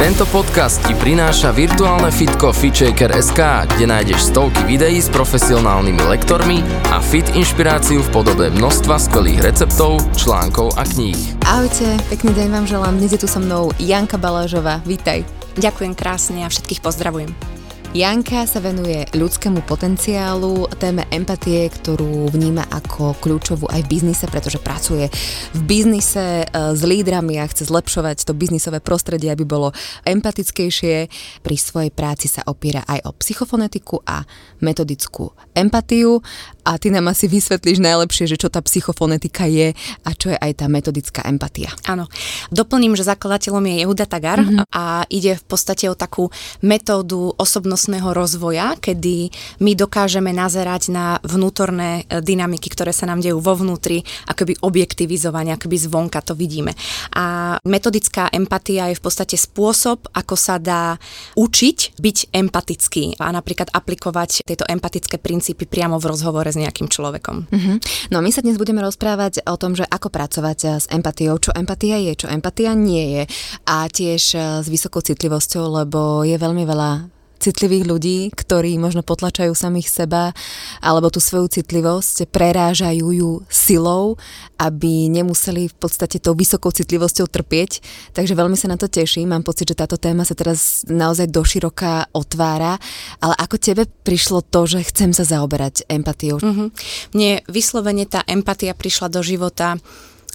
Tento 0.00 0.24
podcast 0.32 0.80
ti 0.88 0.96
prináša 0.96 1.52
virtuálne 1.52 2.08
fitko 2.08 2.56
FitShaker.sk, 2.56 3.36
kde 3.68 3.84
nájdeš 3.84 4.32
stovky 4.32 4.64
videí 4.64 4.96
s 4.96 5.12
profesionálnymi 5.12 6.00
lektormi 6.08 6.64
a 6.88 7.04
fit 7.04 7.28
inšpiráciu 7.36 8.00
v 8.00 8.08
podobe 8.08 8.48
množstva 8.48 8.96
skvelých 8.96 9.44
receptov, 9.44 10.00
článkov 10.16 10.72
a 10.80 10.88
kníh. 10.88 11.20
Ahojte, 11.44 12.00
pekný 12.08 12.32
deň 12.32 12.48
vám 12.48 12.64
želám. 12.64 12.96
Dnes 12.96 13.12
je 13.12 13.20
tu 13.20 13.28
so 13.28 13.44
mnou 13.44 13.76
Janka 13.76 14.16
Balážová. 14.16 14.80
Vítaj. 14.88 15.20
Ďakujem 15.60 15.92
krásne 15.92 16.48
a 16.48 16.52
všetkých 16.52 16.80
pozdravujem. 16.80 17.59
Janka 17.90 18.46
sa 18.46 18.62
venuje 18.62 19.02
ľudskému 19.18 19.66
potenciálu, 19.66 20.70
téme 20.78 21.10
empatie, 21.10 21.66
ktorú 21.66 22.30
vníma 22.30 22.70
ako 22.70 23.18
kľúčovú 23.18 23.66
aj 23.66 23.82
v 23.82 23.98
biznise, 23.98 24.30
pretože 24.30 24.62
pracuje 24.62 25.10
v 25.50 25.60
biznise 25.66 26.46
e, 26.46 26.70
s 26.70 26.86
lídrami 26.86 27.42
a 27.42 27.50
chce 27.50 27.66
zlepšovať 27.66 28.22
to 28.22 28.38
biznisové 28.38 28.78
prostredie, 28.78 29.34
aby 29.34 29.42
bolo 29.42 29.74
empatickejšie. 30.06 31.10
Pri 31.42 31.56
svojej 31.58 31.90
práci 31.90 32.30
sa 32.30 32.46
opiera 32.46 32.86
aj 32.86 33.10
o 33.10 33.10
psychofonetiku 33.10 34.06
a 34.06 34.22
metodickú 34.62 35.34
empatiu 35.58 36.22
a 36.62 36.78
ty 36.78 36.94
nám 36.94 37.10
asi 37.10 37.26
vysvetlíš 37.26 37.82
najlepšie, 37.82 38.30
že 38.30 38.38
čo 38.38 38.54
tá 38.54 38.62
psychofonetika 38.62 39.50
je 39.50 39.74
a 40.06 40.10
čo 40.14 40.30
je 40.30 40.38
aj 40.38 40.62
tá 40.62 40.70
metodická 40.70 41.26
empatia. 41.26 41.74
Áno. 41.90 42.06
Doplním, 42.54 42.94
že 42.94 43.02
zakladateľom 43.02 43.66
je 43.66 43.74
Jehuda 43.82 44.06
Tagar 44.06 44.38
mm-hmm. 44.38 44.70
a 44.70 45.02
ide 45.10 45.34
v 45.34 45.44
podstate 45.50 45.90
o 45.90 45.98
takú 45.98 46.30
metódu 46.62 47.34
osobnosti 47.34 47.79
osobnostného 47.80 48.12
rozvoja, 48.12 48.76
kedy 48.76 49.32
my 49.64 49.72
dokážeme 49.72 50.36
nazerať 50.36 50.92
na 50.92 51.16
vnútorné 51.24 52.04
e, 52.04 52.20
dynamiky, 52.20 52.68
ktoré 52.68 52.92
sa 52.92 53.08
nám 53.08 53.24
dejú 53.24 53.40
vo 53.40 53.56
vnútri, 53.56 54.04
akoby 54.28 54.60
objektivizovanie, 54.60 55.56
akoby 55.56 55.80
zvonka 55.80 56.20
to 56.20 56.36
vidíme. 56.36 56.76
A 57.16 57.56
metodická 57.64 58.28
empatia 58.36 58.92
je 58.92 59.00
v 59.00 59.02
podstate 59.02 59.40
spôsob, 59.40 60.12
ako 60.12 60.36
sa 60.36 60.60
dá 60.60 61.00
učiť 61.40 61.96
byť 61.96 62.16
empatický 62.36 63.16
a 63.16 63.32
napríklad 63.32 63.72
aplikovať 63.72 64.44
tieto 64.44 64.68
empatické 64.68 65.16
princípy 65.16 65.64
priamo 65.64 65.96
v 65.96 66.12
rozhovore 66.12 66.52
s 66.52 66.60
nejakým 66.60 66.92
človekom. 66.92 67.48
Uh-huh. 67.48 67.76
No 68.12 68.20
my 68.20 68.28
sa 68.28 68.44
dnes 68.44 68.60
budeme 68.60 68.84
rozprávať 68.84 69.40
o 69.48 69.56
tom, 69.56 69.72
že 69.72 69.88
ako 69.88 70.12
pracovať 70.12 70.58
e, 70.60 70.68
s 70.84 70.86
empatiou, 70.92 71.40
čo 71.40 71.56
empatia 71.56 71.96
je, 71.96 72.12
čo 72.12 72.28
empatia 72.28 72.76
nie 72.76 73.16
je 73.16 73.22
a 73.64 73.88
tiež 73.88 74.22
e, 74.36 74.38
s 74.60 74.66
vysokou 74.68 75.00
citlivosťou, 75.00 75.64
lebo 75.80 76.28
je 76.28 76.36
veľmi 76.36 76.68
veľa 76.68 77.19
citlivých 77.40 77.84
ľudí, 77.88 78.18
ktorí 78.36 78.76
možno 78.76 79.00
potlačajú 79.00 79.56
samých 79.56 79.88
seba 79.88 80.36
alebo 80.84 81.08
tú 81.08 81.18
svoju 81.18 81.48
citlivosť, 81.48 82.28
prerážajú 82.28 83.06
ju 83.10 83.30
silou, 83.48 84.20
aby 84.60 85.08
nemuseli 85.08 85.72
v 85.72 85.76
podstate 85.80 86.20
tou 86.20 86.36
vysokou 86.36 86.68
citlivosťou 86.68 87.26
trpieť. 87.26 87.80
Takže 88.12 88.36
veľmi 88.36 88.54
sa 88.60 88.68
na 88.68 88.76
to 88.76 88.92
teším. 88.92 89.32
Mám 89.32 89.48
pocit, 89.48 89.72
že 89.72 89.80
táto 89.80 89.96
téma 89.96 90.28
sa 90.28 90.36
teraz 90.36 90.84
naozaj 90.84 91.32
doširoka 91.32 92.12
otvára. 92.12 92.76
Ale 93.24 93.34
ako 93.40 93.56
tebe 93.56 93.88
prišlo 93.88 94.44
to, 94.44 94.68
že 94.68 94.84
chcem 94.92 95.16
sa 95.16 95.24
zaoberať 95.24 95.88
empatiou? 95.88 96.36
Mm-hmm. 96.38 96.68
Mne 97.16 97.32
vyslovene 97.48 98.04
tá 98.04 98.20
empatia 98.28 98.76
prišla 98.76 99.08
do 99.08 99.24
života 99.24 99.80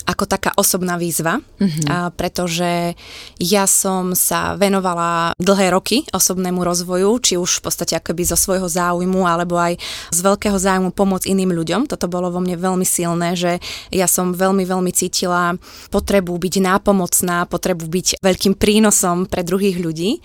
ako 0.06 0.30
taká 0.30 0.53
osobná 0.56 0.95
výzva, 1.02 1.42
mm-hmm. 1.42 1.89
a 1.89 2.14
pretože 2.14 2.94
ja 3.42 3.66
som 3.66 4.14
sa 4.14 4.53
venovala 4.53 5.34
dlhé 5.42 5.73
roky 5.73 6.06
osobnému 6.14 6.61
rozvoju, 6.61 7.09
či 7.22 7.34
už 7.36 7.59
v 7.59 7.64
podstate 7.66 7.98
akoby 7.98 8.23
zo 8.23 8.38
svojho 8.38 8.70
záujmu, 8.70 9.26
alebo 9.26 9.58
aj 9.58 9.82
z 10.14 10.20
veľkého 10.21 10.55
záujmu 10.55 10.93
pomôcť 10.93 11.30
iným 11.30 11.52
ľuďom. 11.52 11.89
Toto 11.89 12.05
bolo 12.05 12.30
vo 12.30 12.38
mne 12.38 12.54
veľmi 12.60 12.86
silné, 12.86 13.33
že 13.33 13.58
ja 13.89 14.05
som 14.05 14.36
veľmi, 14.36 14.61
veľmi 14.61 14.92
cítila 14.93 15.58
potrebu 15.89 16.37
byť 16.37 16.55
nápomocná, 16.61 17.49
potrebu 17.49 17.86
byť 17.89 18.08
veľkým 18.22 18.54
prínosom 18.54 19.26
pre 19.26 19.42
druhých 19.42 19.82
ľudí. 19.82 20.22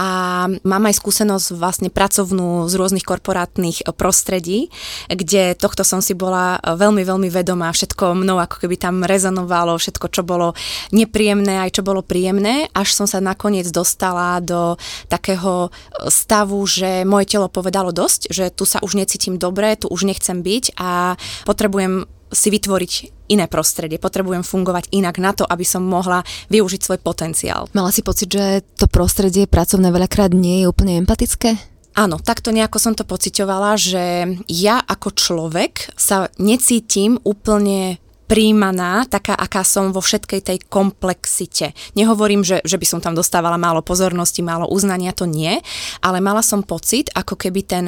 A 0.00 0.08
mám 0.48 0.84
aj 0.88 0.94
skúsenosť 0.98 1.46
vlastne 1.58 1.88
pracovnú 1.92 2.64
z 2.70 2.74
rôznych 2.78 3.04
korporátnych 3.04 3.84
prostredí, 3.98 4.70
kde 5.10 5.58
tohto 5.58 5.82
som 5.84 6.00
si 6.00 6.14
bola 6.14 6.56
veľmi, 6.62 7.02
veľmi 7.04 7.28
vedomá. 7.28 7.74
Všetko 7.74 8.14
mnou 8.14 8.38
ako 8.38 8.64
keby 8.64 8.78
tam 8.78 9.02
rezonovalo, 9.02 9.17
všetko, 9.18 10.06
čo 10.08 10.22
bolo 10.22 10.54
nepríjemné, 10.94 11.60
aj 11.62 11.80
čo 11.80 11.82
bolo 11.82 12.00
príjemné, 12.00 12.70
až 12.72 12.94
som 12.94 13.06
sa 13.10 13.18
nakoniec 13.18 13.68
dostala 13.68 14.38
do 14.38 14.78
takého 15.10 15.68
e, 15.68 16.08
stavu, 16.08 16.62
že 16.64 17.02
moje 17.02 17.34
telo 17.34 17.50
povedalo 17.50 17.90
dosť, 17.90 18.30
že 18.30 18.50
tu 18.54 18.64
sa 18.64 18.78
už 18.80 18.94
necítim 18.96 19.36
dobre, 19.36 19.76
tu 19.76 19.90
už 19.90 20.06
nechcem 20.08 20.40
byť 20.40 20.78
a 20.78 21.14
potrebujem 21.44 22.06
si 22.28 22.48
vytvoriť 22.52 22.92
iné 23.32 23.48
prostredie, 23.48 24.00
potrebujem 24.00 24.44
fungovať 24.44 24.92
inak 24.92 25.16
na 25.20 25.32
to, 25.32 25.44
aby 25.48 25.64
som 25.64 25.84
mohla 25.84 26.24
využiť 26.52 26.80
svoj 26.84 27.00
potenciál. 27.00 27.68
Mala 27.72 27.92
si 27.92 28.04
pocit, 28.04 28.28
že 28.28 28.64
to 28.76 28.88
prostredie 28.88 29.48
pracovné 29.48 29.88
veľakrát 29.92 30.32
nie 30.32 30.64
je 30.64 30.66
úplne 30.68 31.00
empatické? 31.00 31.56
Áno, 31.98 32.22
takto 32.22 32.54
nejako 32.54 32.78
som 32.78 32.94
to 32.94 33.02
pocitovala, 33.02 33.74
že 33.74 34.38
ja 34.46 34.78
ako 34.78 35.18
človek 35.18 35.98
sa 35.98 36.30
necítim 36.38 37.18
úplne 37.26 37.98
príjmaná, 38.28 39.08
taká, 39.08 39.32
aká 39.32 39.64
som 39.64 39.90
vo 39.90 40.04
všetkej 40.04 40.40
tej 40.44 40.58
komplexite. 40.68 41.72
Nehovorím, 41.96 42.44
že, 42.44 42.60
že 42.62 42.76
by 42.76 42.86
som 42.86 43.00
tam 43.00 43.16
dostávala 43.16 43.56
málo 43.56 43.80
pozornosti, 43.80 44.44
málo 44.44 44.68
uznania, 44.68 45.16
to 45.16 45.24
nie, 45.24 45.58
ale 46.04 46.20
mala 46.20 46.44
som 46.44 46.60
pocit, 46.60 47.08
ako 47.16 47.40
keby 47.40 47.60
ten 47.64 47.84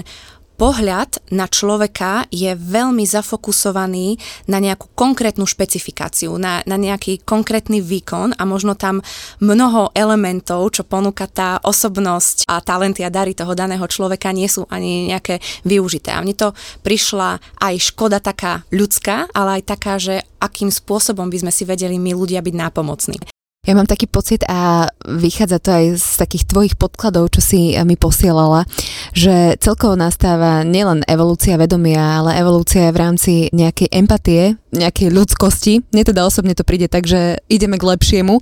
pohľad 0.60 1.24
na 1.32 1.48
človeka 1.48 2.28
je 2.28 2.52
veľmi 2.52 3.08
zafokusovaný 3.08 4.20
na 4.44 4.60
nejakú 4.60 4.92
konkrétnu 4.92 5.48
špecifikáciu, 5.48 6.36
na, 6.36 6.60
na 6.68 6.76
nejaký 6.76 7.24
konkrétny 7.24 7.80
výkon 7.80 8.36
a 8.36 8.44
možno 8.44 8.76
tam 8.76 9.00
mnoho 9.40 9.88
elementov, 9.96 10.76
čo 10.76 10.84
ponúka 10.84 11.24
tá 11.32 11.56
osobnosť 11.64 12.44
a 12.44 12.60
talenty 12.60 13.00
a 13.00 13.08
dary 13.08 13.32
toho 13.32 13.56
daného 13.56 13.88
človeka 13.88 14.36
nie 14.36 14.52
sú 14.52 14.68
ani 14.68 15.08
nejaké 15.08 15.40
využité. 15.64 16.12
A 16.12 16.20
mne 16.20 16.36
to 16.36 16.52
prišla 16.84 17.40
aj 17.56 17.74
škoda 17.80 18.20
taká 18.20 18.60
ľudská, 18.68 19.32
ale 19.32 19.60
aj 19.60 19.62
taká, 19.64 19.96
že 19.96 20.20
akým 20.44 20.68
spôsobom 20.68 21.32
by 21.32 21.40
sme 21.40 21.52
si 21.56 21.64
vedeli 21.64 21.96
my 21.96 22.12
ľudia 22.12 22.44
byť 22.44 22.54
nápomocní. 22.68 23.39
Ja 23.68 23.76
mám 23.76 23.84
taký 23.84 24.08
pocit 24.08 24.40
a 24.48 24.88
vychádza 25.04 25.60
to 25.60 25.68
aj 25.68 25.84
z 26.00 26.08
takých 26.16 26.48
tvojich 26.48 26.74
podkladov, 26.80 27.28
čo 27.28 27.44
si 27.44 27.76
mi 27.84 27.92
posielala, 27.92 28.64
že 29.12 29.60
celkovo 29.60 30.00
nastáva 30.00 30.64
nielen 30.64 31.04
evolúcia 31.04 31.60
vedomia, 31.60 32.24
ale 32.24 32.40
evolúcia 32.40 32.88
v 32.88 32.96
rámci 32.96 33.32
nejakej 33.52 33.92
empatie, 33.92 34.56
nejakej 34.72 35.12
ľudskosti. 35.12 35.84
Mne 35.92 36.08
teda 36.08 36.24
osobne 36.24 36.56
to 36.56 36.64
príde 36.64 36.88
tak, 36.88 37.04
že 37.04 37.44
ideme 37.52 37.76
k 37.76 37.84
lepšiemu 37.84 38.40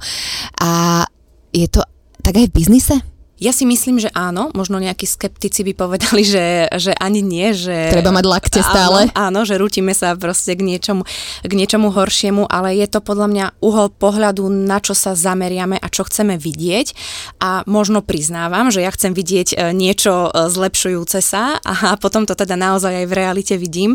a 0.62 1.02
je 1.50 1.66
to 1.66 1.82
tak 2.22 2.38
aj 2.38 2.46
v 2.48 2.54
biznise? 2.54 3.17
Ja 3.38 3.54
si 3.54 3.62
myslím, 3.62 4.02
že 4.02 4.10
áno, 4.18 4.50
možno 4.50 4.82
nejakí 4.82 5.06
skeptici 5.06 5.62
by 5.62 5.72
povedali, 5.78 6.26
že, 6.26 6.66
že 6.74 6.90
ani 6.98 7.22
nie, 7.22 7.54
že... 7.54 7.94
Treba 7.94 8.10
mať 8.10 8.26
lakte 8.26 8.60
stále. 8.66 9.06
Áno, 9.14 9.30
áno, 9.30 9.40
že 9.46 9.54
rútime 9.54 9.94
sa 9.94 10.18
proste 10.18 10.58
k 10.58 10.66
niečomu, 10.66 11.06
k 11.46 11.52
niečomu 11.54 11.94
horšiemu, 11.94 12.50
ale 12.50 12.74
je 12.74 12.90
to 12.90 12.98
podľa 12.98 13.26
mňa 13.30 13.46
uhol 13.62 13.94
pohľadu, 13.94 14.50
na 14.50 14.82
čo 14.82 14.98
sa 14.98 15.14
zameriame 15.14 15.78
a 15.78 15.86
čo 15.86 16.02
chceme 16.02 16.34
vidieť 16.34 16.98
a 17.38 17.62
možno 17.70 18.02
priznávam, 18.02 18.74
že 18.74 18.82
ja 18.82 18.90
chcem 18.90 19.14
vidieť 19.14 19.54
e, 19.54 19.56
niečo 19.70 20.34
e, 20.34 20.50
zlepšujúce 20.50 21.22
sa 21.22 21.62
a 21.62 21.94
potom 21.94 22.26
to 22.26 22.34
teda 22.34 22.58
naozaj 22.58 22.90
aj 22.90 23.06
v 23.06 23.16
realite 23.16 23.54
vidím. 23.54 23.94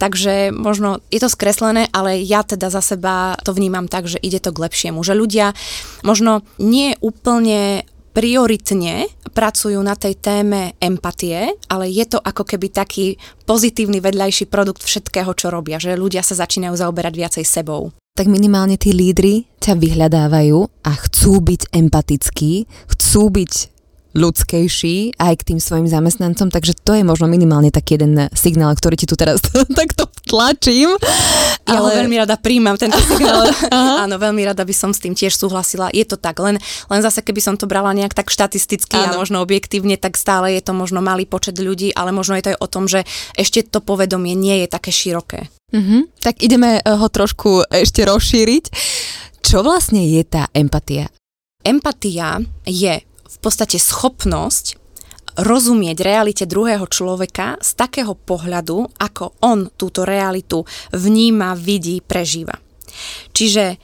Takže 0.00 0.48
možno 0.48 1.04
je 1.12 1.20
to 1.20 1.28
skreslené, 1.28 1.92
ale 1.92 2.24
ja 2.24 2.40
teda 2.40 2.72
za 2.72 2.80
seba 2.80 3.36
to 3.44 3.52
vnímam 3.52 3.84
tak, 3.84 4.08
že 4.08 4.16
ide 4.16 4.40
to 4.40 4.48
k 4.48 4.64
lepšiemu. 4.64 5.04
Že 5.04 5.14
ľudia 5.20 5.46
možno 6.00 6.40
nie 6.56 6.96
úplne 7.04 7.84
prioritne 8.12 9.06
pracujú 9.30 9.78
na 9.78 9.94
tej 9.94 10.18
téme 10.18 10.74
empatie, 10.82 11.54
ale 11.70 11.86
je 11.92 12.04
to 12.08 12.18
ako 12.18 12.42
keby 12.42 12.72
taký 12.72 13.14
pozitívny 13.46 14.02
vedľajší 14.02 14.50
produkt 14.50 14.82
všetkého, 14.82 15.30
čo 15.36 15.52
robia, 15.52 15.78
že 15.78 15.94
ľudia 15.94 16.24
sa 16.26 16.34
začínajú 16.34 16.74
zaoberať 16.74 17.14
viacej 17.14 17.44
sebou. 17.46 17.94
Tak 18.18 18.26
minimálne 18.26 18.74
tí 18.74 18.90
lídry 18.90 19.46
ťa 19.62 19.78
vyhľadávajú 19.78 20.58
a 20.82 20.92
chcú 21.06 21.32
byť 21.38 21.70
empatickí, 21.70 22.66
chcú 22.90 23.22
byť 23.30 23.52
ľudskejší 24.18 25.20
aj 25.20 25.34
k 25.38 25.46
tým 25.54 25.60
svojim 25.62 25.86
zamestnancom, 25.86 26.50
takže 26.50 26.74
to 26.82 26.98
je 26.98 27.06
možno 27.06 27.30
minimálne 27.30 27.70
taký 27.70 27.94
jeden 27.94 28.26
signál, 28.34 28.74
ktorý 28.74 28.98
ti 28.98 29.06
tu 29.06 29.14
teraz 29.14 29.38
takto 29.78 30.07
tlačím. 30.28 30.92
Ja 31.64 31.80
ale... 31.80 31.88
ho 31.88 31.88
veľmi 32.04 32.16
rada 32.20 32.36
príjmam, 32.36 32.76
tento 32.76 33.00
signál. 33.00 33.48
Áno, 34.04 34.20
veľmi 34.20 34.44
rada 34.44 34.62
by 34.62 34.74
som 34.76 34.92
s 34.92 35.00
tým 35.00 35.16
tiež 35.16 35.34
súhlasila. 35.36 35.88
Je 35.90 36.04
to 36.04 36.20
tak, 36.20 36.36
len, 36.38 36.60
len 36.92 37.00
zase 37.00 37.24
keby 37.24 37.40
som 37.40 37.56
to 37.56 37.64
brala 37.64 37.96
nejak 37.96 38.12
tak 38.12 38.28
štatisticky 38.28 38.96
Áno. 39.00 39.16
a 39.16 39.18
možno 39.20 39.40
objektívne, 39.40 39.96
tak 39.96 40.20
stále 40.20 40.52
je 40.52 40.62
to 40.62 40.76
možno 40.76 41.00
malý 41.00 41.24
počet 41.24 41.56
ľudí, 41.56 41.96
ale 41.96 42.12
možno 42.12 42.36
je 42.36 42.44
to 42.44 42.52
aj 42.52 42.60
o 42.60 42.68
tom, 42.68 42.84
že 42.86 43.08
ešte 43.34 43.64
to 43.64 43.80
povedomie 43.80 44.36
nie 44.36 44.64
je 44.64 44.68
také 44.68 44.92
široké. 44.92 45.48
Mm-hmm. 45.72 46.24
Tak 46.24 46.40
ideme 46.40 46.80
ho 46.84 47.06
trošku 47.08 47.68
ešte 47.68 48.04
rozšíriť. 48.04 48.64
Čo 49.44 49.64
vlastne 49.64 50.04
je 50.04 50.22
tá 50.24 50.48
empatia? 50.56 51.08
Empatia 51.64 52.40
je 52.64 53.04
v 53.04 53.36
podstate 53.44 53.76
schopnosť 53.76 54.87
rozumieť 55.38 56.02
realite 56.02 56.44
druhého 56.44 56.84
človeka 56.90 57.56
z 57.62 57.70
takého 57.78 58.14
pohľadu, 58.18 58.98
ako 58.98 59.38
on 59.46 59.70
túto 59.78 60.02
realitu 60.02 60.66
vníma, 60.90 61.54
vidí, 61.54 62.02
prežíva. 62.02 62.58
Čiže 63.30 63.78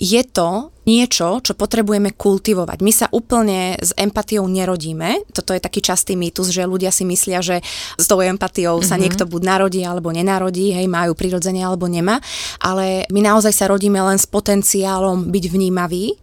je 0.00 0.22
to 0.24 0.72
niečo, 0.88 1.44
čo 1.44 1.52
potrebujeme 1.54 2.16
kultivovať. 2.16 2.78
My 2.80 2.92
sa 2.92 3.06
úplne 3.12 3.76
s 3.76 3.92
empatiou 3.94 4.48
nerodíme. 4.48 5.28
Toto 5.30 5.52
je 5.52 5.60
taký 5.62 5.84
častý 5.84 6.16
mýtus, 6.18 6.50
že 6.50 6.66
ľudia 6.66 6.90
si 6.90 7.06
myslia, 7.06 7.44
že 7.44 7.60
s 8.00 8.04
tou 8.08 8.18
empatiou 8.24 8.80
mm-hmm. 8.80 8.90
sa 8.90 8.96
mhm. 8.96 9.02
niekto 9.04 9.24
buď 9.28 9.42
narodí 9.44 9.80
alebo 9.86 10.10
nenarodí, 10.10 10.72
hej, 10.74 10.90
majú 10.90 11.14
prirodzene 11.14 11.62
alebo 11.62 11.86
nemá, 11.86 12.18
ale 12.58 13.04
my 13.12 13.20
naozaj 13.20 13.52
sa 13.54 13.68
rodíme 13.70 14.00
len 14.00 14.18
s 14.18 14.26
potenciálom 14.26 15.28
byť 15.30 15.44
vnímavý. 15.52 16.16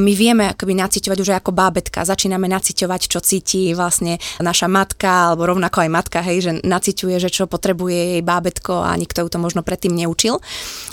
My 0.00 0.12
vieme 0.14 0.50
akoby 0.50 0.74
naciťovať 0.78 1.18
už 1.20 1.30
ako 1.44 1.50
bábetka, 1.52 2.06
začíname 2.06 2.46
naciťovať, 2.48 3.00
čo 3.10 3.18
cíti 3.20 3.74
vlastne 3.76 4.22
naša 4.40 4.70
matka, 4.70 5.30
alebo 5.30 5.50
rovnako 5.50 5.84
aj 5.84 5.90
matka, 5.90 6.18
hej, 6.24 6.38
že 6.40 6.52
naciťuje, 6.62 7.16
že 7.18 7.30
čo 7.30 7.44
potrebuje 7.50 8.18
jej 8.18 8.22
bábetko 8.22 8.86
a 8.86 8.94
nikto 8.96 9.26
ju 9.26 9.28
to 9.28 9.38
možno 9.42 9.60
predtým 9.66 9.92
neučil. 9.92 10.38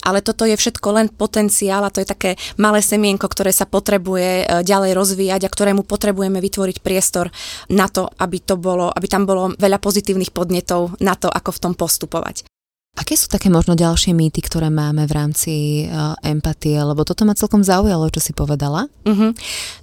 Ale 0.02 0.26
toto 0.26 0.44
je 0.44 0.58
všetko 0.58 0.88
len 0.98 1.08
potenciál 1.14 1.86
a 1.86 1.94
to 1.94 2.02
je 2.02 2.08
také 2.10 2.36
malé 2.58 2.82
semienko 2.82 3.11
semienko, 3.12 3.28
ktoré 3.28 3.52
sa 3.52 3.68
potrebuje 3.68 4.48
e, 4.48 4.64
ďalej 4.64 4.96
rozvíjať 4.96 5.42
a 5.44 5.52
ktorému 5.52 5.84
potrebujeme 5.84 6.40
vytvoriť 6.40 6.80
priestor 6.80 7.28
na 7.68 7.92
to, 7.92 8.08
aby, 8.08 8.40
to 8.40 8.56
bolo, 8.56 8.88
aby 8.88 9.08
tam 9.12 9.28
bolo 9.28 9.52
veľa 9.60 9.84
pozitívnych 9.84 10.32
podnetov 10.32 10.96
na 11.04 11.20
to, 11.20 11.28
ako 11.28 11.52
v 11.52 11.60
tom 11.60 11.74
postupovať. 11.76 12.51
Aké 12.92 13.16
sú 13.16 13.32
také 13.32 13.48
možno 13.48 13.72
ďalšie 13.72 14.12
mýty, 14.12 14.44
ktoré 14.44 14.68
máme 14.68 15.08
v 15.08 15.16
rámci 15.16 15.54
uh, 15.88 16.12
empatie? 16.28 16.76
Lebo 16.76 17.08
toto 17.08 17.24
ma 17.24 17.32
celkom 17.32 17.64
zaujalo, 17.64 18.12
čo 18.12 18.20
si 18.20 18.36
povedala. 18.36 18.92
Uh-huh. 19.08 19.32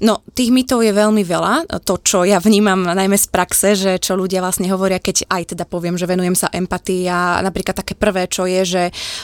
No, 0.05 0.21
tých 0.37 0.53
mýtov 0.53 0.85
je 0.85 0.93
veľmi 0.93 1.25
veľa. 1.25 1.73
To, 1.89 1.97
čo 2.05 2.29
ja 2.29 2.37
vnímam 2.37 2.85
najmä 2.85 3.17
z 3.17 3.27
praxe, 3.33 3.81
že 3.81 3.97
čo 3.97 4.13
ľudia 4.13 4.45
vlastne 4.45 4.69
hovoria, 4.69 5.01
keď 5.01 5.25
aj 5.25 5.57
teda 5.57 5.65
poviem, 5.65 5.97
že 5.97 6.05
venujem 6.05 6.37
sa 6.37 6.53
empatii 6.53 7.09
a 7.09 7.41
napríklad 7.41 7.81
také 7.81 7.97
prvé, 7.97 8.29
čo 8.29 8.45
je, 8.45 8.61
že 8.69 8.83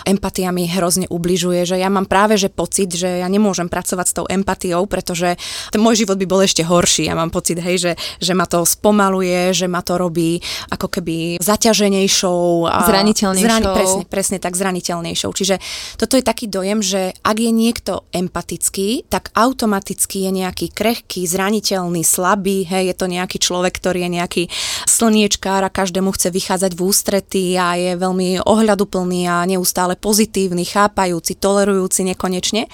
empatia 0.08 0.48
mi 0.48 0.64
hrozne 0.64 1.04
ubližuje, 1.12 1.68
že 1.68 1.76
ja 1.76 1.92
mám 1.92 2.08
práve 2.08 2.40
že 2.40 2.48
pocit, 2.48 2.88
že 2.88 3.20
ja 3.20 3.28
nemôžem 3.28 3.68
pracovať 3.68 4.06
s 4.08 4.16
tou 4.16 4.24
empatiou, 4.24 4.88
pretože 4.88 5.36
ten 5.68 5.84
môj 5.84 6.08
život 6.08 6.16
by 6.16 6.24
bol 6.24 6.40
ešte 6.40 6.64
horší. 6.64 7.12
Ja 7.12 7.20
mám 7.20 7.28
pocit, 7.28 7.60
hej, 7.60 7.76
že, 7.76 7.92
že 8.16 8.32
ma 8.32 8.48
to 8.48 8.64
spomaluje, 8.64 9.52
že 9.52 9.68
ma 9.68 9.84
to 9.84 10.00
robí 10.00 10.40
ako 10.72 10.88
keby 10.88 11.36
zaťaženejšou. 11.44 12.64
A 12.64 12.88
zraniteľnejšou. 12.88 13.44
Zrani- 13.44 13.73
presne, 13.74 14.02
presne 14.06 14.38
tak 14.38 14.54
zraniteľnejšou. 14.54 15.30
Čiže 15.34 15.58
toto 15.98 16.14
je 16.14 16.24
taký 16.24 16.46
dojem, 16.46 16.80
že 16.80 17.12
ak 17.20 17.36
je 17.36 17.52
niekto 17.52 18.06
empatický, 18.14 19.06
tak 19.10 19.34
automaticky 19.34 20.24
je 20.26 20.30
nejaký 20.30 20.66
krehký, 20.70 21.26
zraniteľný, 21.26 22.06
slabý, 22.06 22.64
hej, 22.64 22.94
je 22.94 22.96
to 22.96 23.06
nejaký 23.10 23.38
človek, 23.42 23.74
ktorý 23.76 24.06
je 24.06 24.10
nejaký 24.14 24.42
slniečkár 24.86 25.66
a 25.66 25.74
každému 25.74 26.14
chce 26.14 26.30
vychádzať 26.30 26.72
v 26.78 26.80
ústrety 26.86 27.44
a 27.58 27.74
je 27.74 27.92
veľmi 27.98 28.46
ohľaduplný 28.46 29.26
a 29.26 29.44
neustále 29.44 29.98
pozitívny, 29.98 30.62
chápajúci, 30.64 31.36
tolerujúci 31.36 32.06
nekonečne. 32.14 32.70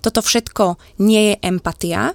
Toto 0.00 0.22
všetko 0.22 0.78
nie 1.02 1.32
je 1.32 1.34
empatia. 1.42 2.14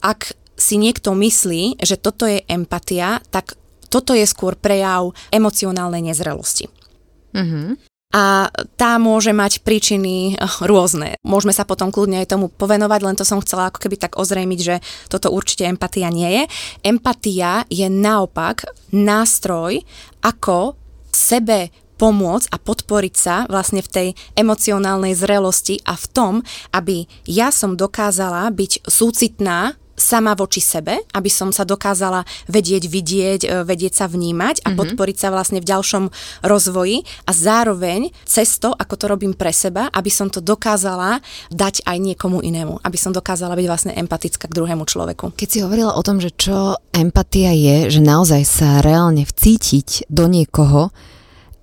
Ak 0.00 0.34
si 0.56 0.80
niekto 0.80 1.12
myslí, 1.12 1.84
že 1.84 2.00
toto 2.00 2.24
je 2.24 2.40
empatia, 2.48 3.20
tak 3.28 3.54
toto 3.92 4.16
je 4.16 4.26
skôr 4.26 4.58
prejav 4.58 5.14
emocionálnej 5.30 6.02
nezrelosti. 6.10 6.75
Uh-huh. 7.36 7.76
A 8.16 8.48
tá 8.80 8.96
môže 8.96 9.34
mať 9.36 9.60
príčiny 9.60 10.34
eh, 10.34 10.38
rôzne. 10.64 11.20
Môžeme 11.20 11.52
sa 11.52 11.68
potom 11.68 11.92
kľudne 11.92 12.24
aj 12.24 12.32
tomu 12.32 12.48
povenovať, 12.48 13.00
len 13.04 13.16
to 13.18 13.28
som 13.28 13.42
chcela 13.44 13.68
ako 13.68 13.82
keby 13.84 14.00
tak 14.00 14.16
ozrejmiť, 14.16 14.60
že 14.62 14.80
toto 15.12 15.28
určite 15.28 15.68
empatia 15.68 16.08
nie 16.08 16.30
je. 16.32 16.42
Empatia 16.86 17.68
je 17.68 17.86
naopak 17.92 18.64
nástroj, 18.94 19.84
ako 20.24 20.78
sebe 21.12 21.68
pomôcť 21.96 22.52
a 22.52 22.56
podporiť 22.60 23.14
sa 23.16 23.36
vlastne 23.48 23.80
v 23.80 23.88
tej 23.88 24.08
emocionálnej 24.36 25.16
zrelosti 25.16 25.80
a 25.88 25.96
v 25.96 26.06
tom, 26.12 26.34
aby 26.76 27.08
ja 27.24 27.48
som 27.48 27.72
dokázala 27.74 28.52
byť 28.52 28.84
súcitná 28.84 29.74
sama 29.96 30.36
voči 30.36 30.60
sebe, 30.60 31.02
aby 31.16 31.30
som 31.32 31.50
sa 31.50 31.64
dokázala 31.64 32.22
vedieť, 32.46 32.84
vidieť, 32.86 33.40
e, 33.48 33.48
vedieť 33.64 34.04
sa 34.04 34.06
vnímať 34.06 34.62
a 34.62 34.70
mm-hmm. 34.70 34.78
podporiť 34.78 35.16
sa 35.16 35.28
vlastne 35.32 35.58
v 35.64 35.66
ďalšom 35.66 36.04
rozvoji 36.44 37.02
a 37.24 37.32
zároveň 37.32 38.12
cesto, 38.28 38.76
ako 38.76 38.94
to 38.94 39.04
robím 39.08 39.32
pre 39.32 39.50
seba, 39.50 39.88
aby 39.90 40.12
som 40.12 40.28
to 40.28 40.44
dokázala 40.44 41.24
dať 41.48 41.82
aj 41.88 41.96
niekomu 41.96 42.44
inému, 42.44 42.84
aby 42.84 42.98
som 43.00 43.10
dokázala 43.10 43.56
byť 43.56 43.66
vlastne 43.66 43.92
empatická 43.96 44.46
k 44.46 44.56
druhému 44.56 44.84
človeku. 44.84 45.32
Keď 45.34 45.48
si 45.48 45.58
hovorila 45.64 45.96
o 45.96 46.04
tom, 46.04 46.20
že 46.20 46.30
čo 46.36 46.76
empatia 46.92 47.56
je, 47.56 47.98
že 47.98 48.00
naozaj 48.04 48.42
sa 48.44 48.84
reálne 48.84 49.24
vcítiť 49.24 50.12
do 50.12 50.28
niekoho, 50.28 50.92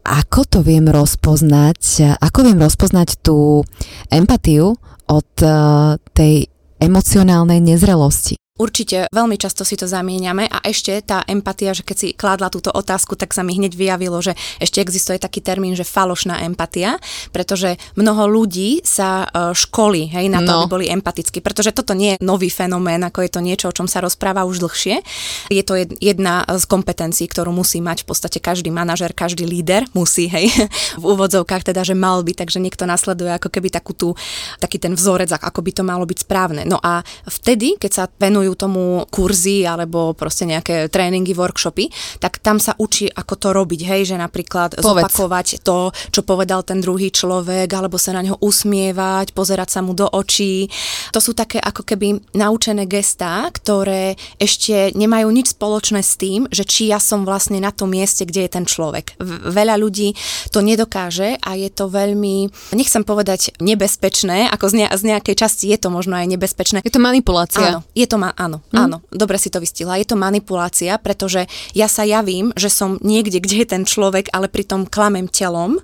ako 0.04 0.40
to 0.44 0.60
viem 0.60 0.92
rozpoznať, 0.92 2.20
ako 2.20 2.40
viem 2.44 2.60
rozpoznať 2.60 3.24
tú 3.24 3.64
empatiu 4.12 4.76
od 5.08 5.32
uh, 5.44 5.96
tej 6.12 6.53
emocionálnej 6.84 7.64
nezrelosti. 7.64 8.43
Určite 8.54 9.10
veľmi 9.10 9.34
často 9.42 9.66
si 9.66 9.74
to 9.74 9.90
zamieňame 9.90 10.46
a 10.46 10.62
ešte 10.70 10.94
tá 11.02 11.26
empatia, 11.26 11.74
že 11.74 11.82
keď 11.82 11.98
si 11.98 12.14
kládla 12.14 12.54
túto 12.54 12.70
otázku, 12.70 13.18
tak 13.18 13.34
sa 13.34 13.42
mi 13.42 13.58
hneď 13.58 13.74
vyjavilo, 13.74 14.22
že 14.22 14.38
ešte 14.62 14.78
existuje 14.78 15.18
taký 15.18 15.42
termín, 15.42 15.74
že 15.74 15.82
falošná 15.82 16.46
empatia, 16.46 17.02
pretože 17.34 17.82
mnoho 17.98 18.30
ľudí 18.30 18.86
sa 18.86 19.26
e, 19.26 19.58
školí 19.58 20.14
hej, 20.14 20.30
na 20.30 20.46
to, 20.46 20.54
no. 20.54 20.58
aby 20.62 20.66
boli 20.70 20.86
empatickí, 20.86 21.42
pretože 21.42 21.74
toto 21.74 21.98
nie 21.98 22.14
je 22.14 22.22
nový 22.22 22.54
fenomén, 22.54 23.02
ako 23.02 23.26
je 23.26 23.32
to 23.34 23.42
niečo, 23.42 23.74
o 23.74 23.76
čom 23.76 23.90
sa 23.90 24.06
rozpráva 24.06 24.46
už 24.46 24.62
dlhšie. 24.62 25.02
Je 25.50 25.64
to 25.66 25.74
jedna 25.98 26.46
z 26.46 26.64
kompetencií, 26.70 27.26
ktorú 27.26 27.50
musí 27.50 27.82
mať 27.82 28.06
v 28.06 28.14
podstate 28.14 28.38
každý 28.38 28.70
manažer, 28.70 29.18
každý 29.18 29.50
líder, 29.50 29.90
musí, 29.98 30.30
hej, 30.30 30.54
v 31.02 31.06
úvodzovkách 31.10 31.74
teda, 31.74 31.82
že 31.82 31.98
mal 31.98 32.22
by, 32.22 32.38
takže 32.38 32.62
niekto 32.62 32.86
nasleduje 32.86 33.34
ako 33.34 33.50
keby 33.50 33.74
takú 33.74 33.98
tú, 33.98 34.14
taký 34.62 34.78
ten 34.78 34.94
vzorec, 34.94 35.34
ako 35.34 35.58
by 35.66 35.72
to 35.74 35.82
malo 35.82 36.06
byť 36.06 36.22
správne. 36.22 36.70
No 36.70 36.78
a 36.78 37.02
vtedy, 37.26 37.82
keď 37.82 37.92
sa 37.92 38.06
venuje 38.22 38.43
venujú 38.44 38.60
tomu 38.60 39.08
kurzy 39.08 39.64
alebo 39.64 40.12
proste 40.12 40.44
nejaké 40.44 40.92
tréningy, 40.92 41.32
workshopy, 41.32 41.88
tak 42.20 42.44
tam 42.44 42.60
sa 42.60 42.76
učí, 42.76 43.08
ako 43.08 43.34
to 43.40 43.50
robiť, 43.56 43.82
hej, 43.88 44.02
že 44.12 44.16
napríklad 44.20 44.76
Povedz. 44.76 44.84
zopakovať 44.84 45.48
to, 45.64 45.96
čo 46.12 46.22
povedal 46.28 46.68
ten 46.68 46.84
druhý 46.84 47.08
človek, 47.08 47.72
alebo 47.72 47.96
sa 47.96 48.12
na 48.12 48.20
neho 48.20 48.36
usmievať, 48.44 49.32
pozerať 49.32 49.70
sa 49.72 49.80
mu 49.80 49.96
do 49.96 50.12
očí. 50.12 50.68
To 51.16 51.24
sú 51.24 51.32
také 51.32 51.64
ako 51.64 51.88
keby 51.88 52.36
naučené 52.36 52.84
gestá, 52.84 53.48
ktoré 53.48 54.20
ešte 54.36 54.92
nemajú 54.92 55.32
nič 55.32 55.56
spoločné 55.56 56.04
s 56.04 56.20
tým, 56.20 56.52
že 56.52 56.68
či 56.68 56.92
ja 56.92 57.00
som 57.00 57.24
vlastne 57.24 57.64
na 57.64 57.72
tom 57.72 57.96
mieste, 57.96 58.28
kde 58.28 58.44
je 58.44 58.52
ten 58.52 58.66
človek. 58.68 59.16
Veľa 59.48 59.80
ľudí 59.80 60.12
to 60.52 60.60
nedokáže 60.60 61.40
a 61.40 61.56
je 61.56 61.72
to 61.72 61.88
veľmi, 61.88 62.52
nechcem 62.76 63.08
povedať 63.08 63.56
nebezpečné, 63.64 64.52
ako 64.52 64.66
z, 64.68 64.74
ne- 64.84 64.92
z 64.92 65.02
nejakej 65.08 65.36
časti 65.40 65.72
je 65.72 65.80
to 65.80 65.88
možno 65.94 66.20
aj 66.20 66.28
nebezpečné. 66.28 66.84
Je 66.84 66.92
to 66.92 67.00
manipulácia. 67.00 67.78
Áno, 67.78 67.80
je 67.94 68.06
to 68.10 68.18
ma- 68.18 68.33
áno, 68.38 68.64
hm? 68.72 68.78
áno, 68.78 68.98
dobre 69.10 69.38
si 69.38 69.54
to 69.54 69.62
vystihla. 69.62 70.00
Je 70.02 70.08
to 70.10 70.18
manipulácia, 70.18 70.98
pretože 70.98 71.46
ja 71.78 71.86
sa 71.86 72.08
javím, 72.08 72.50
že 72.58 72.72
som 72.72 72.98
niekde, 73.02 73.44
kde 73.44 73.64
je 73.64 73.68
ten 73.68 73.84
človek, 73.84 74.32
ale 74.34 74.50
pritom 74.50 74.90
klamem 74.90 75.30
telom 75.30 75.78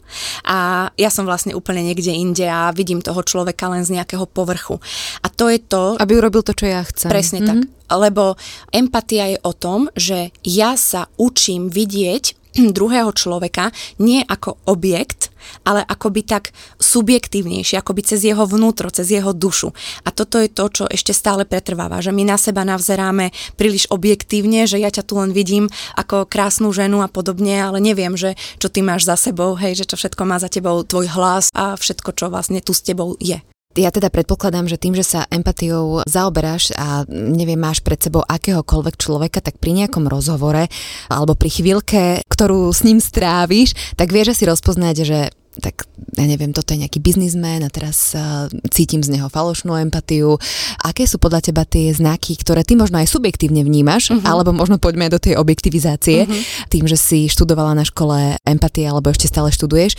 a 0.45 0.89
ja 0.95 1.09
som 1.13 1.27
vlastne 1.27 1.53
úplne 1.53 1.85
niekde 1.85 2.13
inde 2.13 2.47
a 2.47 2.73
vidím 2.73 3.03
toho 3.03 3.21
človeka 3.21 3.69
len 3.69 3.85
z 3.85 3.99
nejakého 3.99 4.25
povrchu. 4.29 4.79
A 5.21 5.27
to 5.27 5.51
je 5.51 5.59
to... 5.59 5.99
Aby 5.99 6.17
urobil 6.17 6.41
to, 6.41 6.55
čo 6.55 6.65
ja 6.65 6.81
chcem. 6.85 7.09
Presne 7.11 7.39
mm-hmm. 7.43 7.49
tak. 7.49 7.59
Lebo 7.89 8.37
empatia 8.69 9.33
je 9.33 9.37
o 9.41 9.53
tom, 9.53 9.89
že 9.97 10.29
ja 10.45 10.77
sa 10.77 11.09
učím 11.17 11.73
vidieť 11.73 12.38
druhého 12.77 13.11
človeka 13.15 13.71
nie 13.99 14.23
ako 14.23 14.59
objekt, 14.67 15.31
ale 15.63 15.83
akoby 15.83 16.21
tak 16.25 16.51
subjektívnejšie, 16.79 17.79
akoby 17.79 18.01
cez 18.05 18.27
jeho 18.27 18.43
vnútro, 18.45 18.91
cez 18.91 19.09
jeho 19.09 19.31
dušu. 19.31 19.71
A 20.03 20.11
toto 20.11 20.37
je 20.39 20.51
to, 20.51 20.65
čo 20.69 20.83
ešte 20.85 21.15
stále 21.15 21.47
pretrváva, 21.47 22.03
že 22.03 22.11
my 22.11 22.27
na 22.27 22.37
seba 22.37 22.67
navzeráme 22.67 23.31
príliš 23.55 23.87
objektívne, 23.89 24.67
že 24.67 24.77
ja 24.77 24.91
ťa 24.91 25.03
tu 25.07 25.17
len 25.17 25.31
vidím 25.31 25.71
ako 25.95 26.27
krásnu 26.27 26.71
ženu 26.75 27.01
a 27.01 27.09
podobne, 27.11 27.55
ale 27.59 27.79
neviem, 27.79 28.13
že 28.15 28.35
čo 28.59 28.67
ty 28.67 28.83
máš 28.83 29.07
za 29.07 29.15
sebou, 29.15 29.55
hej, 29.55 29.79
že 29.79 29.87
čo 29.87 29.95
všetko 29.95 30.23
má 30.27 30.37
za 30.37 30.51
tebou 30.51 30.83
tvoj 30.83 31.07
hlas 31.15 31.51
a 31.55 31.75
všetko, 31.75 32.09
čo 32.15 32.25
vlastne 32.27 32.59
tu 32.59 32.75
s 32.75 32.83
tebou 32.83 33.15
je. 33.19 33.39
Ja 33.77 33.93
teda 33.93 34.09
predpokladám, 34.09 34.65
že 34.65 34.81
tým, 34.81 34.97
že 34.97 35.05
sa 35.05 35.29
empatiou 35.29 36.01
zaoberáš 36.09 36.73
a 36.73 37.05
neviem, 37.05 37.53
máš 37.53 37.85
pred 37.85 38.01
sebou 38.01 38.25
akéhokoľvek 38.25 38.97
človeka, 38.97 39.45
tak 39.45 39.61
pri 39.61 39.77
nejakom 39.77 40.09
rozhovore 40.09 40.65
alebo 41.05 41.37
pri 41.37 41.53
chvíľke, 41.53 42.25
ktorú 42.25 42.73
s 42.73 42.81
ním 42.81 42.97
stráviš, 42.97 43.77
tak 43.93 44.09
vieš 44.09 44.41
si 44.41 44.49
rozpoznať, 44.49 44.95
že 45.05 45.19
tak 45.61 45.85
ja 46.17 46.25
neviem, 46.25 46.49
toto 46.49 46.73
je 46.73 46.81
nejaký 46.81 46.97
biznismen 46.97 47.61
a 47.61 47.69
teraz 47.69 48.17
uh, 48.17 48.49
cítim 48.73 49.05
z 49.05 49.13
neho 49.13 49.29
falošnú 49.29 49.77
empatiu. 49.77 50.41
Aké 50.81 51.05
sú 51.05 51.21
podľa 51.21 51.53
teba 51.53 51.61
tie 51.61 51.93
znaky, 51.93 52.41
ktoré 52.41 52.65
ty 52.65 52.73
možno 52.73 52.97
aj 52.97 53.11
subjektívne 53.11 53.61
vnímaš, 53.61 54.09
uh-huh. 54.09 54.25
alebo 54.25 54.49
možno 54.49 54.81
poďme 54.81 55.13
do 55.13 55.21
tej 55.21 55.37
objektivizácie, 55.37 56.25
uh-huh. 56.25 56.41
tým, 56.73 56.89
že 56.89 56.97
si 56.97 57.29
študovala 57.29 57.77
na 57.77 57.85
škole 57.85 58.33
empatie 58.49 58.89
alebo 58.89 59.13
ešte 59.13 59.29
stále 59.29 59.53
študuješ, 59.53 59.93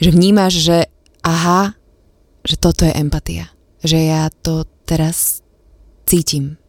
že 0.00 0.08
vnímaš, 0.08 0.52
že 0.56 0.76
aha, 1.20 1.76
že 2.44 2.56
toto 2.56 2.84
je 2.84 2.94
empatia. 2.96 3.50
že 3.80 3.96
ja 4.12 4.28
to 4.28 4.68
teraz 4.84 5.40
cítim. 6.04 6.60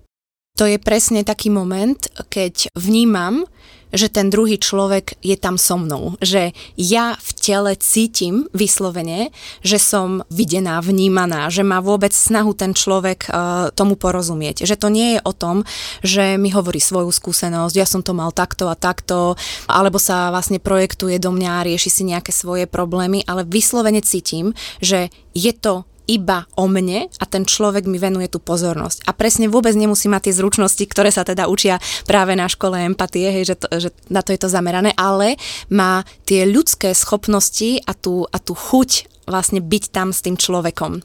To 0.55 0.63
je 0.63 0.79
presne 0.79 1.27
taký 1.27 1.51
moment, 1.51 1.99
keď 2.31 2.71
vnímam, 2.71 3.43
že 3.91 4.07
ten 4.07 4.31
druhý 4.31 4.57
človek 4.57 5.19
je 5.19 5.36
tam 5.36 5.55
so 5.55 5.77
mnou. 5.77 6.15
Že 6.24 6.55
ja 6.79 7.15
v 7.19 7.29
tele 7.38 7.71
cítim 7.77 8.48
vyslovene, 8.55 9.29
že 9.62 9.77
som 9.77 10.24
videná, 10.31 10.79
vnímaná, 10.79 11.51
že 11.51 11.62
má 11.62 11.83
vôbec 11.83 12.12
snahu 12.15 12.55
ten 12.55 12.71
človek 12.71 13.27
uh, 13.27 13.69
tomu 13.75 14.00
porozumieť. 14.00 14.63
Že 14.63 14.75
to 14.79 14.88
nie 14.89 15.07
je 15.15 15.19
o 15.21 15.33
tom, 15.36 15.63
že 16.01 16.39
mi 16.39 16.50
hovorí 16.50 16.79
svoju 16.79 17.12
skúsenosť, 17.12 17.75
ja 17.75 17.88
som 17.88 18.01
to 18.01 18.15
mal 18.15 18.31
takto 18.31 18.71
a 18.71 18.75
takto, 18.75 19.36
alebo 19.67 20.00
sa 20.00 20.31
vlastne 20.31 20.57
projektuje 20.57 21.19
do 21.19 21.31
mňa 21.36 21.51
a 21.62 21.65
rieši 21.67 21.89
si 21.91 22.03
nejaké 22.07 22.31
svoje 22.33 22.65
problémy, 22.65 23.27
ale 23.27 23.43
vyslovene 23.45 24.01
cítim, 24.01 24.55
že 24.79 25.12
je 25.31 25.53
to 25.55 25.88
iba 26.12 26.44
o 26.60 26.68
mne 26.68 27.08
a 27.08 27.24
ten 27.24 27.48
človek 27.48 27.88
mi 27.88 27.96
venuje 27.96 28.27
tú 28.27 28.44
pozornosť. 28.44 29.08
A 29.08 29.15
presne 29.15 29.48
vôbec 29.48 29.72
nemusí 29.72 30.12
mať 30.12 30.27
tie 30.27 30.38
zručnosti, 30.44 30.84
ktoré 30.84 31.08
sa 31.08 31.24
teda 31.24 31.48
učia 31.48 31.80
práve 32.03 32.36
na 32.36 32.51
škole 32.51 32.75
empatie, 32.84 33.32
hej, 33.32 33.44
že, 33.48 33.56
to, 33.56 33.68
že 33.80 33.89
na 34.12 34.20
to 34.20 34.36
je 34.36 34.39
to 34.44 34.51
zamerané, 34.51 34.91
ale 35.00 35.39
má 35.72 36.03
tie 36.27 36.44
ľudské 36.44 36.91
schopnosti 36.91 37.80
a 37.88 37.96
tú, 37.96 38.27
a 38.27 38.38
tú 38.38 38.51
chuť 38.51 39.08
vlastne 39.32 39.63
byť 39.63 39.84
tam 39.96 40.12
s 40.12 40.20
tým 40.20 40.36
človekom. 40.36 41.00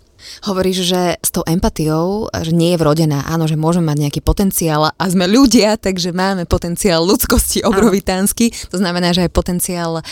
Hovoríš, 0.49 0.83
že 0.83 1.03
s 1.23 1.31
tou 1.31 1.47
empatiou, 1.47 2.33
že 2.35 2.51
nie 2.51 2.75
je 2.75 2.81
vrodená. 2.81 3.29
Áno, 3.31 3.47
že 3.47 3.55
môžeme 3.55 3.93
mať 3.93 4.09
nejaký 4.09 4.21
potenciál 4.25 4.91
a 4.91 5.05
sme 5.07 5.31
ľudia, 5.31 5.79
takže 5.79 6.11
máme 6.11 6.51
potenciál 6.51 7.07
ľudskosti 7.07 7.63
obrovitánsky. 7.63 8.51
To 8.75 8.81
znamená, 8.81 9.15
že 9.15 9.29
aj 9.29 9.37
potenciál 9.37 10.03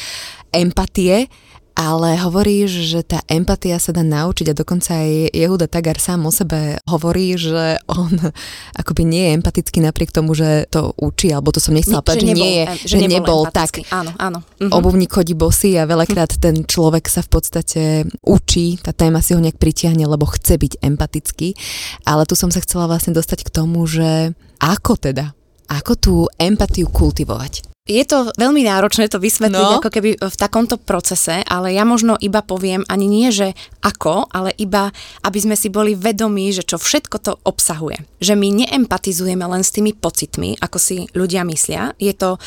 empatie 0.55 1.27
ale 1.75 2.15
hovoríš, 2.23 2.87
že 2.87 3.01
tá 3.03 3.19
empatia 3.27 3.83
sa 3.83 3.91
dá 3.91 4.07
naučiť 4.07 4.55
a 4.55 4.59
dokonca 4.59 4.95
aj 4.95 5.35
Jehuda 5.35 5.67
Tagar 5.67 5.99
sám 5.99 6.23
o 6.23 6.33
sebe 6.33 6.79
hovorí, 6.87 7.35
že 7.35 7.83
on 7.91 8.15
akoby 8.81 9.03
nie 9.03 9.23
je 9.29 9.35
empatický 9.43 9.83
napriek 9.83 10.15
tomu, 10.15 10.39
že 10.39 10.71
to 10.71 10.95
učí, 10.95 11.35
alebo 11.35 11.51
to 11.51 11.59
som 11.59 11.75
nechcela 11.75 12.01
povedať, 12.01 12.23
že, 12.23 12.31
že, 12.31 12.39
nie 12.39 12.53
je, 12.55 12.65
že, 12.87 12.97
že 13.03 13.07
nebol, 13.11 13.43
nebol 13.43 13.43
tak. 13.51 13.83
Áno, 13.91 14.15
áno. 14.23 14.47
Mhm. 14.63 14.71
Obuvník 14.71 15.11
chodí 15.11 15.35
bosy 15.35 15.75
a 15.75 15.85
veľakrát 15.85 16.39
mhm. 16.39 16.41
ten 16.41 16.57
človek 16.63 17.11
sa 17.11 17.27
v 17.27 17.29
podstate 17.29 17.83
učí, 18.23 18.79
tá 18.79 18.95
téma 18.95 19.19
si 19.19 19.35
ho 19.35 19.43
nejak 19.43 19.59
pritiahne, 19.59 20.07
lebo 20.07 20.31
chce 20.31 20.55
byť 20.55 20.73
empatický. 20.79 21.59
Ale 22.07 22.23
tu 22.25 22.39
som 22.39 22.55
sa 22.55 22.63
chcela 22.63 22.87
vlastne 22.87 23.11
dostať 23.11 23.51
k 23.51 23.51
tomu, 23.51 23.83
že 23.91 24.31
ako 24.63 24.95
teda, 24.95 25.35
ako 25.67 25.93
tú 25.99 26.15
empatiu 26.39 26.87
kultivovať? 26.87 27.74
Je 27.85 28.01
to 28.09 28.33
veľmi 28.41 28.65
náročné 28.65 29.13
to 29.13 29.21
vysvetliť 29.21 29.61
no. 29.61 29.77
ako 29.77 29.93
keby 29.93 30.17
v 30.17 30.37
takomto 30.41 30.81
procese, 30.81 31.45
ale 31.45 31.77
ja 31.77 31.85
možno 31.85 32.17
iba 32.17 32.41
poviem 32.41 32.81
ani 32.89 33.05
nie, 33.05 33.29
že 33.29 33.53
ako, 33.85 34.25
ale 34.33 34.57
iba, 34.57 34.89
aby 35.21 35.37
sme 35.37 35.53
si 35.53 35.69
boli 35.69 35.93
vedomí, 35.93 36.49
že 36.49 36.65
čo 36.65 36.81
všetko 36.81 37.17
to 37.21 37.37
obsahuje. 37.45 38.01
Že 38.25 38.41
my 38.41 38.49
neempatizujeme 38.65 39.45
len 39.45 39.61
s 39.61 39.77
tými 39.77 39.93
pocitmi, 39.93 40.65
ako 40.65 40.81
si 40.81 41.05
ľudia 41.13 41.45
myslia. 41.45 41.93
Je 42.01 42.17
to 42.17 42.41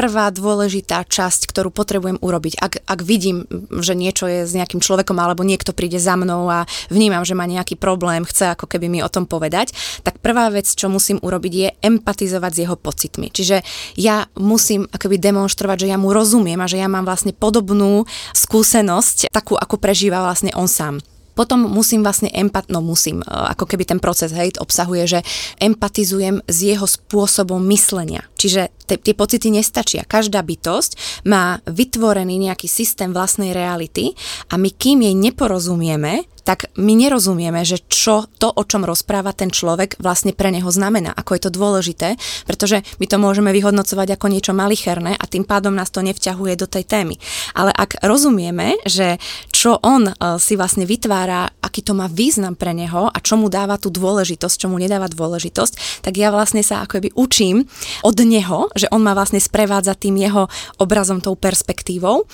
prvá 0.00 0.32
dôležitá 0.32 1.04
časť, 1.04 1.44
ktorú 1.52 1.68
potrebujem 1.68 2.16
urobiť. 2.24 2.56
Ak, 2.56 2.80
ak 2.88 3.00
vidím, 3.04 3.44
že 3.84 3.92
niečo 3.92 4.24
je 4.24 4.48
s 4.48 4.56
nejakým 4.56 4.80
človekom 4.80 5.12
alebo 5.20 5.44
niekto 5.44 5.76
príde 5.76 6.00
za 6.00 6.16
mnou 6.16 6.48
a 6.48 6.64
vnímam, 6.88 7.20
že 7.20 7.36
má 7.36 7.44
nejaký 7.44 7.76
problém, 7.76 8.24
chce 8.24 8.56
ako 8.56 8.64
keby 8.64 8.88
mi 8.88 9.04
o 9.04 9.12
tom 9.12 9.28
povedať, 9.28 9.76
tak 10.00 10.16
prvá 10.24 10.48
vec, 10.48 10.64
čo 10.72 10.88
musím 10.88 11.20
urobiť, 11.20 11.52
je 11.52 11.68
empatizovať 11.84 12.52
s 12.56 12.60
jeho 12.64 12.76
pocitmi. 12.80 13.28
Čiže 13.28 13.60
ja 14.00 14.24
musím 14.40 14.88
akoby 14.88 15.20
demonstrovať, 15.20 15.84
že 15.84 15.90
ja 15.92 16.00
mu 16.00 16.16
rozumiem 16.16 16.64
a 16.64 16.70
že 16.70 16.80
ja 16.80 16.88
mám 16.88 17.04
vlastne 17.04 17.36
podobnú 17.36 18.08
skúsenosť, 18.32 19.28
takú, 19.28 19.60
ako 19.60 19.76
prežíva 19.76 20.24
vlastne 20.24 20.48
on 20.56 20.64
sám. 20.64 21.04
Potom 21.40 21.62
musím 21.62 22.02
vlastne 22.02 22.28
empat, 22.32 22.68
no 22.68 22.82
musím, 22.82 23.22
e, 23.22 23.26
ako 23.26 23.64
keby 23.64 23.88
ten 23.88 23.96
proces, 24.02 24.34
hej, 24.34 24.56
obsahuje, 24.60 25.04
že 25.06 25.20
empatizujem 25.62 26.44
s 26.44 26.56
jeho 26.60 26.84
spôsobom 26.84 27.62
myslenia. 27.70 28.26
Čiže 28.40 28.72
tie 28.88 29.12
pocity 29.12 29.52
nestačia. 29.52 30.08
Každá 30.08 30.40
bytosť 30.40 31.22
má 31.28 31.60
vytvorený 31.68 32.40
nejaký 32.40 32.64
systém 32.72 33.12
vlastnej 33.12 33.52
reality 33.52 34.16
a 34.48 34.56
my 34.56 34.72
kým 34.72 35.04
jej 35.04 35.12
neporozumieme, 35.12 36.24
tak 36.50 36.72
my 36.80 36.96
nerozumieme, 36.96 37.62
že 37.62 37.78
čo 37.86 38.26
to, 38.40 38.50
o 38.50 38.62
čom 38.64 38.82
rozpráva 38.82 39.30
ten 39.30 39.52
človek, 39.52 40.00
vlastne 40.00 40.34
pre 40.34 40.50
neho 40.50 40.66
znamená, 40.66 41.12
ako 41.14 41.36
je 41.36 41.42
to 41.46 41.50
dôležité, 41.52 42.08
pretože 42.48 42.82
my 42.98 43.06
to 43.06 43.16
môžeme 43.20 43.50
vyhodnocovať 43.54 44.18
ako 44.18 44.26
niečo 44.26 44.52
malicherné 44.56 45.14
a 45.14 45.24
tým 45.30 45.46
pádom 45.46 45.70
nás 45.70 45.92
to 45.92 46.02
nevťahuje 46.02 46.58
do 46.58 46.66
tej 46.66 46.84
témy. 46.88 47.20
Ale 47.54 47.70
ak 47.70 48.02
rozumieme, 48.02 48.80
že 48.88 49.20
čo 49.52 49.78
on 49.78 50.10
e, 50.10 50.12
si 50.40 50.56
vlastne 50.56 50.88
vytvára, 50.88 51.54
aký 51.60 51.84
to 51.84 51.92
má 51.94 52.08
význam 52.10 52.56
pre 52.56 52.72
neho 52.72 53.06
a 53.06 53.18
čo 53.20 53.36
mu 53.36 53.52
dáva 53.52 53.76
tú 53.76 53.92
dôležitosť, 53.92 54.66
čo 54.66 54.70
mu 54.72 54.80
nedáva 54.80 55.06
dôležitosť, 55.06 56.02
tak 56.02 56.18
ja 56.18 56.32
vlastne 56.32 56.64
sa 56.64 56.82
akoby 56.82 57.14
učím 57.14 57.68
od 58.02 58.16
neho, 58.30 58.70
že 58.78 58.86
on 58.94 59.02
ma 59.02 59.18
vlastne 59.18 59.42
sprevádza 59.42 59.98
tým 59.98 60.14
jeho 60.22 60.46
obrazom, 60.78 61.18
tou 61.18 61.34
perspektívou 61.34 62.30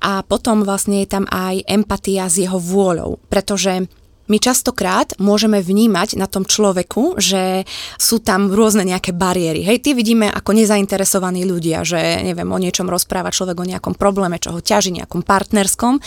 a 0.00 0.24
potom 0.24 0.64
vlastne 0.64 1.04
je 1.04 1.08
tam 1.12 1.28
aj 1.28 1.60
empatia 1.68 2.24
s 2.26 2.40
jeho 2.40 2.56
vôľou, 2.56 3.20
pretože 3.28 3.84
my 4.24 4.40
častokrát 4.40 5.12
môžeme 5.20 5.60
vnímať 5.60 6.16
na 6.16 6.24
tom 6.24 6.48
človeku, 6.48 7.20
že 7.20 7.68
sú 8.00 8.24
tam 8.24 8.48
rôzne 8.48 8.88
nejaké 8.88 9.12
bariéry. 9.12 9.60
Hej, 9.60 9.84
ty 9.84 9.90
vidíme 9.92 10.32
ako 10.32 10.56
nezainteresovaní 10.56 11.44
ľudia, 11.44 11.84
že 11.84 12.24
neviem, 12.24 12.48
o 12.48 12.56
niečom 12.56 12.88
rozpráva 12.88 13.28
človek 13.28 13.56
o 13.60 13.68
nejakom 13.68 13.92
probléme, 13.92 14.40
čo 14.40 14.56
ho 14.56 14.64
ťaží, 14.64 14.96
nejakom 14.96 15.20
partnerskom, 15.20 16.00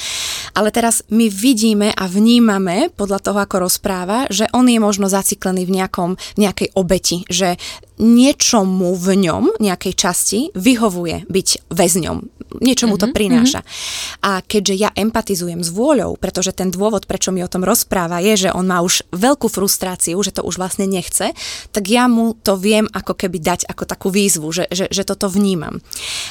ale 0.57 0.69
teraz 0.73 1.05
my 1.13 1.29
vidíme 1.29 1.93
a 1.93 2.09
vnímame 2.09 2.89
podľa 2.89 3.21
toho, 3.21 3.37
ako 3.37 3.69
rozpráva, 3.69 4.25
že 4.33 4.49
on 4.49 4.65
je 4.65 4.81
možno 4.81 5.05
zaciklený 5.05 5.69
v, 5.69 5.77
nejakom, 5.77 6.17
v 6.17 6.39
nejakej 6.41 6.73
obeti, 6.73 7.21
že 7.29 7.61
niečomu 7.97 8.93
v 8.93 9.27
ňom, 9.27 9.43
nejakej 9.57 9.93
časti, 9.97 10.39
vyhovuje 10.53 11.25
byť 11.27 11.47
väzňom. 11.73 12.17
Niečo 12.63 12.87
mu 12.87 12.95
to 12.95 13.11
mm-hmm, 13.11 13.17
prináša. 13.17 13.59
Mm-hmm. 13.61 14.23
A 14.23 14.31
keďže 14.39 14.75
ja 14.79 14.89
empatizujem 14.95 15.61
s 15.61 15.69
vôľou, 15.69 16.15
pretože 16.15 16.55
ten 16.55 16.71
dôvod, 16.71 17.03
prečo 17.03 17.35
mi 17.35 17.43
o 17.43 17.51
tom 17.51 17.67
rozpráva, 17.67 18.23
je, 18.23 18.47
že 18.47 18.49
on 18.55 18.65
má 18.65 18.79
už 18.79 19.03
veľkú 19.11 19.51
frustráciu, 19.51 20.15
že 20.23 20.31
to 20.31 20.47
už 20.47 20.55
vlastne 20.55 20.87
nechce, 20.87 21.35
tak 21.75 21.83
ja 21.91 22.07
mu 22.07 22.39
to 22.39 22.55
viem 22.55 22.87
ako 22.95 23.19
keby 23.19 23.43
dať 23.43 23.67
ako 23.67 23.83
takú 23.83 24.07
výzvu, 24.07 24.47
že, 24.55 24.65
že, 24.71 24.87
že 24.87 25.03
toto 25.03 25.27
vnímam. 25.27 25.83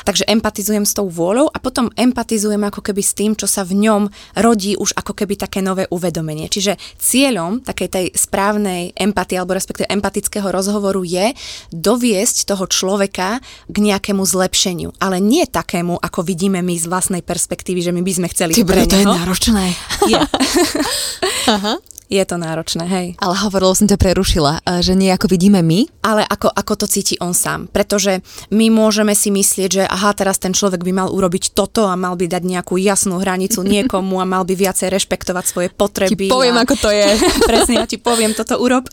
Takže 0.08 0.24
empatizujem 0.24 0.88
s 0.88 0.96
tou 0.96 1.06
vôľou 1.12 1.52
a 1.52 1.58
potom 1.60 1.92
empatizujem 1.92 2.64
ako 2.64 2.80
keby 2.80 3.02
s 3.04 3.12
tým, 3.12 3.36
čo 3.36 3.44
sa 3.44 3.62
v 3.62 3.76
ňom 3.84 4.08
rodí 4.40 4.72
už 4.74 4.96
ako 4.96 5.12
keby 5.12 5.36
také 5.36 5.60
nové 5.60 5.84
uvedomenie. 5.92 6.48
Čiže 6.48 6.80
cieľom 6.96 7.60
takej 7.60 7.88
tej 7.92 8.06
správnej 8.16 8.96
empatie 8.96 9.36
alebo 9.36 9.52
respektíve 9.52 9.92
empatického 9.92 10.48
rozhovoru 10.48 11.04
je 11.04 11.36
doviesť 11.74 12.48
toho 12.54 12.64
človeka 12.68 13.40
k 13.68 13.76
nejakému 13.76 14.22
zlepšeniu. 14.22 14.94
Ale 15.00 15.18
nie 15.22 15.44
takému, 15.44 15.98
ako 15.98 16.20
vidíme 16.22 16.60
my 16.60 16.74
z 16.76 16.86
vlastnej 16.86 17.22
perspektívy, 17.22 17.80
že 17.82 17.92
my 17.92 18.02
by 18.04 18.12
sme 18.12 18.28
chceli 18.32 18.52
Ty, 18.54 18.64
pre 18.64 18.84
to 18.86 18.96
je 18.96 19.06
náročné. 19.06 19.64
Je. 20.08 20.18
Aha 21.56 21.76
je 22.06 22.22
to 22.22 22.36
náročné, 22.38 22.84
hej. 22.86 23.06
Ale 23.18 23.34
hovorilo 23.42 23.74
som 23.74 23.90
ťa 23.90 23.98
prerušila, 23.98 24.62
že 24.78 24.94
nie 24.94 25.10
ako 25.10 25.26
vidíme 25.26 25.58
my. 25.60 25.90
Ale 26.06 26.22
ako, 26.22 26.54
ako 26.54 26.72
to 26.78 26.86
cíti 26.86 27.18
on 27.18 27.34
sám. 27.34 27.66
Pretože 27.66 28.22
my 28.54 28.70
môžeme 28.70 29.10
si 29.18 29.34
myslieť, 29.34 29.70
že 29.70 29.84
aha, 29.84 30.14
teraz 30.14 30.38
ten 30.38 30.54
človek 30.54 30.86
by 30.86 30.92
mal 30.94 31.08
urobiť 31.10 31.50
toto 31.50 31.90
a 31.90 31.98
mal 31.98 32.14
by 32.14 32.30
dať 32.30 32.42
nejakú 32.46 32.78
jasnú 32.78 33.18
hranicu 33.18 33.66
niekomu 33.74 34.22
a 34.22 34.26
mal 34.28 34.46
by 34.46 34.54
viacej 34.54 34.92
rešpektovať 34.94 35.44
svoje 35.44 35.68
potreby. 35.74 36.30
Ti 36.30 36.32
poviem, 36.32 36.56
a... 36.56 36.62
ako 36.62 36.74
to 36.78 36.90
je. 36.94 37.08
Presne, 37.50 37.74
ja 37.82 37.86
ti 37.90 37.98
poviem, 37.98 38.32
toto 38.38 38.54
urob. 38.58 38.86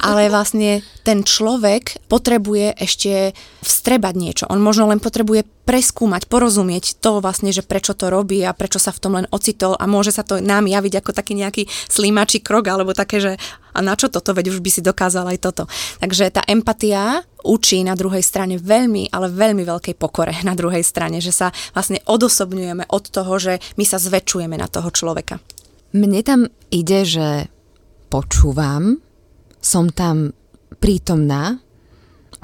Ale 0.00 0.32
vlastne 0.32 0.80
ten 1.04 1.22
človek 1.22 2.08
potrebuje 2.08 2.74
ešte 2.80 3.36
vstrebať 3.62 4.14
niečo. 4.16 4.44
On 4.48 4.58
možno 4.58 4.90
len 4.90 4.98
potrebuje 4.98 5.46
preskúmať, 5.66 6.30
porozumieť 6.30 7.02
to 7.02 7.18
vlastne, 7.18 7.50
že 7.50 7.66
prečo 7.66 7.90
to 7.92 8.06
robí 8.06 8.38
a 8.46 8.54
prečo 8.54 8.78
sa 8.78 8.94
v 8.94 9.02
tom 9.02 9.12
len 9.18 9.26
ocitol 9.34 9.74
a 9.74 9.90
môže 9.90 10.14
sa 10.14 10.22
to 10.22 10.38
nám 10.38 10.70
javiť 10.70 11.02
ako 11.02 11.10
taký 11.10 11.34
nejaký 11.34 11.66
slímačí 11.90 12.38
krok 12.46 12.70
alebo 12.70 12.94
také, 12.94 13.18
že 13.18 13.32
a 13.74 13.82
na 13.82 13.98
čo 13.98 14.06
toto, 14.06 14.30
veď 14.30 14.54
už 14.54 14.62
by 14.62 14.70
si 14.70 14.80
dokázal 14.86 15.26
aj 15.34 15.38
toto. 15.42 15.66
Takže 15.98 16.30
tá 16.30 16.46
empatia 16.46 17.26
učí 17.42 17.82
na 17.82 17.98
druhej 17.98 18.22
strane 18.22 18.62
veľmi, 18.62 19.10
ale 19.10 19.26
veľmi 19.26 19.66
veľkej 19.66 19.98
pokore 19.98 20.32
na 20.46 20.54
druhej 20.54 20.86
strane, 20.86 21.18
že 21.18 21.34
sa 21.34 21.50
vlastne 21.74 21.98
odosobňujeme 22.06 22.86
od 22.86 23.04
toho, 23.10 23.34
že 23.42 23.58
my 23.74 23.84
sa 23.84 23.98
zväčšujeme 23.98 24.54
na 24.54 24.70
toho 24.70 24.88
človeka. 24.94 25.42
Mne 25.92 26.20
tam 26.22 26.40
ide, 26.70 27.02
že 27.02 27.50
počúvam, 28.06 29.02
som 29.58 29.90
tam 29.90 30.30
prítomná, 30.78 31.58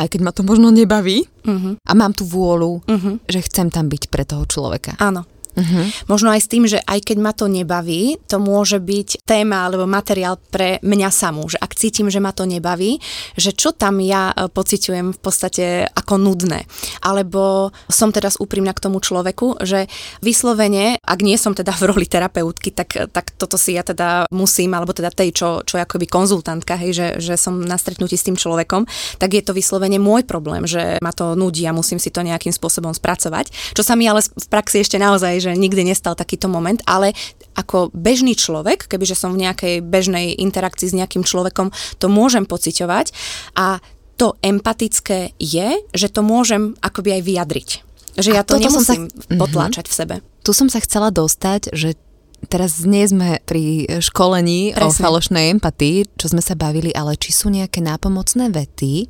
aj 0.00 0.08
keď 0.08 0.20
ma 0.24 0.32
to 0.34 0.42
možno 0.42 0.74
nebaví 0.74 1.22
uh-huh. 1.46 1.78
a 1.78 1.92
mám 1.94 2.16
tú 2.16 2.26
vôľu, 2.26 2.82
uh-huh. 2.82 3.14
že 3.28 3.44
chcem 3.46 3.70
tam 3.70 3.86
byť 3.86 4.10
pre 4.10 4.26
toho 4.26 4.42
človeka. 4.48 4.98
Áno. 4.98 5.22
Uh-huh. 5.52 5.84
Možno 6.08 6.32
aj 6.32 6.40
s 6.40 6.50
tým, 6.50 6.64
že 6.64 6.80
aj 6.80 7.12
keď 7.12 7.18
ma 7.20 7.32
to 7.36 7.44
nebaví, 7.46 8.16
to 8.24 8.40
môže 8.40 8.80
byť 8.80 9.28
téma 9.28 9.68
alebo 9.68 9.84
materiál 9.84 10.40
pre 10.50 10.80
mňa 10.80 11.10
samú. 11.12 11.44
Že 11.48 11.60
ak 11.60 11.72
cítim, 11.76 12.08
že 12.08 12.24
ma 12.24 12.32
to 12.32 12.48
nebaví, 12.48 12.98
že 13.36 13.52
čo 13.52 13.76
tam 13.76 14.00
ja 14.00 14.32
e, 14.32 14.48
pociťujem 14.48 15.12
v 15.12 15.20
podstate 15.20 15.64
ako 15.92 16.16
nudné. 16.16 16.64
Alebo 17.04 17.70
som 17.92 18.08
teraz 18.10 18.40
úprimná 18.40 18.72
k 18.72 18.82
tomu 18.88 19.04
človeku, 19.04 19.60
že 19.60 19.92
vyslovene, 20.24 20.96
ak 21.04 21.20
nie 21.20 21.36
som 21.36 21.52
teda 21.52 21.76
v 21.76 21.92
roli 21.92 22.06
terapeutky, 22.08 22.72
tak, 22.72 23.12
tak 23.12 23.36
toto 23.36 23.60
si 23.60 23.76
ja 23.76 23.84
teda 23.84 24.30
musím, 24.32 24.72
alebo 24.72 24.96
teda 24.96 25.12
tej, 25.12 25.36
čo, 25.36 25.48
čo 25.68 25.76
je 25.76 25.84
akoby 25.84 26.08
konzultantka, 26.08 26.80
hej, 26.80 26.92
že, 26.96 27.06
že 27.20 27.34
som 27.36 27.60
na 27.60 27.76
stretnutí 27.76 28.16
s 28.16 28.24
tým 28.24 28.40
človekom, 28.40 28.88
tak 29.20 29.36
je 29.36 29.44
to 29.44 29.52
vyslovene 29.52 30.00
môj 30.00 30.24
problém, 30.24 30.64
že 30.64 30.96
ma 31.04 31.12
to 31.12 31.36
nudí 31.36 31.68
a 31.68 31.76
musím 31.76 32.00
si 32.00 32.08
to 32.08 32.24
nejakým 32.24 32.54
spôsobom 32.54 32.96
spracovať. 32.96 33.76
Čo 33.76 33.82
sa 33.84 33.94
mi 33.98 34.08
ale 34.08 34.24
v 34.24 34.46
praxi 34.48 34.80
ešte 34.80 34.96
naozaj, 34.96 35.41
že 35.42 35.58
nikdy 35.58 35.90
nestal 35.90 36.14
takýto 36.14 36.46
moment, 36.46 36.78
ale 36.86 37.18
ako 37.58 37.90
bežný 37.90 38.38
človek, 38.38 38.86
kebyže 38.86 39.18
som 39.18 39.34
v 39.34 39.44
nejakej 39.44 39.74
bežnej 39.82 40.38
interakcii 40.38 40.88
s 40.88 40.96
nejakým 40.96 41.26
človekom, 41.26 41.74
to 41.98 42.06
môžem 42.06 42.46
pociťovať 42.46 43.12
a 43.58 43.82
to 44.16 44.38
empatické 44.38 45.34
je, 45.42 45.82
že 45.90 46.08
to 46.08 46.22
môžem 46.22 46.78
akoby 46.78 47.18
aj 47.18 47.22
vyjadriť. 47.26 47.68
Že 48.14 48.30
a 48.30 48.36
ja 48.38 48.42
to 48.46 48.60
nemusím 48.60 49.10
sa... 49.10 49.34
potláčať 49.34 49.90
v 49.90 49.94
sebe. 49.94 50.14
Tu 50.46 50.52
som 50.54 50.68
sa 50.70 50.78
chcela 50.84 51.10
dostať, 51.10 51.72
že 51.74 51.98
teraz 52.46 52.82
nie 52.82 53.06
sme 53.06 53.40
pri 53.42 53.98
školení 54.02 54.74
Presne. 54.74 54.86
o 54.86 54.88
falošnej 54.90 55.44
empatii, 55.58 56.10
čo 56.18 56.30
sme 56.30 56.42
sa 56.42 56.58
bavili, 56.58 56.90
ale 56.92 57.18
či 57.18 57.30
sú 57.30 57.48
nejaké 57.50 57.80
nápomocné 57.82 58.50
vety, 58.50 59.08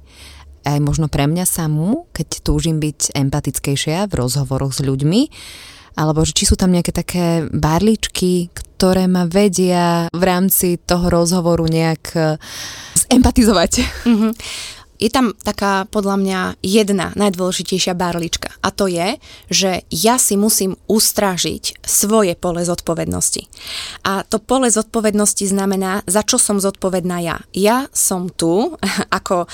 aj 0.63 0.79
možno 0.79 1.11
pre 1.11 1.27
mňa 1.27 1.43
samú, 1.43 2.07
keď 2.15 2.47
túžim 2.47 2.79
byť 2.79 3.19
empatickejšia 3.19 4.07
v 4.07 4.15
rozhovoroch 4.15 4.71
s 4.71 4.81
ľuďmi, 4.85 5.21
alebo 5.97 6.25
či 6.25 6.49
sú 6.49 6.57
tam 6.57 6.73
nejaké 6.73 6.93
také 6.95 7.47
barličky, 7.51 8.49
ktoré 8.55 9.07
ma 9.07 9.29
vedia 9.29 10.11
v 10.11 10.23
rámci 10.23 10.81
toho 10.81 11.07
rozhovoru 11.07 11.69
nejak 11.71 12.03
e, 12.17 12.21
zempatizovať. 13.11 13.73
Mm-hmm. 14.09 14.33
Je 15.03 15.11
tam 15.11 15.35
taká 15.35 15.91
podľa 15.91 16.15
mňa 16.15 16.41
jedna 16.63 17.11
najdôležitejšia 17.19 17.99
barlička 17.99 18.55
a 18.63 18.71
to 18.71 18.87
je, 18.87 19.19
že 19.51 19.83
ja 19.91 20.15
si 20.15 20.39
musím 20.39 20.79
ustražiť 20.87 21.83
svoje 21.83 22.39
pole 22.39 22.63
zodpovednosti. 22.63 23.51
A 24.07 24.23
to 24.23 24.39
pole 24.39 24.71
zodpovednosti 24.71 25.43
znamená, 25.51 26.07
za 26.07 26.23
čo 26.23 26.39
som 26.39 26.63
zodpovedná 26.63 27.19
ja. 27.19 27.43
Ja 27.51 27.91
som 27.91 28.31
tu 28.31 28.79
ako 29.19 29.51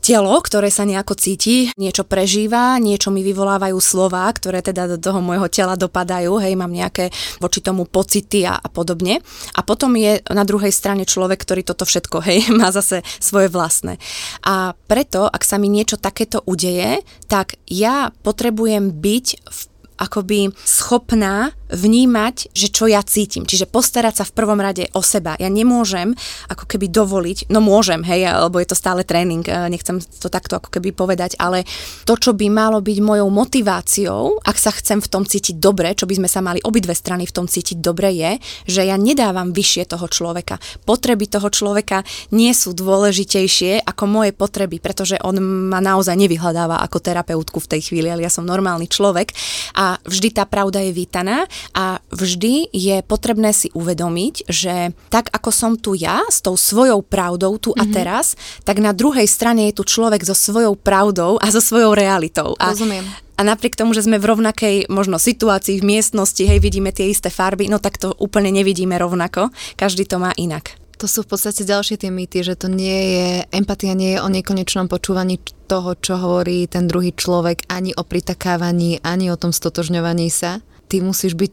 telo, 0.00 0.34
ktoré 0.40 0.72
sa 0.72 0.88
nejako 0.88 1.14
cíti, 1.14 1.70
niečo 1.76 2.02
prežíva, 2.08 2.80
niečo 2.80 3.12
mi 3.12 3.20
vyvolávajú 3.20 3.78
slova, 3.78 4.26
ktoré 4.32 4.64
teda 4.64 4.96
do 4.96 4.98
toho 4.98 5.20
môjho 5.20 5.46
tela 5.52 5.76
dopadajú, 5.76 6.40
hej, 6.40 6.56
mám 6.56 6.72
nejaké 6.72 7.12
voči 7.38 7.60
tomu 7.60 7.84
pocity 7.86 8.48
a, 8.48 8.58
a 8.58 8.68
podobne. 8.72 9.20
A 9.54 9.60
potom 9.60 9.94
je 9.94 10.24
na 10.32 10.42
druhej 10.42 10.72
strane 10.72 11.04
človek, 11.04 11.44
ktorý 11.44 11.62
toto 11.62 11.84
všetko, 11.84 12.16
hej, 12.24 12.38
má 12.60 12.72
zase 12.72 13.04
svoje 13.20 13.52
vlastné. 13.52 14.00
A 14.42 14.72
preto, 14.88 15.28
ak 15.28 15.44
sa 15.44 15.60
mi 15.60 15.68
niečo 15.68 16.00
takéto 16.00 16.42
udeje, 16.48 17.04
tak 17.28 17.60
ja 17.68 18.10
potrebujem 18.24 18.90
byť 18.96 19.26
v 19.44 19.60
akoby 20.00 20.56
schopná 20.64 21.52
vnímať, 21.70 22.50
že 22.50 22.68
čo 22.68 22.90
ja 22.90 23.00
cítim. 23.02 23.46
Čiže 23.46 23.70
postarať 23.70 24.22
sa 24.22 24.24
v 24.26 24.34
prvom 24.34 24.58
rade 24.58 24.90
o 24.94 25.02
seba. 25.02 25.38
Ja 25.38 25.46
nemôžem 25.46 26.14
ako 26.50 26.66
keby 26.66 26.90
dovoliť, 26.90 27.38
no 27.50 27.62
môžem, 27.62 28.02
hej, 28.04 28.26
lebo 28.26 28.58
je 28.58 28.68
to 28.68 28.76
stále 28.78 29.06
tréning, 29.06 29.46
e, 29.46 29.70
nechcem 29.70 30.02
to 30.02 30.28
takto 30.28 30.58
ako 30.58 30.68
keby 30.68 30.90
povedať, 30.90 31.38
ale 31.38 31.62
to, 32.04 32.18
čo 32.18 32.34
by 32.34 32.50
malo 32.50 32.82
byť 32.82 32.98
mojou 33.00 33.28
motiváciou, 33.30 34.42
ak 34.42 34.56
sa 34.58 34.74
chcem 34.74 34.98
v 34.98 35.08
tom 35.08 35.22
cítiť 35.22 35.56
dobre, 35.56 35.94
čo 35.94 36.10
by 36.10 36.18
sme 36.18 36.28
sa 36.28 36.42
mali 36.42 36.58
obidve 36.66 36.92
strany 36.92 37.24
v 37.24 37.34
tom 37.34 37.46
cítiť 37.46 37.78
dobre, 37.78 38.10
je, 38.12 38.32
že 38.66 38.82
ja 38.86 38.98
nedávam 38.98 39.54
vyššie 39.54 39.90
toho 39.94 40.06
človeka. 40.10 40.58
Potreby 40.82 41.30
toho 41.30 41.48
človeka 41.48 42.02
nie 42.34 42.50
sú 42.50 42.74
dôležitejšie 42.74 43.86
ako 43.86 44.04
moje 44.10 44.34
potreby, 44.34 44.82
pretože 44.82 45.16
on 45.22 45.38
ma 45.70 45.78
naozaj 45.78 46.18
nevyhľadáva 46.18 46.82
ako 46.82 46.98
terapeutku 46.98 47.62
v 47.62 47.70
tej 47.76 47.80
chvíli, 47.92 48.10
ale 48.10 48.26
ja 48.26 48.32
som 48.32 48.42
normálny 48.42 48.90
človek 48.90 49.32
a 49.78 49.96
vždy 50.02 50.28
tá 50.34 50.44
pravda 50.44 50.82
je 50.82 50.92
vítaná 50.92 51.46
a 51.76 51.98
vždy 52.10 52.72
je 52.72 53.02
potrebné 53.06 53.54
si 53.54 53.68
uvedomiť, 53.72 54.50
že 54.50 54.94
tak 55.08 55.30
ako 55.30 55.50
som 55.50 55.72
tu 55.76 55.94
ja 55.94 56.24
s 56.28 56.42
tou 56.42 56.54
svojou 56.54 57.04
pravdou 57.04 57.56
tu 57.60 57.70
mm-hmm. 57.72 57.82
a 57.82 57.84
mhm. 57.86 57.94
teraz, 57.94 58.26
tak 58.64 58.82
na 58.82 58.92
druhej 58.96 59.26
strane 59.26 59.70
je 59.70 59.78
tu 59.80 59.84
človek 59.86 60.22
so 60.26 60.36
svojou 60.36 60.74
pravdou 60.74 61.36
a 61.38 61.46
so 61.52 61.62
svojou 61.62 61.94
realitou. 61.94 62.56
A, 62.58 62.72
Rozumiem. 62.72 63.06
A 63.40 63.40
napriek 63.40 63.72
tomu, 63.72 63.96
že 63.96 64.04
sme 64.04 64.20
v 64.20 64.28
rovnakej 64.36 64.76
možno 64.92 65.16
situácii 65.16 65.80
v 65.80 65.96
miestnosti, 65.96 66.44
hej, 66.44 66.60
vidíme 66.60 66.92
tie 66.92 67.08
isté 67.08 67.32
farby, 67.32 67.72
no 67.72 67.80
tak 67.80 67.96
to 67.96 68.12
úplne 68.20 68.52
nevidíme 68.52 68.92
rovnako. 69.00 69.48
Každý 69.80 70.04
to 70.04 70.20
má 70.20 70.36
inak. 70.36 70.76
To 71.00 71.08
sú 71.08 71.24
v 71.24 71.32
podstate 71.32 71.64
ďalšie 71.64 71.96
tie 71.96 72.12
mýty, 72.12 72.44
že 72.44 72.60
to 72.60 72.68
nie 72.68 73.16
je, 73.16 73.28
empatia 73.56 73.96
nie 73.96 74.12
je 74.12 74.20
o 74.20 74.28
nekonečnom 74.28 74.92
počúvaní 74.92 75.40
toho, 75.64 75.96
čo 75.96 76.20
hovorí 76.20 76.68
ten 76.68 76.84
druhý 76.84 77.16
človek, 77.16 77.64
ani 77.72 77.96
o 77.96 78.04
pritakávaní, 78.04 79.00
ani 79.00 79.32
o 79.32 79.40
tom 79.40 79.56
stotožňovaní 79.56 80.28
sa 80.28 80.60
ty 80.90 80.98
musíš 80.98 81.38
byť 81.38 81.52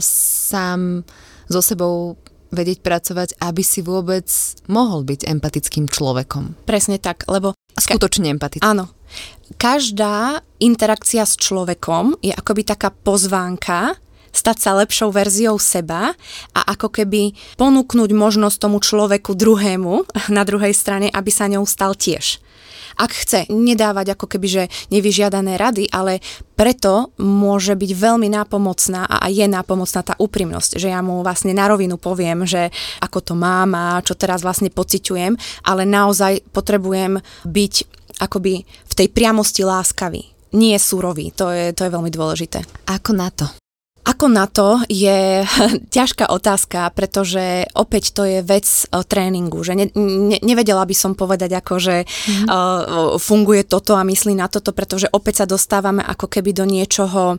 sám 0.50 1.06
so 1.46 1.62
sebou 1.62 2.18
vedieť 2.50 2.82
pracovať, 2.82 3.38
aby 3.38 3.62
si 3.62 3.84
vôbec 3.84 4.26
mohol 4.66 5.04
byť 5.06 5.30
empatickým 5.30 5.86
človekom. 5.86 6.66
Presne 6.66 6.98
tak, 6.98 7.28
lebo... 7.30 7.54
Skutočne 7.78 8.34
empatický. 8.34 8.66
Áno. 8.66 8.90
Každá 9.54 10.42
interakcia 10.60 11.22
s 11.22 11.38
človekom 11.38 12.18
je 12.20 12.34
akoby 12.34 12.66
taká 12.66 12.90
pozvánka 12.90 13.96
stať 14.28 14.56
sa 14.60 14.76
lepšou 14.76 15.08
verziou 15.08 15.56
seba 15.56 16.12
a 16.52 16.60
ako 16.76 16.92
keby 16.92 17.32
ponúknuť 17.56 18.10
možnosť 18.12 18.56
tomu 18.60 18.78
človeku 18.82 19.32
druhému 19.32 20.04
na 20.36 20.42
druhej 20.44 20.74
strane, 20.76 21.08
aby 21.08 21.30
sa 21.32 21.48
ňou 21.48 21.64
stal 21.64 21.96
tiež 21.96 22.40
ak 22.98 23.10
chce 23.14 23.40
nedávať 23.48 24.18
ako 24.18 24.26
keby, 24.26 24.46
že 24.50 24.64
nevyžiadané 24.90 25.54
rady, 25.54 25.86
ale 25.94 26.18
preto 26.58 27.14
môže 27.22 27.78
byť 27.78 27.90
veľmi 27.94 28.26
nápomocná 28.34 29.06
a 29.06 29.30
je 29.30 29.46
nápomocná 29.46 30.02
tá 30.02 30.14
úprimnosť, 30.18 30.82
že 30.82 30.90
ja 30.90 30.98
mu 30.98 31.22
vlastne 31.22 31.54
na 31.54 31.70
rovinu 31.70 31.94
poviem, 31.94 32.42
že 32.42 32.74
ako 32.98 33.18
to 33.22 33.34
mám 33.38 33.78
a 33.78 34.02
čo 34.02 34.18
teraz 34.18 34.42
vlastne 34.42 34.74
pociťujem, 34.74 35.38
ale 35.70 35.82
naozaj 35.86 36.42
potrebujem 36.50 37.22
byť 37.46 37.74
akoby 38.18 38.66
v 38.66 38.92
tej 38.98 39.08
priamosti 39.14 39.62
láskavý 39.62 40.34
nie 40.52 40.76
súrový. 40.80 41.28
To 41.36 41.52
je, 41.52 41.76
to 41.76 41.84
je 41.84 41.92
veľmi 41.92 42.08
dôležité. 42.08 42.64
Ako 42.88 43.12
na 43.12 43.28
to? 43.28 43.44
Ako 44.08 44.32
na 44.32 44.48
to 44.48 44.80
je 44.88 45.44
ťažká 45.96 46.32
otázka, 46.32 46.88
pretože 46.96 47.68
opäť 47.76 48.16
to 48.16 48.24
je 48.24 48.40
vec 48.40 48.64
uh, 48.64 49.04
tréningu, 49.04 49.60
že 49.60 49.76
ne, 49.76 49.86
ne, 49.92 50.40
nevedela 50.40 50.88
by 50.88 50.96
som 50.96 51.12
povedať 51.12 51.60
ako, 51.60 51.74
že 51.76 51.96
mm. 52.08 52.46
uh, 52.48 53.20
funguje 53.20 53.68
toto 53.68 53.92
a 54.00 54.06
myslí 54.08 54.32
na 54.32 54.48
toto, 54.48 54.72
pretože 54.72 55.12
opäť 55.12 55.44
sa 55.44 55.46
dostávame 55.46 56.00
ako 56.00 56.24
keby 56.24 56.56
do 56.56 56.64
niečoho, 56.64 57.36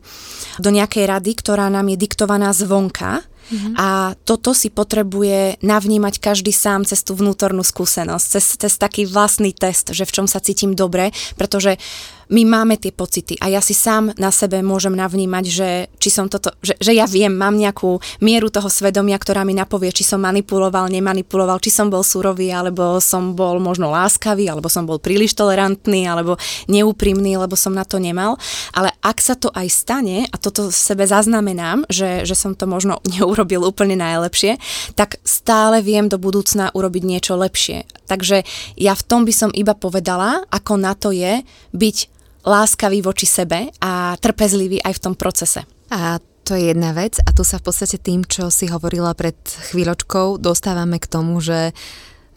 do 0.61 0.69
nejakej 0.69 1.09
rady, 1.09 1.31
ktorá 1.41 1.73
nám 1.73 1.89
je 1.89 1.97
diktovaná 1.97 2.53
zvonka. 2.53 3.25
Mm-hmm. 3.49 3.73
A 3.81 4.13
toto 4.29 4.53
si 4.53 4.69
potrebuje 4.69 5.57
navnímať 5.65 6.21
každý 6.21 6.53
sám 6.53 6.85
cez 6.85 7.01
tú 7.01 7.17
vnútornú 7.17 7.65
skúsenosť, 7.65 8.25
cez, 8.37 8.45
cez 8.61 8.73
taký 8.77 9.09
vlastný 9.09 9.57
test, 9.57 9.89
že 9.89 10.05
v 10.05 10.13
čom 10.21 10.25
sa 10.29 10.37
cítim 10.37 10.77
dobre, 10.77 11.09
pretože 11.33 11.81
my 12.29 12.45
máme 12.45 12.77
tie 12.77 12.93
pocity 12.93 13.33
a 13.41 13.49
ja 13.49 13.57
si 13.57 13.73
sám 13.73 14.13
na 14.21 14.29
sebe 14.29 14.61
môžem 14.61 14.93
navnímať, 14.93 15.45
že, 15.49 15.69
či 15.97 16.09
som 16.13 16.29
toto, 16.29 16.53
že, 16.61 16.77
že 16.77 16.93
ja 16.93 17.09
viem, 17.09 17.33
mám 17.33 17.57
nejakú 17.57 17.97
mieru 18.21 18.53
toho 18.53 18.69
svedomia, 18.69 19.17
ktorá 19.17 19.41
mi 19.41 19.57
napovie, 19.57 19.89
či 19.89 20.05
som 20.05 20.21
manipuloval, 20.21 20.93
nemanipuloval, 20.93 21.57
či 21.57 21.73
som 21.73 21.89
bol 21.89 22.05
surový, 22.05 22.53
alebo 22.53 23.01
som 23.01 23.33
bol 23.33 23.57
možno 23.57 23.89
láskavý, 23.89 24.45
alebo 24.45 24.69
som 24.69 24.85
bol 24.85 25.01
príliš 25.01 25.33
tolerantný, 25.33 26.05
alebo 26.05 26.37
neúprimný, 26.69 27.33
lebo 27.41 27.57
som 27.57 27.73
na 27.73 27.81
to 27.81 27.97
nemal. 27.97 28.37
Ale 28.77 28.93
ak 29.01 29.17
sa 29.17 29.33
to 29.33 29.49
aj 29.49 29.65
stane, 29.73 30.29
a 30.29 30.35
toto 30.37 30.69
v 30.69 30.77
sebe 30.77 31.09
zaznamenám, 31.09 31.89
že, 31.89 32.29
že 32.29 32.37
som 32.37 32.53
to 32.53 32.69
možno 32.69 33.01
neurobil 33.17 33.65
úplne 33.65 33.97
najlepšie, 33.97 34.61
tak 34.93 35.17
stále 35.25 35.81
viem 35.81 36.05
do 36.05 36.21
budúcna 36.21 36.69
urobiť 36.77 37.03
niečo 37.09 37.33
lepšie. 37.33 37.89
Takže 38.05 38.45
ja 38.77 38.93
v 38.93 39.05
tom 39.05 39.25
by 39.25 39.33
som 39.33 39.49
iba 39.49 39.73
povedala, 39.73 40.45
ako 40.53 40.77
na 40.77 40.93
to 40.93 41.09
je 41.09 41.41
byť 41.73 42.18
láskavý 42.49 43.05
voči 43.05 43.29
sebe 43.29 43.69
a 43.77 44.17
trpezlivý 44.17 44.81
aj 44.81 44.97
v 44.97 45.03
tom 45.05 45.13
procese. 45.13 45.61
A 45.93 46.17
to 46.41 46.57
je 46.57 46.73
jedna 46.73 46.97
vec 46.97 47.21
a 47.21 47.29
tu 47.29 47.45
sa 47.45 47.61
v 47.61 47.69
podstate 47.69 48.01
tým, 48.01 48.25
čo 48.25 48.49
si 48.49 48.65
hovorila 48.65 49.13
pred 49.13 49.37
chvíľočkou, 49.69 50.41
dostávame 50.41 50.97
k 50.97 51.05
tomu, 51.05 51.37
že 51.37 51.77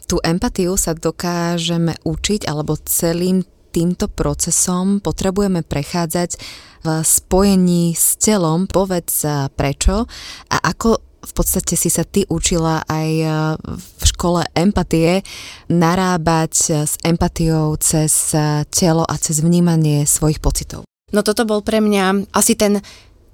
tú 0.05 0.21
empatiu 0.21 0.77
sa 0.77 0.93
dokážeme 0.93 1.97
učiť 2.05 2.45
alebo 2.45 2.77
celým 2.85 3.41
týmto 3.73 4.05
procesom 4.13 5.01
potrebujeme 5.01 5.65
prechádzať 5.65 6.37
v 6.85 6.89
spojení 7.01 7.97
s 7.97 8.21
telom. 8.21 8.69
Povedz 8.69 9.25
prečo 9.57 10.05
a 10.53 10.57
ako 10.61 11.01
v 11.23 11.33
podstate 11.33 11.73
si 11.81 11.89
sa 11.89 12.05
ty 12.05 12.29
učila 12.29 12.85
aj 12.85 13.09
v 13.57 14.12
škole 14.23 14.47
empatie 14.55 15.27
narábať 15.67 16.87
s 16.87 16.95
empatiou 17.03 17.75
cez 17.83 18.31
telo 18.71 19.03
a 19.03 19.19
cez 19.19 19.43
vnímanie 19.43 20.07
svojich 20.07 20.39
pocitov. 20.39 20.87
No 21.11 21.27
toto 21.27 21.43
bol 21.43 21.67
pre 21.67 21.83
mňa 21.83 22.31
asi 22.31 22.55
ten 22.55 22.79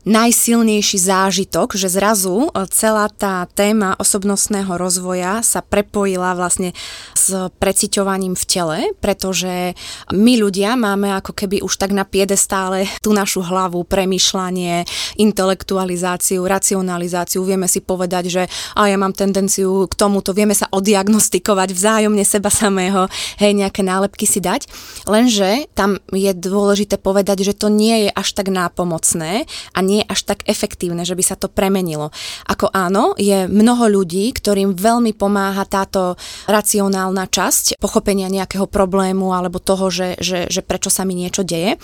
najsilnejší 0.09 0.97
zážitok, 0.97 1.77
že 1.77 1.93
zrazu 1.93 2.49
e, 2.49 2.65
celá 2.73 3.13
tá 3.13 3.45
téma 3.53 3.93
osobnostného 4.01 4.73
rozvoja 4.81 5.45
sa 5.45 5.61
prepojila 5.61 6.33
vlastne 6.33 6.73
s 7.13 7.53
preciťovaním 7.61 8.33
v 8.33 8.45
tele, 8.49 8.79
pretože 9.05 9.77
my 10.09 10.33
ľudia 10.41 10.81
máme 10.81 11.13
ako 11.13 11.37
keby 11.37 11.61
už 11.61 11.77
tak 11.77 11.93
na 11.93 12.09
piedestále 12.09 12.89
tú 13.05 13.13
našu 13.13 13.45
hlavu, 13.45 13.85
premyšľanie, 13.85 14.89
intelektualizáciu, 15.21 16.41
racionalizáciu, 16.41 17.45
vieme 17.45 17.69
si 17.69 17.85
povedať, 17.85 18.25
že 18.33 18.43
a 18.73 18.89
ja 18.89 18.97
mám 18.97 19.13
tendenciu 19.13 19.85
k 19.87 19.95
tomuto, 19.95 20.33
vieme 20.33 20.57
sa 20.57 20.73
odiagnostikovať 20.73 21.69
vzájomne 21.77 22.25
seba 22.25 22.49
samého, 22.49 23.13
hej, 23.37 23.53
nejaké 23.53 23.85
nálepky 23.85 24.25
si 24.25 24.41
dať, 24.41 24.65
lenže 25.05 25.69
tam 25.77 26.01
je 26.09 26.33
dôležité 26.33 26.97
povedať, 26.97 27.45
že 27.45 27.53
to 27.53 27.69
nie 27.69 28.09
je 28.09 28.11
až 28.17 28.33
tak 28.33 28.49
nápomocné 28.49 29.45
a 29.77 29.79
nie 29.85 29.98
je 30.01 30.05
až 30.07 30.21
tak 30.25 30.47
efektívne, 30.47 31.03
že 31.03 31.19
by 31.19 31.25
sa 31.25 31.37
to 31.37 31.51
premenilo. 31.51 32.15
Ako 32.47 32.71
áno, 32.71 33.19
je 33.19 33.51
mnoho 33.51 33.91
ľudí, 33.91 34.31
ktorým 34.33 34.75
veľmi 34.75 35.13
pomáha 35.15 35.67
táto 35.67 36.15
racionálna 36.47 37.27
časť 37.27 37.77
pochopenia 37.83 38.31
nejakého 38.31 38.71
problému 38.71 39.35
alebo 39.35 39.59
toho, 39.59 39.91
že, 39.91 40.15
že, 40.23 40.47
že 40.47 40.63
prečo 40.63 40.89
sa 40.89 41.03
mi 41.03 41.19
niečo 41.19 41.43
deje. 41.43 41.77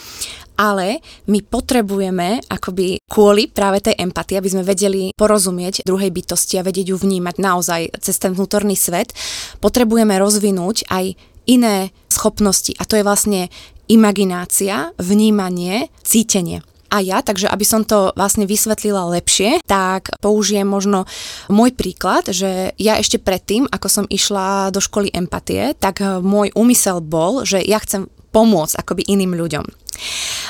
Ale 0.54 1.02
my 1.26 1.42
potrebujeme 1.42 2.38
akoby 2.46 3.02
kvôli 3.10 3.50
práve 3.50 3.82
tej 3.82 3.98
empatii, 3.98 4.38
aby 4.38 4.52
sme 4.54 4.62
vedeli 4.62 5.10
porozumieť 5.18 5.82
druhej 5.82 6.14
bytosti 6.14 6.62
a 6.62 6.66
vedieť 6.66 6.94
ju 6.94 6.96
vnímať 6.96 7.42
naozaj 7.42 7.98
cez 7.98 8.22
ten 8.22 8.38
vnútorný 8.38 8.78
svet, 8.78 9.10
potrebujeme 9.58 10.14
rozvinúť 10.14 10.86
aj 10.86 11.18
iné 11.50 11.90
schopnosti. 12.06 12.70
A 12.78 12.86
to 12.86 12.94
je 12.94 13.02
vlastne 13.02 13.50
imaginácia, 13.90 14.94
vnímanie, 14.96 15.90
cítenie 16.06 16.62
a 16.94 17.02
ja, 17.02 17.18
takže 17.26 17.50
aby 17.50 17.66
som 17.66 17.82
to 17.82 18.14
vlastne 18.14 18.46
vysvetlila 18.46 19.10
lepšie, 19.18 19.58
tak 19.66 20.14
použijem 20.22 20.70
možno 20.70 21.10
môj 21.50 21.74
príklad, 21.74 22.30
že 22.30 22.70
ja 22.78 22.94
ešte 23.02 23.18
predtým, 23.18 23.66
ako 23.66 23.90
som 23.90 24.04
išla 24.06 24.70
do 24.70 24.78
školy 24.78 25.10
empatie, 25.10 25.74
tak 25.74 25.98
môj 26.22 26.54
úmysel 26.54 27.02
bol, 27.02 27.42
že 27.42 27.58
ja 27.58 27.82
chcem 27.82 28.06
pomôcť 28.30 28.78
akoby 28.78 29.02
iným 29.10 29.34
ľuďom. 29.34 29.66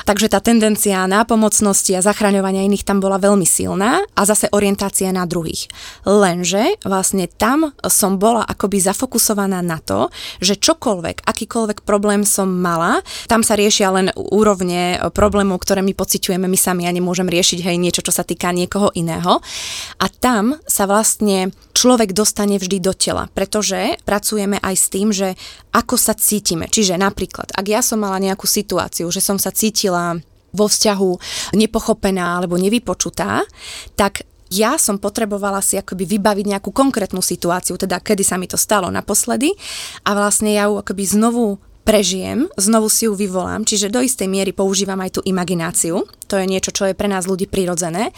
Takže 0.05 0.29
tá 0.29 0.37
tendencia 0.37 1.01
nápomocnosti 1.09 1.89
a 1.97 2.05
zachraňovania 2.05 2.61
iných 2.69 2.85
tam 2.85 3.01
bola 3.01 3.17
veľmi 3.17 3.43
silná 3.43 4.05
a 4.13 4.21
zase 4.21 4.45
orientácia 4.53 5.09
na 5.09 5.25
druhých. 5.25 5.65
Lenže 6.05 6.77
vlastne 6.85 7.25
tam 7.25 7.73
som 7.89 8.21
bola 8.21 8.45
akoby 8.45 8.85
zafokusovaná 8.85 9.65
na 9.65 9.81
to, 9.81 10.13
že 10.45 10.61
čokoľvek, 10.61 11.25
akýkoľvek 11.25 11.81
problém 11.81 12.21
som 12.21 12.45
mala, 12.45 13.01
tam 13.25 13.41
sa 13.41 13.57
riešia 13.57 13.89
len 13.89 14.13
úrovne 14.13 15.01
problémov, 15.09 15.65
ktoré 15.65 15.81
my 15.81 15.97
pociťujeme 15.97 16.45
my 16.45 16.57
sami. 16.57 16.85
Ja 16.85 16.93
nemôžem 16.93 17.25
riešiť 17.25 17.65
hej 17.65 17.81
niečo, 17.81 18.05
čo 18.05 18.13
sa 18.13 18.21
týka 18.21 18.53
niekoho 18.53 18.93
iného. 18.93 19.41
A 19.97 20.05
tam 20.05 20.61
sa 20.69 20.85
vlastne 20.85 21.49
človek 21.73 22.13
dostane 22.13 22.61
vždy 22.61 22.77
do 22.77 22.93
tela, 22.93 23.27
pretože 23.33 23.97
pracujeme 24.07 24.61
aj 24.61 24.75
s 24.77 24.85
tým, 24.87 25.09
že 25.09 25.33
ako 25.75 25.99
sa 25.99 26.15
cítime. 26.15 26.71
Čiže 26.71 26.95
napríklad, 26.95 27.51
ak 27.51 27.65
ja 27.67 27.83
som 27.83 27.99
mala 27.99 28.21
nejakú 28.21 28.47
situáciu, 28.47 29.11
že 29.11 29.19
som 29.19 29.35
sa 29.35 29.51
cítila 29.51 29.94
vo 30.55 30.65
vzťahu 30.71 31.11
nepochopená 31.59 32.39
alebo 32.39 32.55
nevypočutá, 32.55 33.43
tak 33.99 34.23
ja 34.53 34.77
som 34.79 35.01
potrebovala 35.01 35.59
si 35.59 35.75
akoby 35.75 36.05
vybaviť 36.15 36.45
nejakú 36.55 36.69
konkrétnu 36.69 37.19
situáciu, 37.19 37.75
teda 37.75 37.99
kedy 37.99 38.23
sa 38.23 38.39
mi 38.39 38.47
to 38.47 38.55
stalo 38.55 38.87
naposledy. 38.93 39.51
A 40.07 40.15
vlastne 40.15 40.53
ja 40.53 40.69
ju 40.69 40.79
akoby 40.79 41.03
znovu 41.03 41.57
prežijem, 41.85 42.49
znovu 42.57 42.89
si 42.89 43.05
ju 43.05 43.13
vyvolám, 43.13 43.61
čiže 43.61 43.93
do 43.93 44.01
istej 44.01 44.25
miery 44.25 44.53
používam 44.53 44.97
aj 45.05 45.19
tú 45.19 45.21
imagináciu, 45.21 46.01
to 46.25 46.33
je 46.41 46.49
niečo, 46.49 46.73
čo 46.73 46.89
je 46.89 46.97
pre 46.97 47.05
nás 47.05 47.29
ľudí 47.29 47.45
prirodzené. 47.45 48.09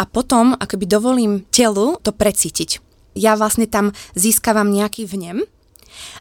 A 0.00 0.04
potom 0.08 0.56
akoby 0.56 0.88
dovolím 0.88 1.44
telu 1.52 2.00
to 2.00 2.16
precítiť. 2.16 2.80
Ja 3.14 3.36
vlastne 3.36 3.68
tam 3.68 3.92
získavam 4.16 4.72
nejaký 4.72 5.06
vnem, 5.06 5.44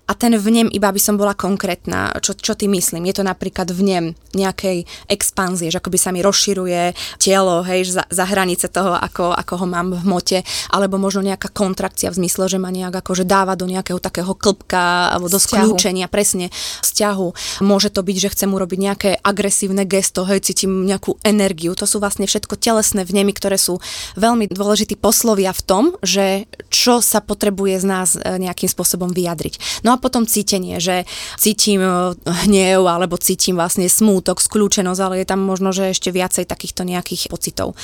a 0.03 0.13
ten 0.19 0.35
vnem, 0.35 0.67
iba 0.67 0.91
by 0.91 0.99
som 0.99 1.15
bola 1.15 1.31
konkrétna, 1.31 2.11
čo, 2.19 2.35
čo 2.35 2.59
ty 2.59 2.67
myslím, 2.67 3.07
je 3.07 3.15
to 3.15 3.23
napríklad 3.23 3.71
vnem 3.71 4.11
nejakej 4.35 4.83
expanzie, 5.07 5.71
že 5.71 5.79
akoby 5.79 5.95
sa 5.95 6.11
mi 6.11 6.19
rozširuje 6.19 6.91
telo, 7.23 7.63
hej, 7.63 7.87
za, 7.87 8.03
za 8.11 8.25
hranice 8.27 8.67
toho, 8.67 8.99
ako, 8.99 9.31
ako 9.31 9.63
ho 9.63 9.67
mám 9.69 9.95
v 9.95 10.03
hmote, 10.03 10.43
alebo 10.75 10.99
možno 10.99 11.23
nejaká 11.23 11.47
kontrakcia 11.55 12.11
v 12.11 12.19
zmysle, 12.19 12.51
že 12.51 12.59
ma 12.59 12.67
nejak 12.67 12.99
akože 12.99 13.23
dáva 13.23 13.55
do 13.55 13.63
nejakého 13.63 13.95
takého 14.03 14.35
klbka 14.35 15.15
alebo 15.15 15.31
do 15.31 15.39
skľúčenia, 15.39 16.11
presne, 16.11 16.51
vzťahu. 16.83 17.63
Môže 17.63 17.87
to 17.87 18.03
byť, 18.03 18.17
že 18.27 18.31
chcem 18.35 18.49
urobiť 18.51 18.79
nejaké 18.83 19.09
agresívne 19.23 19.87
gesto, 19.87 20.27
hej, 20.27 20.43
cítim 20.43 20.83
nejakú 20.83 21.15
energiu. 21.23 21.71
To 21.79 21.87
sú 21.87 22.03
vlastne 22.03 22.27
všetko 22.27 22.59
telesné 22.59 23.07
vnemy, 23.07 23.31
ktoré 23.31 23.55
sú 23.55 23.79
veľmi 24.19 24.51
dôležitý 24.51 24.99
poslovia 24.99 25.55
v 25.55 25.63
tom, 25.63 25.83
že 26.03 26.43
čo 26.67 26.99
sa 26.99 27.23
potrebuje 27.23 27.79
z 27.79 27.85
nás 27.87 28.09
e, 28.17 28.19
nejakým 28.19 28.67
spôsobom 28.67 29.15
vyjadriť. 29.15 29.85
No 29.87 29.92
a 29.93 30.01
potom 30.01 30.25
cítenie, 30.25 30.81
že 30.81 31.05
cítim 31.37 31.79
e, 31.79 32.17
hnev 32.49 32.83
alebo 32.89 33.15
cítim 33.21 33.55
vlastne 33.55 33.85
smútok, 33.85 34.41
skľúčenosť, 34.41 35.01
ale 35.01 35.15
je 35.21 35.27
tam 35.29 35.41
možno, 35.45 35.69
že 35.71 35.93
ešte 35.93 36.09
viacej 36.09 36.49
takýchto 36.49 36.83
nejakých 36.83 37.29
pocitov. 37.29 37.77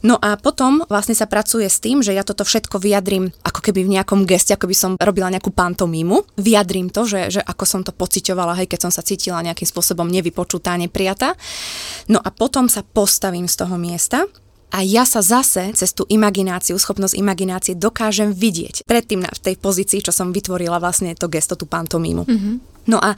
No 0.00 0.16
a 0.16 0.40
potom 0.40 0.80
vlastne 0.88 1.12
sa 1.12 1.28
pracuje 1.28 1.68
s 1.68 1.78
tým, 1.78 2.00
že 2.00 2.16
ja 2.16 2.24
toto 2.24 2.42
všetko 2.42 2.80
vyjadrím 2.80 3.28
ako 3.44 3.60
keby 3.60 3.84
v 3.84 3.92
nejakom 4.00 4.24
geste, 4.24 4.56
ako 4.56 4.72
by 4.72 4.76
som 4.76 4.92
robila 4.96 5.28
nejakú 5.28 5.52
pantomímu. 5.52 6.40
Vyjadrím 6.40 6.88
to, 6.88 7.04
že, 7.04 7.38
že 7.38 7.40
ako 7.44 7.64
som 7.68 7.80
to 7.84 7.92
pociťovala, 7.92 8.56
hej, 8.56 8.68
keď 8.68 8.88
som 8.88 8.92
sa 8.92 9.04
cítila 9.04 9.44
nejakým 9.44 9.68
spôsobom 9.68 10.08
nevypočutá, 10.08 10.74
neprijatá. 10.80 11.36
No 12.08 12.16
a 12.16 12.32
potom 12.32 12.72
sa 12.72 12.80
postavím 12.80 13.44
z 13.44 13.54
toho 13.60 13.76
miesta 13.76 14.24
a 14.70 14.86
ja 14.86 15.02
sa 15.02 15.18
zase 15.18 15.74
cez 15.74 15.90
tú 15.90 16.06
imagináciu, 16.06 16.78
schopnosť 16.78 17.18
imaginácie 17.18 17.74
dokážem 17.74 18.30
vidieť 18.30 18.86
predtým 18.86 19.26
na, 19.26 19.30
v 19.30 19.50
tej 19.50 19.54
pozícii, 19.58 20.00
čo 20.00 20.14
som 20.14 20.30
vytvorila 20.30 20.78
vlastne 20.78 21.12
to 21.18 21.26
gesto, 21.26 21.58
tú 21.58 21.66
pantomímu. 21.66 22.22
Mm-hmm. 22.24 22.54
No 22.88 23.00
a 23.00 23.16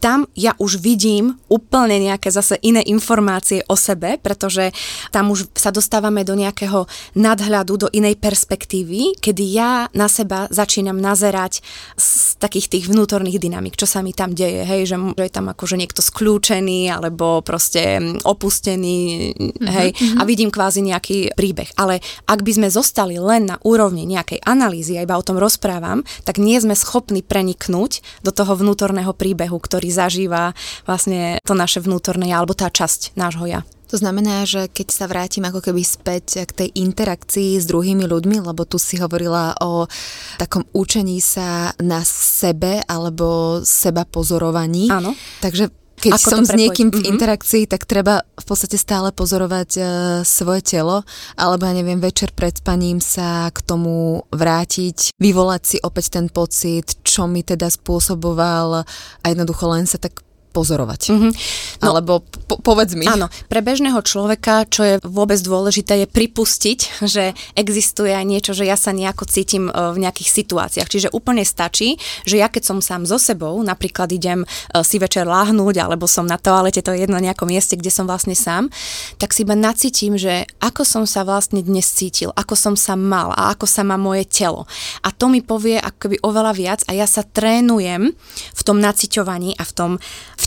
tam 0.00 0.26
ja 0.34 0.56
už 0.58 0.82
vidím 0.82 1.38
úplne 1.46 2.00
nejaké 2.02 2.32
zase 2.32 2.58
iné 2.64 2.82
informácie 2.82 3.62
o 3.70 3.78
sebe, 3.78 4.18
pretože 4.18 4.74
tam 5.14 5.30
už 5.30 5.52
sa 5.54 5.70
dostávame 5.70 6.26
do 6.26 6.34
nejakého 6.34 6.90
nadhľadu, 7.14 7.86
do 7.86 7.88
inej 7.92 8.18
perspektívy, 8.18 9.20
kedy 9.22 9.44
ja 9.46 9.86
na 9.94 10.10
seba 10.10 10.50
začínam 10.50 10.98
nazerať 10.98 11.62
z 11.94 12.34
takých 12.42 12.66
tých 12.66 12.84
vnútorných 12.90 13.38
dynamik, 13.38 13.78
čo 13.78 13.86
sa 13.86 14.02
mi 14.02 14.10
tam 14.10 14.34
deje, 14.34 14.66
hej, 14.66 14.90
že, 14.90 14.96
je 14.98 15.30
tam 15.30 15.46
akože 15.54 15.78
niekto 15.78 16.02
skľúčený 16.02 16.90
alebo 16.90 17.38
proste 17.46 18.02
opustený, 18.26 18.98
mm-hmm, 19.38 19.70
hej, 19.70 19.88
mm-hmm. 19.94 20.18
a 20.18 20.22
vidím 20.26 20.50
kvázi 20.50 20.82
nejaký 20.82 21.38
príbeh. 21.38 21.70
Ale 21.78 22.02
ak 22.26 22.42
by 22.42 22.52
sme 22.58 22.68
zostali 22.68 23.22
len 23.22 23.46
na 23.46 23.56
úrovni 23.62 24.02
nejakej 24.02 24.42
analýzy, 24.42 24.98
a 24.98 25.06
iba 25.06 25.14
o 25.14 25.22
tom 25.22 25.38
rozprávam, 25.38 26.02
tak 26.26 26.42
nie 26.42 26.58
sme 26.58 26.74
schopní 26.74 27.22
preniknúť 27.22 28.02
do 28.26 28.34
toho 28.34 28.58
vnútorného 28.58 29.11
príbehu, 29.14 29.56
ktorý 29.56 29.88
zažíva 29.92 30.52
vlastne 30.84 31.38
to 31.44 31.54
naše 31.56 31.80
vnútorné 31.80 32.32
ja, 32.32 32.40
alebo 32.40 32.56
tá 32.56 32.68
časť 32.68 33.16
nášho 33.16 33.46
ja. 33.48 33.60
To 33.92 34.00
znamená, 34.00 34.48
že 34.48 34.72
keď 34.72 34.88
sa 34.88 35.04
vrátim 35.04 35.44
ako 35.44 35.60
keby 35.68 35.84
späť 35.84 36.48
k 36.48 36.52
tej 36.64 36.68
interakcii 36.80 37.60
s 37.60 37.68
druhými 37.68 38.08
ľuďmi, 38.08 38.40
lebo 38.40 38.64
tu 38.64 38.80
si 38.80 38.96
hovorila 38.96 39.52
o 39.60 39.84
takom 40.40 40.64
učení 40.72 41.20
sa 41.20 41.76
na 41.76 42.00
sebe 42.00 42.80
alebo 42.88 43.60
seba 43.60 44.08
pozorovaní. 44.08 44.88
Áno. 44.88 45.12
Takže 45.44 45.81
keď 46.02 46.18
Ako 46.18 46.28
som 46.34 46.42
s 46.42 46.50
niekým 46.50 46.90
v 46.90 46.98
mhm. 46.98 47.08
interakcii, 47.14 47.70
tak 47.70 47.86
treba 47.86 48.26
v 48.34 48.44
podstate 48.44 48.74
stále 48.74 49.14
pozorovať 49.14 49.70
uh, 49.78 49.86
svoje 50.26 50.66
telo, 50.66 51.06
alebo 51.38 51.62
ja 51.62 51.72
neviem, 51.78 52.02
večer 52.02 52.34
pred 52.34 52.58
spaním 52.58 52.98
sa 52.98 53.46
k 53.54 53.62
tomu 53.62 54.26
vrátiť, 54.34 55.14
vyvolať 55.22 55.62
si 55.62 55.76
opäť 55.78 56.18
ten 56.18 56.26
pocit, 56.26 56.98
čo 57.06 57.30
mi 57.30 57.46
teda 57.46 57.70
spôsoboval 57.70 58.82
a 59.22 59.24
jednoducho 59.30 59.70
len 59.70 59.86
sa 59.86 60.02
tak 60.02 60.26
pozorovať. 60.52 61.00
Mm-hmm. 61.08 61.32
No, 61.82 61.84
Alebo 61.96 62.22
po, 62.22 62.60
povedz 62.60 62.92
mi. 62.92 63.08
Áno, 63.08 63.32
pre 63.48 63.64
bežného 63.64 63.98
človeka, 64.04 64.68
čo 64.68 64.84
je 64.84 64.94
vôbec 65.02 65.40
dôležité, 65.40 66.04
je 66.04 66.08
pripustiť, 66.08 67.02
že 67.08 67.32
existuje 67.56 68.12
aj 68.12 68.24
niečo, 68.28 68.52
že 68.52 68.68
ja 68.68 68.76
sa 68.76 68.92
nejako 68.92 69.24
cítim 69.24 69.66
e, 69.66 69.72
v 69.72 69.98
nejakých 70.04 70.30
situáciách. 70.30 70.88
Čiže 70.92 71.08
úplne 71.16 71.42
stačí, 71.42 71.96
že 72.28 72.38
ja 72.38 72.52
keď 72.52 72.62
som 72.68 72.78
sám 72.84 73.08
so 73.08 73.16
sebou, 73.16 73.56
napríklad 73.64 74.12
idem 74.12 74.44
e, 74.44 74.46
si 74.84 75.00
večer 75.00 75.24
láhnuť, 75.24 75.80
alebo 75.80 76.04
som 76.04 76.28
na 76.28 76.36
toalete, 76.36 76.84
to 76.84 76.92
je 76.92 77.08
jedno 77.08 77.16
nejakom 77.16 77.48
mieste, 77.48 77.74
kde 77.74 77.88
som 77.88 78.04
vlastne 78.04 78.36
sám, 78.36 78.68
tak 79.16 79.32
si 79.32 79.48
iba 79.48 79.56
nacítim, 79.56 80.20
že 80.20 80.44
ako 80.60 80.84
som 80.84 81.04
sa 81.08 81.24
vlastne 81.24 81.64
dnes 81.64 81.88
cítil, 81.88 82.30
ako 82.36 82.52
som 82.52 82.74
sa 82.76 82.94
mal 82.98 83.32
a 83.32 83.56
ako 83.56 83.64
sa 83.64 83.82
má 83.82 83.96
moje 83.96 84.28
telo. 84.28 84.68
A 85.00 85.14
to 85.14 85.32
mi 85.32 85.40
povie 85.40 85.80
akoby 85.80 86.20
oveľa 86.20 86.52
viac 86.52 86.80
a 86.86 86.92
ja 86.92 87.08
sa 87.08 87.24
trénujem 87.24 88.12
v 88.52 88.62
tom 88.62 88.78
naciťovaní 88.82 89.56
a 89.56 89.62
v 89.64 89.72
tom 89.72 89.90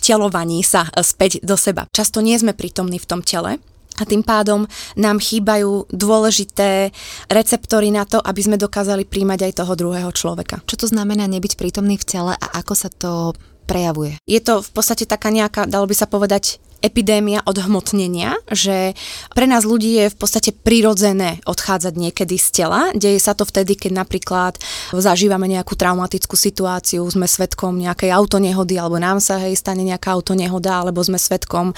vtelovaní 0.06 0.62
sa 0.62 0.86
e, 0.94 1.02
späť 1.02 1.42
do 1.42 1.58
seba. 1.58 1.90
Často 1.90 2.22
nie 2.22 2.38
sme 2.38 2.54
prítomní 2.54 3.02
v 3.02 3.10
tom 3.10 3.26
tele, 3.26 3.58
a 3.96 4.04
tým 4.04 4.28
pádom 4.28 4.68
nám 5.00 5.24
chýbajú 5.24 5.88
dôležité 5.88 6.92
receptory 7.32 7.96
na 7.96 8.04
to, 8.04 8.20
aby 8.20 8.44
sme 8.44 8.60
dokázali 8.60 9.08
príjmať 9.08 9.48
aj 9.48 9.64
toho 9.64 9.74
druhého 9.80 10.12
človeka. 10.12 10.60
Čo 10.68 10.84
to 10.84 10.88
znamená 10.92 11.32
nebyť 11.32 11.56
prítomný 11.56 11.96
v 11.96 12.04
tele 12.04 12.34
a 12.36 12.48
ako 12.60 12.74
sa 12.76 12.92
to 12.92 13.32
prejavuje? 13.64 14.20
Je 14.28 14.44
to 14.44 14.60
v 14.60 14.70
podstate 14.76 15.08
taká 15.08 15.32
nejaká, 15.32 15.64
dalo 15.64 15.88
by 15.88 15.96
sa 15.96 16.12
povedať, 16.12 16.60
epidémia 16.84 17.42
odhmotnenia, 17.46 18.40
že 18.52 18.94
pre 19.34 19.46
nás 19.48 19.64
ľudí 19.64 20.00
je 20.02 20.12
v 20.12 20.18
podstate 20.18 20.52
prirodzené 20.54 21.40
odchádzať 21.48 21.94
niekedy 21.96 22.36
z 22.36 22.48
tela. 22.64 22.92
Deje 22.94 23.20
sa 23.22 23.34
to 23.34 23.48
vtedy, 23.48 23.76
keď 23.80 24.06
napríklad 24.06 24.60
zažívame 24.92 25.48
nejakú 25.50 25.74
traumatickú 25.78 26.36
situáciu, 26.36 27.04
sme 27.08 27.26
svetkom 27.26 27.78
nejakej 27.80 28.12
autonehody, 28.12 28.76
alebo 28.78 29.00
nám 29.02 29.24
sa 29.24 29.42
hej 29.42 29.58
stane 29.58 29.86
nejaká 29.86 30.14
autonehoda, 30.14 30.84
alebo 30.84 31.02
sme 31.02 31.18
svetkom 31.18 31.72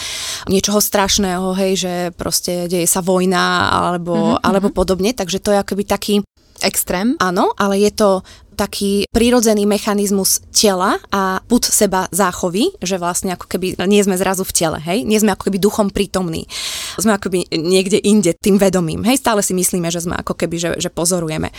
niečoho 0.50 0.82
strašného, 0.82 1.54
hej, 1.58 1.74
že 1.78 1.94
proste 2.16 2.68
deje 2.72 2.88
sa 2.90 3.00
vojna, 3.04 3.72
alebo, 3.72 4.38
mm-hmm. 4.38 4.44
alebo 4.44 4.68
podobne. 4.74 5.12
Takže 5.14 5.40
to 5.40 5.52
je 5.56 5.62
akoby 5.62 5.84
taký 5.86 6.16
Extrém? 6.58 7.14
Áno, 7.22 7.54
ale 7.54 7.78
je 7.86 7.92
to 7.94 8.26
taký 8.58 9.06
prírodzený 9.14 9.70
mechanizmus 9.70 10.42
tela 10.50 10.98
a 11.14 11.40
put 11.46 11.64
seba 11.64 12.10
záchovy, 12.10 12.74
že 12.82 12.98
vlastne 12.98 13.38
ako 13.38 13.46
keby 13.46 13.78
nie 13.86 14.02
sme 14.02 14.18
zrazu 14.18 14.42
v 14.42 14.56
tele, 14.58 14.78
hej? 14.82 15.06
Nie 15.06 15.22
sme 15.22 15.38
ako 15.38 15.48
keby 15.48 15.62
duchom 15.62 15.88
prítomní. 15.94 16.50
Sme 16.98 17.14
ako 17.14 17.30
keby 17.30 17.54
niekde 17.54 18.02
inde 18.02 18.34
tým 18.34 18.58
vedomím, 18.58 19.06
hej? 19.06 19.22
Stále 19.22 19.46
si 19.46 19.54
myslíme, 19.54 19.94
že 19.94 20.02
sme 20.02 20.18
ako 20.18 20.34
keby, 20.34 20.56
že, 20.58 20.72
že 20.82 20.90
pozorujeme. 20.90 21.54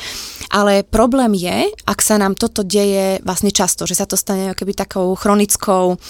Ale 0.51 0.83
problém 0.83 1.39
je, 1.39 1.71
ak 1.87 2.03
sa 2.03 2.19
nám 2.19 2.35
toto 2.35 2.67
deje 2.67 3.23
vlastne 3.23 3.55
často, 3.55 3.87
že 3.87 3.95
sa 3.95 4.05
to 4.05 4.19
stane 4.19 4.51
ako 4.51 4.67
keby 4.67 4.73
takou 4.75 5.15
chronickou 5.15 6.01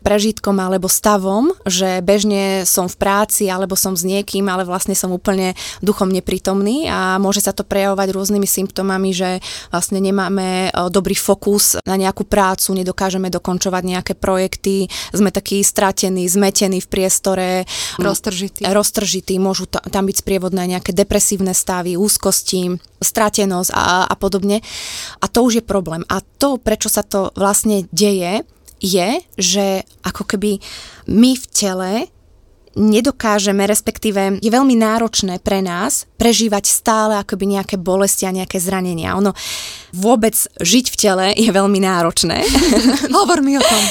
prežitkom 0.00 0.56
alebo 0.58 0.88
stavom, 0.88 1.52
že 1.68 2.00
bežne 2.00 2.64
som 2.64 2.88
v 2.88 2.96
práci 2.96 3.50
alebo 3.50 3.76
som 3.76 3.98
s 3.98 4.06
niekým, 4.06 4.48
ale 4.48 4.64
vlastne 4.66 4.94
som 4.96 5.10
úplne 5.10 5.54
duchom 5.82 6.08
neprítomný 6.10 6.86
a 6.86 7.18
môže 7.18 7.42
sa 7.42 7.50
to 7.50 7.66
prejavovať 7.66 8.08
rôznymi 8.14 8.46
symptómami, 8.46 9.10
že 9.10 9.42
vlastne 9.74 9.98
nemá 9.98 10.21
nemáme 10.22 10.70
e, 10.70 10.90
dobrý 10.94 11.18
fokus 11.18 11.82
na 11.82 11.98
nejakú 11.98 12.22
prácu, 12.22 12.78
nedokážeme 12.78 13.26
dokončovať 13.26 13.82
nejaké 13.82 14.14
projekty, 14.14 14.86
sme 15.10 15.34
takí 15.34 15.58
stratení, 15.66 16.30
zmetení 16.30 16.78
v 16.78 16.86
priestore. 16.86 17.48
Roztržití. 17.98 18.62
Roztržití, 18.62 19.34
môžu 19.42 19.66
tam 19.66 20.06
byť 20.06 20.16
sprievodné 20.22 20.78
nejaké 20.78 20.94
depresívne 20.94 21.50
stavy, 21.50 21.98
úzkosti, 21.98 22.78
stratenosť 23.02 23.70
a, 23.74 24.06
a 24.06 24.14
podobne. 24.14 24.62
A 25.18 25.26
to 25.26 25.42
už 25.42 25.58
je 25.58 25.64
problém. 25.64 26.06
A 26.06 26.22
to, 26.38 26.62
prečo 26.62 26.86
sa 26.86 27.02
to 27.02 27.34
vlastne 27.34 27.90
deje, 27.90 28.46
je, 28.82 29.22
že 29.38 29.86
ako 30.02 30.26
keby 30.26 30.58
my 31.06 31.38
v 31.38 31.44
tele 31.54 31.92
nedokážeme, 32.76 33.64
respektíve 33.68 34.38
je 34.40 34.50
veľmi 34.50 34.76
náročné 34.78 35.40
pre 35.40 35.60
nás 35.60 36.08
prežívať 36.16 36.64
stále 36.70 37.18
akoby 37.18 37.58
nejaké 37.58 37.76
bolesti 37.80 38.30
a 38.30 38.34
nejaké 38.34 38.62
zranenia. 38.62 39.18
Ono 39.18 39.34
vôbec 39.92 40.32
žiť 40.62 40.86
v 40.88 40.96
tele 40.96 41.26
je 41.36 41.50
veľmi 41.50 41.82
náročné. 41.82 42.46
Hovor 43.16 43.44
mi 43.44 43.58
o 43.58 43.62
tom. 43.62 43.82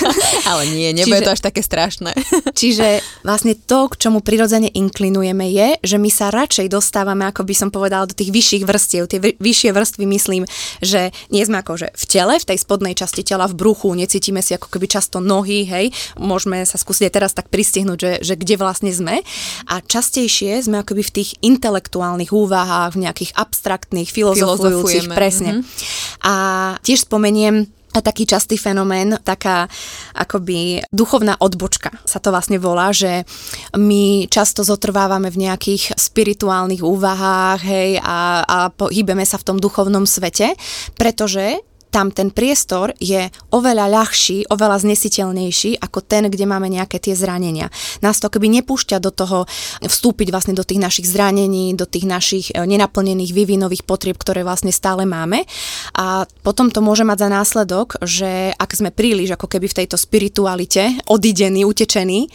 Ale 0.50 0.68
nie, 0.68 0.92
nebude 0.92 1.22
čiže, 1.22 1.26
to 1.26 1.34
až 1.38 1.42
také 1.46 1.62
strašné. 1.62 2.12
čiže 2.60 3.00
vlastne 3.22 3.54
to, 3.54 3.88
k 3.88 4.08
čomu 4.08 4.20
prirodzene 4.20 4.68
inklinujeme 4.68 5.46
je, 5.48 5.68
že 5.80 5.96
my 5.96 6.10
sa 6.12 6.34
radšej 6.34 6.68
dostávame, 6.68 7.24
ako 7.24 7.46
by 7.46 7.54
som 7.56 7.68
povedala, 7.72 8.10
do 8.10 8.18
tých 8.18 8.34
vyšších 8.34 8.64
vrstiev. 8.66 9.08
Tie 9.08 9.22
vyššie 9.22 9.70
vrstvy 9.72 10.04
myslím, 10.04 10.44
že 10.84 11.14
nie 11.32 11.42
sme 11.46 11.62
že 11.76 11.90
v 11.90 12.04
tele, 12.06 12.34
v 12.38 12.48
tej 12.52 12.58
spodnej 12.60 12.94
časti 12.94 13.24
tela, 13.24 13.48
v 13.48 13.56
bruchu, 13.56 13.96
necítime 13.96 14.44
si 14.44 14.54
ako 14.54 14.68
keby 14.70 14.86
často 14.86 15.18
nohy, 15.18 15.64
hej. 15.66 15.90
Môžeme 16.20 16.62
sa 16.68 16.76
skúsiť 16.76 17.08
aj 17.08 17.12
teraz 17.12 17.32
tak 17.32 17.48
pristihnúť, 17.48 17.98
že, 17.98 18.10
že 18.26 18.34
kde 18.34 18.58
vlastne 18.58 18.90
sme. 18.90 19.22
A 19.70 19.78
častejšie 19.78 20.58
sme 20.66 20.82
akoby 20.82 21.06
v 21.06 21.14
tých 21.22 21.30
intelektuálnych 21.46 22.34
úvahách, 22.34 22.98
v 22.98 23.06
nejakých 23.06 23.30
abstraktných, 23.38 24.10
filozofujúcich, 24.10 25.06
presne. 25.14 25.62
Mm-hmm. 25.62 26.26
A 26.26 26.34
tiež 26.82 27.06
spomeniem 27.06 27.70
a 27.96 28.04
taký 28.04 28.28
častý 28.28 28.60
fenomén, 28.60 29.16
taká 29.24 29.72
akoby 30.12 30.84
duchovná 30.92 31.40
odbočka 31.40 31.96
sa 32.04 32.20
to 32.20 32.28
vlastne 32.28 32.60
volá, 32.60 32.92
že 32.92 33.24
my 33.72 34.28
často 34.28 34.60
zotrvávame 34.60 35.32
v 35.32 35.48
nejakých 35.48 35.96
spirituálnych 35.96 36.84
úvahách 36.84 37.60
hej, 37.64 37.96
a, 38.04 38.44
a 38.44 38.58
pohybeme 38.68 39.24
sa 39.24 39.40
v 39.40 39.46
tom 39.48 39.56
duchovnom 39.56 40.04
svete, 40.04 40.52
pretože 40.92 41.56
tam 41.96 42.12
ten 42.12 42.28
priestor 42.28 42.92
je 43.00 43.32
oveľa 43.56 43.88
ľahší, 43.88 44.52
oveľa 44.52 44.84
znesiteľnejší 44.84 45.80
ako 45.80 46.04
ten, 46.04 46.28
kde 46.28 46.44
máme 46.44 46.68
nejaké 46.68 47.00
tie 47.00 47.16
zranenia. 47.16 47.72
Nás 48.04 48.20
to 48.20 48.28
keby 48.28 48.52
nepúšťa 48.60 49.00
do 49.00 49.08
toho 49.08 49.48
vstúpiť 49.80 50.28
vlastne 50.28 50.52
do 50.52 50.60
tých 50.60 50.76
našich 50.76 51.08
zranení, 51.08 51.72
do 51.72 51.88
tých 51.88 52.04
našich 52.04 52.52
e, 52.52 52.60
nenaplnených 52.60 53.32
vývinových 53.32 53.88
potrieb, 53.88 54.20
ktoré 54.20 54.44
vlastne 54.44 54.76
stále 54.76 55.08
máme. 55.08 55.48
A 55.96 56.28
potom 56.44 56.68
to 56.68 56.84
môže 56.84 57.08
mať 57.08 57.24
za 57.24 57.28
následok, 57.32 57.96
že 58.04 58.52
ak 58.52 58.76
sme 58.76 58.92
príliš 58.92 59.32
ako 59.32 59.48
keby 59.48 59.64
v 59.64 59.78
tejto 59.80 59.96
spiritualite 59.96 61.00
odidení, 61.08 61.64
utečení, 61.64 62.28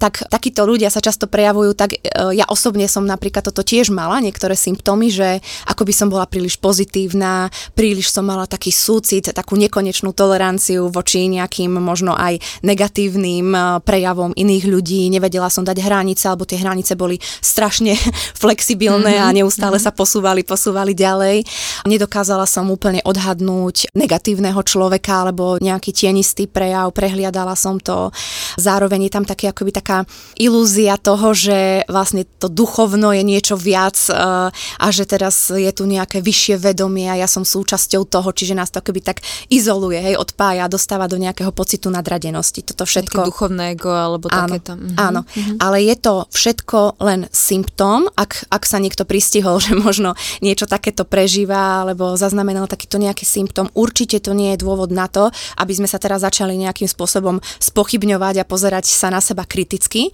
tak 0.00 0.24
takíto 0.32 0.64
ľudia 0.64 0.88
sa 0.88 1.04
často 1.04 1.28
prejavujú, 1.28 1.76
tak 1.76 2.00
e, 2.00 2.32
ja 2.32 2.48
osobne 2.48 2.88
som 2.88 3.04
napríklad 3.04 3.44
toto 3.44 3.60
tiež 3.60 3.92
mala, 3.92 4.24
niektoré 4.24 4.56
symptómy, 4.56 5.12
že 5.12 5.44
ako 5.68 5.84
by 5.84 5.92
som 5.92 6.08
bola 6.08 6.24
príliš 6.24 6.56
pozitívna, 6.56 7.52
príliš 7.76 8.08
som 8.08 8.24
mala 8.24 8.48
taký 8.48 8.72
súd 8.72 9.01
súcit, 9.02 9.34
takú 9.34 9.58
nekonečnú 9.58 10.14
toleranciu 10.14 10.88
voči 10.88 11.26
nejakým 11.28 11.74
možno 11.76 12.14
aj 12.14 12.38
negatívnym 12.62 13.48
eh, 13.52 13.62
prejavom 13.82 14.32
iných 14.32 14.64
ľudí. 14.70 15.10
Nevedela 15.10 15.50
som 15.50 15.66
dať 15.66 15.82
hranice, 15.82 16.30
alebo 16.30 16.46
tie 16.46 16.62
hranice 16.62 16.94
boli 16.94 17.18
strašne 17.42 17.98
flexibilné 18.42 19.18
mm-hmm. 19.18 19.28
a 19.28 19.36
neustále 19.36 19.76
mm-hmm. 19.76 19.92
sa 19.92 19.98
posúvali, 19.98 20.46
posúvali 20.46 20.94
ďalej. 20.94 21.44
Nedokázala 21.84 22.46
som 22.48 22.70
úplne 22.70 23.02
odhadnúť 23.04 23.92
negatívneho 23.92 24.62
človeka 24.64 25.26
alebo 25.28 25.58
nejaký 25.58 25.92
tienistý 25.92 26.46
prejav, 26.46 26.94
prehliadala 26.94 27.58
som 27.58 27.82
to. 27.82 28.14
Zároveň 28.56 29.10
je 29.10 29.12
tam 29.12 29.24
také, 29.26 29.50
akoby 29.50 29.74
taká 29.74 29.98
ilúzia 30.38 30.96
toho, 30.96 31.34
že 31.34 31.84
vlastne 31.90 32.24
to 32.38 32.46
duchovno 32.48 33.12
je 33.12 33.22
niečo 33.26 33.58
viac 33.58 33.98
eh, 34.08 34.48
a 34.78 34.86
že 34.88 35.04
teraz 35.04 35.52
je 35.52 35.68
tu 35.74 35.84
nejaké 35.84 36.24
vyššie 36.24 36.56
vedomie 36.56 37.10
a 37.10 37.18
ja 37.18 37.28
som 37.28 37.42
súčasťou 37.42 38.08
toho, 38.08 38.30
čiže 38.30 38.54
nás 38.56 38.70
to 38.70 38.78
akoby 38.82 39.00
tak 39.00 39.22
izoluje, 39.46 40.02
hej, 40.02 40.18
odpája, 40.18 40.66
dostáva 40.66 41.06
do 41.06 41.14
nejakého 41.14 41.54
pocitu 41.54 41.86
nadradenosti. 41.88 42.66
Toto 42.66 42.82
všetko. 42.82 43.22
Nejaké 43.22 43.30
duchovné 43.30 43.64
ego 43.78 43.94
alebo 43.94 44.26
áno, 44.26 44.58
takéto. 44.58 44.74
Mhm. 44.74 44.94
Áno, 44.98 45.20
mhm. 45.22 45.54
ale 45.62 45.86
je 45.86 45.94
to 45.94 46.26
všetko 46.34 46.98
len 46.98 47.30
symptóm, 47.30 48.10
ak, 48.18 48.50
ak 48.50 48.62
sa 48.66 48.82
niekto 48.82 49.06
pristihol, 49.06 49.60
že 49.64 49.78
možno 49.78 50.18
niečo 50.42 50.66
takéto 50.66 51.06
prežíva 51.06 51.86
alebo 51.86 52.18
zaznamenal 52.18 52.66
takýto 52.66 52.98
nejaký 52.98 53.22
symptóm, 53.22 53.70
určite 53.78 54.18
to 54.18 54.34
nie 54.34 54.58
je 54.58 54.66
dôvod 54.66 54.90
na 54.90 55.06
to, 55.06 55.30
aby 55.62 55.72
sme 55.76 55.86
sa 55.86 56.02
teraz 56.02 56.26
začali 56.26 56.58
nejakým 56.58 56.90
spôsobom 56.90 57.38
spochybňovať 57.60 58.42
a 58.42 58.48
pozerať 58.48 58.90
sa 58.90 59.12
na 59.12 59.22
seba 59.22 59.46
kriticky. 59.46 60.10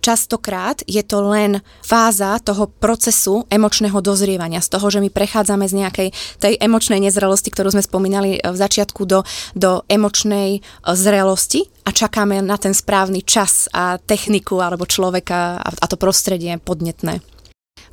Častokrát 0.00 0.86
je 0.86 1.02
to 1.02 1.26
len 1.26 1.60
fáza 1.82 2.38
toho 2.38 2.70
procesu 2.70 3.42
emočného 3.50 3.98
dozrievania, 3.98 4.62
z 4.62 4.70
toho, 4.70 4.86
že 4.86 5.02
my 5.02 5.10
prechádzame 5.10 5.66
z 5.66 5.74
nejakej 5.82 6.08
tej 6.38 6.54
emočnej 6.62 7.02
nezrelosti, 7.02 7.50
ktorú 7.50 7.74
sme 7.74 7.82
spomínali 7.82 8.05
spomínali 8.06 8.38
v 8.38 8.54
začiatku, 8.54 9.02
do, 9.02 9.26
do 9.58 9.82
emočnej 9.90 10.50
e, 10.54 10.60
zrelosti 10.94 11.66
a 11.82 11.90
čakáme 11.90 12.38
na 12.38 12.54
ten 12.54 12.70
správny 12.70 13.26
čas 13.26 13.66
a 13.74 13.98
techniku 13.98 14.62
alebo 14.62 14.86
človeka 14.86 15.58
a, 15.58 15.68
a 15.74 15.86
to 15.90 15.98
prostredie 15.98 16.54
podnetné. 16.62 17.18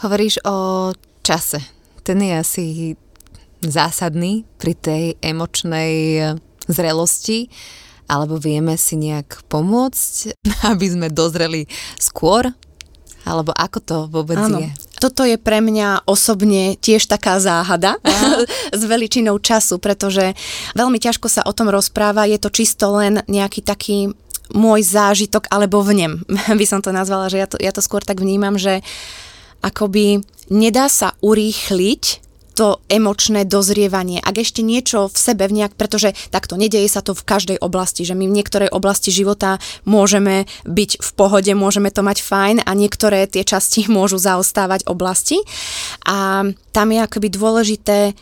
Hovoríš 0.06 0.45
o 0.45 0.93
čase. 1.26 1.65
Ten 2.06 2.21
je 2.21 2.34
asi 2.38 2.65
zásadný 3.65 4.45
pri 4.62 4.78
tej 4.78 5.04
emočnej 5.17 5.93
e, 6.13 6.21
zrelosti 6.69 7.49
alebo 8.06 8.38
vieme 8.38 8.78
si 8.78 9.02
nejak 9.02 9.49
pomôcť, 9.49 10.38
aby 10.78 10.86
sme 10.86 11.10
dozreli 11.10 11.65
skôr? 11.97 12.54
Alebo 13.24 13.56
ako 13.56 13.80
to 13.80 13.98
vôbec 14.12 14.40
Áno. 14.40 14.60
je? 14.60 14.72
toto 15.04 15.28
je 15.28 15.36
pre 15.36 15.60
mňa 15.60 16.08
osobne 16.08 16.80
tiež 16.80 17.12
taká 17.12 17.36
záhada 17.44 18.00
s 18.72 18.82
veličinou 18.88 19.36
času, 19.36 19.76
pretože 19.76 20.32
veľmi 20.80 20.96
ťažko 20.96 21.28
sa 21.28 21.42
o 21.44 21.52
tom 21.52 21.68
rozpráva, 21.68 22.24
je 22.24 22.40
to 22.40 22.48
čisto 22.48 22.88
len 22.96 23.20
nejaký 23.28 23.60
taký 23.60 24.16
môj 24.56 24.80
zážitok 24.88 25.52
alebo 25.52 25.84
vnem, 25.84 26.24
by 26.60 26.64
som 26.64 26.80
to 26.80 26.96
nazvala, 26.96 27.28
že 27.28 27.38
ja 27.44 27.48
to, 27.52 27.60
ja 27.60 27.76
to 27.76 27.84
skôr 27.84 28.00
tak 28.00 28.24
vnímam, 28.24 28.56
že 28.56 28.80
akoby 29.60 30.24
nedá 30.48 30.88
sa 30.88 31.12
urýchliť 31.20 32.24
to 32.54 32.80
emočné 32.88 33.44
dozrievanie. 33.50 34.22
Ak 34.22 34.38
ešte 34.38 34.62
niečo 34.62 35.10
v 35.10 35.18
sebe 35.18 35.50
nejak, 35.50 35.74
pretože 35.74 36.13
takto 36.30 36.56
nedeje 36.56 36.88
sa 36.88 37.02
to 37.02 37.18
v 37.18 37.26
každej 37.26 37.58
oblasti, 37.60 38.06
že 38.06 38.13
my 38.13 38.30
v 38.30 38.38
niektorej 38.38 38.70
oblasti 38.70 39.10
života 39.10 39.58
môžeme 39.84 40.46
byť 40.63 41.02
v 41.02 41.10
pohode, 41.18 41.52
môžeme 41.58 41.89
to 41.89 42.06
mať 42.06 42.22
fajn 42.22 42.58
a 42.63 42.72
niektoré 42.78 43.26
tie 43.26 43.42
časti 43.42 43.89
môžu 43.92 44.22
zaostávať 44.22 44.86
oblasti. 44.86 45.42
A 46.06 46.48
tam 46.72 46.88
je 46.94 47.00
akoby 47.02 47.28
dôležité 47.34 48.13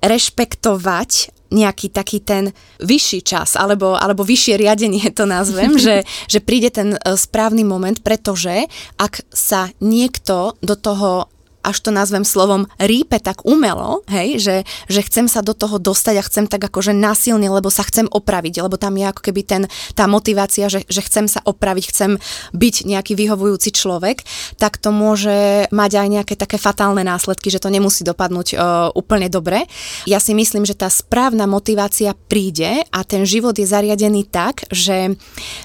rešpektovať 0.00 1.36
nejaký 1.50 1.94
taký 1.94 2.18
ten 2.18 2.50
vyšší 2.82 3.22
čas, 3.22 3.54
alebo, 3.54 3.94
alebo 3.94 4.26
vyššie 4.26 4.58
riadenie 4.58 5.06
to 5.18 5.24
nazvem, 5.28 5.78
že, 5.84 6.02
že 6.26 6.42
príde 6.42 6.70
ten 6.74 6.96
e, 6.96 6.98
správny 6.98 7.62
moment, 7.62 7.98
pretože 8.02 8.66
ak 8.98 9.22
sa 9.30 9.70
niekto 9.78 10.58
do 10.62 10.74
toho 10.74 11.30
až 11.66 11.82
to 11.82 11.90
nazvem 11.90 12.22
slovom, 12.22 12.70
rípe 12.78 13.18
tak 13.18 13.42
umelo, 13.42 14.06
hej, 14.06 14.38
že, 14.38 14.56
že 14.86 15.02
chcem 15.02 15.26
sa 15.26 15.42
do 15.42 15.50
toho 15.50 15.82
dostať 15.82 16.14
a 16.22 16.26
chcem 16.26 16.46
tak 16.46 16.62
akože 16.62 16.94
násilne, 16.94 17.50
lebo 17.50 17.66
sa 17.66 17.82
chcem 17.82 18.06
opraviť, 18.06 18.62
lebo 18.62 18.78
tam 18.78 18.94
je 18.94 19.10
ako 19.10 19.20
keby 19.26 19.42
ten, 19.42 19.62
tá 19.98 20.06
motivácia, 20.06 20.70
že, 20.70 20.86
že 20.86 21.02
chcem 21.02 21.26
sa 21.26 21.42
opraviť, 21.42 21.84
chcem 21.90 22.10
byť 22.54 22.74
nejaký 22.86 23.18
vyhovujúci 23.18 23.74
človek, 23.74 24.22
tak 24.62 24.78
to 24.78 24.94
môže 24.94 25.66
mať 25.74 25.92
aj 25.98 26.08
nejaké 26.08 26.34
také 26.38 26.60
fatálne 26.62 27.02
následky, 27.02 27.50
že 27.50 27.58
to 27.58 27.72
nemusí 27.72 28.06
dopadnúť 28.06 28.48
uh, 28.54 28.60
úplne 28.94 29.26
dobre. 29.26 29.66
Ja 30.06 30.22
si 30.22 30.36
myslím, 30.36 30.62
že 30.62 30.78
tá 30.78 30.86
správna 30.86 31.50
motivácia 31.50 32.14
príde 32.14 32.86
a 32.94 33.02
ten 33.02 33.26
život 33.26 33.58
je 33.58 33.66
zariadený 33.66 34.30
tak, 34.30 34.68
že 34.70 35.18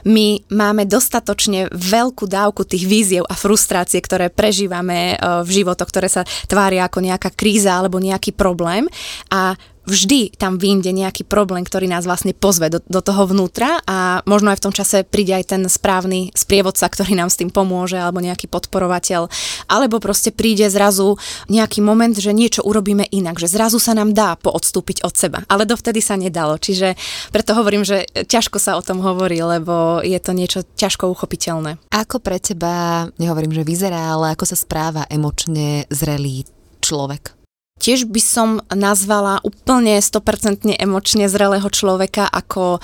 my 0.08 0.48
máme 0.50 0.90
dostatočne 0.90 1.70
veľkú 1.70 2.26
dávku 2.26 2.66
tých 2.66 2.88
víziev 2.88 3.24
a 3.28 3.36
frustrácie, 3.38 4.00
ktoré 4.02 4.32
prežívame 4.32 5.20
uh, 5.20 5.46
v 5.46 5.62
životoch, 5.62 5.91
ktoré 5.92 6.08
sa 6.08 6.24
tvária 6.48 6.88
ako 6.88 7.04
nejaká 7.04 7.36
kríza 7.36 7.76
alebo 7.76 8.00
nejaký 8.00 8.32
problém. 8.32 8.88
A 9.30 9.54
vždy 9.86 10.38
tam 10.38 10.62
vyjde 10.62 10.94
nejaký 10.94 11.26
problém, 11.26 11.66
ktorý 11.66 11.90
nás 11.90 12.06
vlastne 12.06 12.38
pozve 12.38 12.70
do, 12.70 12.80
do 12.86 13.02
toho 13.02 13.26
vnútra 13.26 13.82
a 13.86 14.22
možno 14.30 14.54
aj 14.54 14.62
v 14.62 14.66
tom 14.70 14.74
čase 14.74 15.04
príde 15.04 15.34
aj 15.34 15.58
ten 15.58 15.62
správny 15.66 16.32
sprievodca, 16.38 16.86
ktorý 16.86 17.18
nám 17.18 17.34
s 17.34 17.40
tým 17.40 17.50
pomôže 17.50 17.98
alebo 17.98 18.22
nejaký 18.22 18.46
podporovateľ. 18.46 19.28
Alebo 19.66 19.98
proste 19.98 20.30
príde 20.30 20.70
zrazu 20.70 21.18
nejaký 21.50 21.82
moment, 21.82 22.14
že 22.14 22.32
niečo 22.32 22.62
urobíme 22.62 23.10
inak, 23.10 23.42
že 23.42 23.50
zrazu 23.50 23.82
sa 23.82 23.98
nám 23.98 24.14
dá 24.14 24.38
poodstúpiť 24.38 25.02
od 25.02 25.14
seba. 25.18 25.42
Ale 25.50 25.66
dovtedy 25.66 26.00
sa 26.00 26.16
nedalo. 26.16 26.62
Čiže 26.62 26.96
preto 27.34 27.58
hovorím, 27.58 27.82
že 27.82 28.06
ťažko 28.14 28.62
sa 28.62 28.78
o 28.78 28.86
tom 28.86 29.02
hovorí, 29.02 29.42
lebo 29.42 30.00
je 30.06 30.18
to 30.22 30.32
niečo 30.38 30.62
ťažko 30.78 31.10
uchopiteľné. 31.10 31.82
Ako 31.90 32.22
pre 32.22 32.38
teba, 32.38 33.08
nehovorím, 33.18 33.52
že 33.52 33.68
vyzerá, 33.68 34.14
ale 34.14 34.38
ako 34.38 34.46
sa 34.46 34.58
správa 34.58 35.10
emočne 35.10 35.90
zrelý 35.90 36.46
človek? 36.80 37.41
Tiež 37.82 38.06
by 38.06 38.22
som 38.22 38.50
nazvala 38.70 39.42
úplne 39.42 39.98
100% 39.98 40.70
emočne 40.78 41.26
zrelého 41.26 41.66
človeka 41.66 42.30
ako 42.30 42.78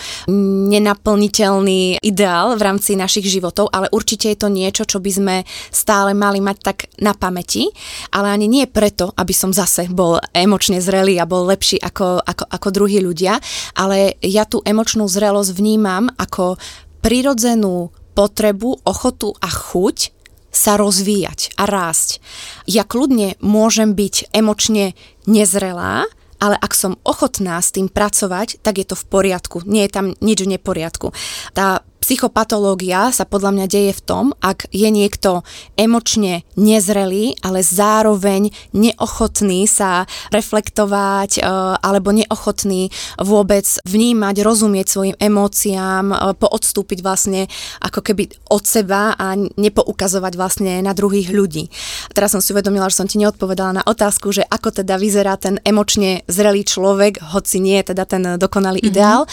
nenaplniteľný 0.74 2.02
ideál 2.02 2.58
v 2.58 2.66
rámci 2.66 2.98
našich 2.98 3.30
životov, 3.30 3.70
ale 3.70 3.94
určite 3.94 4.34
je 4.34 4.42
to 4.42 4.50
niečo, 4.50 4.90
čo 4.90 4.98
by 4.98 5.12
sme 5.14 5.36
stále 5.70 6.18
mali 6.18 6.42
mať 6.42 6.58
tak 6.66 6.90
na 6.98 7.14
pamäti, 7.14 7.70
ale 8.10 8.34
ani 8.34 8.50
nie 8.50 8.66
preto, 8.66 9.14
aby 9.14 9.38
som 9.38 9.54
zase 9.54 9.86
bol 9.86 10.18
emočne 10.34 10.82
zrelý 10.82 11.22
a 11.22 11.30
bol 11.30 11.46
lepší 11.46 11.78
ako, 11.78 12.26
ako, 12.26 12.44
ako 12.50 12.68
druhí 12.74 12.98
ľudia, 12.98 13.38
ale 13.78 14.18
ja 14.26 14.50
tú 14.50 14.66
emočnú 14.66 15.06
zrelosť 15.06 15.54
vnímam 15.54 16.10
ako 16.18 16.58
prirodzenú 17.06 17.94
potrebu, 18.18 18.82
ochotu 18.82 19.38
a 19.38 19.46
chuť 19.46 20.17
sa 20.52 20.80
rozvíjať 20.80 21.54
a 21.60 21.68
rásť. 21.68 22.24
Ja 22.66 22.88
kľudne 22.88 23.36
môžem 23.44 23.94
byť 23.94 24.34
emočne 24.34 24.96
nezrelá, 25.28 26.08
ale 26.38 26.56
ak 26.58 26.74
som 26.78 27.02
ochotná 27.02 27.58
s 27.58 27.74
tým 27.74 27.90
pracovať, 27.90 28.62
tak 28.62 28.78
je 28.78 28.86
to 28.86 28.96
v 28.96 29.06
poriadku. 29.10 29.66
Nie 29.66 29.90
je 29.90 29.94
tam 29.94 30.06
nič 30.22 30.46
v 30.46 30.58
neporiadku. 30.58 31.14
Tá 31.58 31.82
Psychopatológia 31.98 33.10
sa 33.10 33.26
podľa 33.26 33.52
mňa 33.58 33.66
deje 33.68 33.92
v 33.98 34.02
tom, 34.06 34.26
ak 34.40 34.70
je 34.70 34.88
niekto 34.88 35.42
emočne 35.76 36.46
nezrelý, 36.54 37.36
ale 37.42 37.66
zároveň 37.66 38.54
neochotný 38.72 39.66
sa 39.66 40.06
reflektovať 40.30 41.32
e, 41.38 41.42
alebo 41.82 42.14
neochotný 42.14 42.94
vôbec 43.18 43.66
vnímať, 43.84 44.36
rozumieť 44.46 44.88
svojim 44.88 45.16
emóciám, 45.18 46.06
e, 46.14 46.16
poodstúpiť 46.38 47.02
vlastne 47.02 47.50
ako 47.82 48.00
keby 48.06 48.30
od 48.54 48.64
seba 48.64 49.18
a 49.18 49.34
nepoukazovať 49.36 50.34
vlastne 50.38 50.80
na 50.86 50.94
druhých 50.94 51.34
ľudí. 51.34 51.68
Teraz 52.14 52.32
som 52.38 52.42
si 52.42 52.54
uvedomila, 52.54 52.94
že 52.94 53.04
som 53.04 53.10
ti 53.10 53.18
neodpovedala 53.18 53.82
na 53.82 53.84
otázku, 53.84 54.30
že 54.30 54.46
ako 54.46 54.86
teda 54.86 55.02
vyzerá 55.02 55.36
ten 55.36 55.58
emočne 55.66 56.22
zrelý 56.30 56.62
človek, 56.62 57.20
hoci 57.34 57.58
nie 57.58 57.82
je 57.82 57.92
teda 57.92 58.04
ten 58.06 58.24
dokonalý 58.38 58.86
mm-hmm. 58.86 58.94
ideál, 58.94 59.26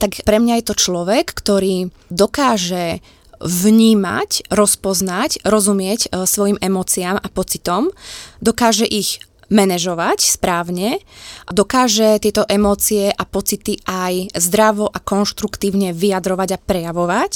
tak 0.00 0.24
pre 0.24 0.40
mňa 0.40 0.60
je 0.60 0.66
to 0.72 0.74
človek, 0.74 1.36
ktorý 1.36 1.92
dokáže 2.10 3.00
vnímať, 3.40 4.48
rozpoznať, 4.48 5.44
rozumieť 5.44 6.08
e, 6.08 6.24
svojim 6.24 6.56
emóciám 6.56 7.20
a 7.20 7.28
pocitom, 7.28 7.92
dokáže 8.40 8.88
ich 8.88 9.20
manažovať 9.46 10.26
správne, 10.26 10.98
dokáže 11.46 12.18
tieto 12.18 12.42
emócie 12.50 13.14
a 13.14 13.22
pocity 13.22 13.78
aj 13.86 14.34
zdravo 14.34 14.90
a 14.90 14.98
konštruktívne 14.98 15.94
vyjadrovať 15.94 16.58
a 16.58 16.62
prejavovať 16.62 17.32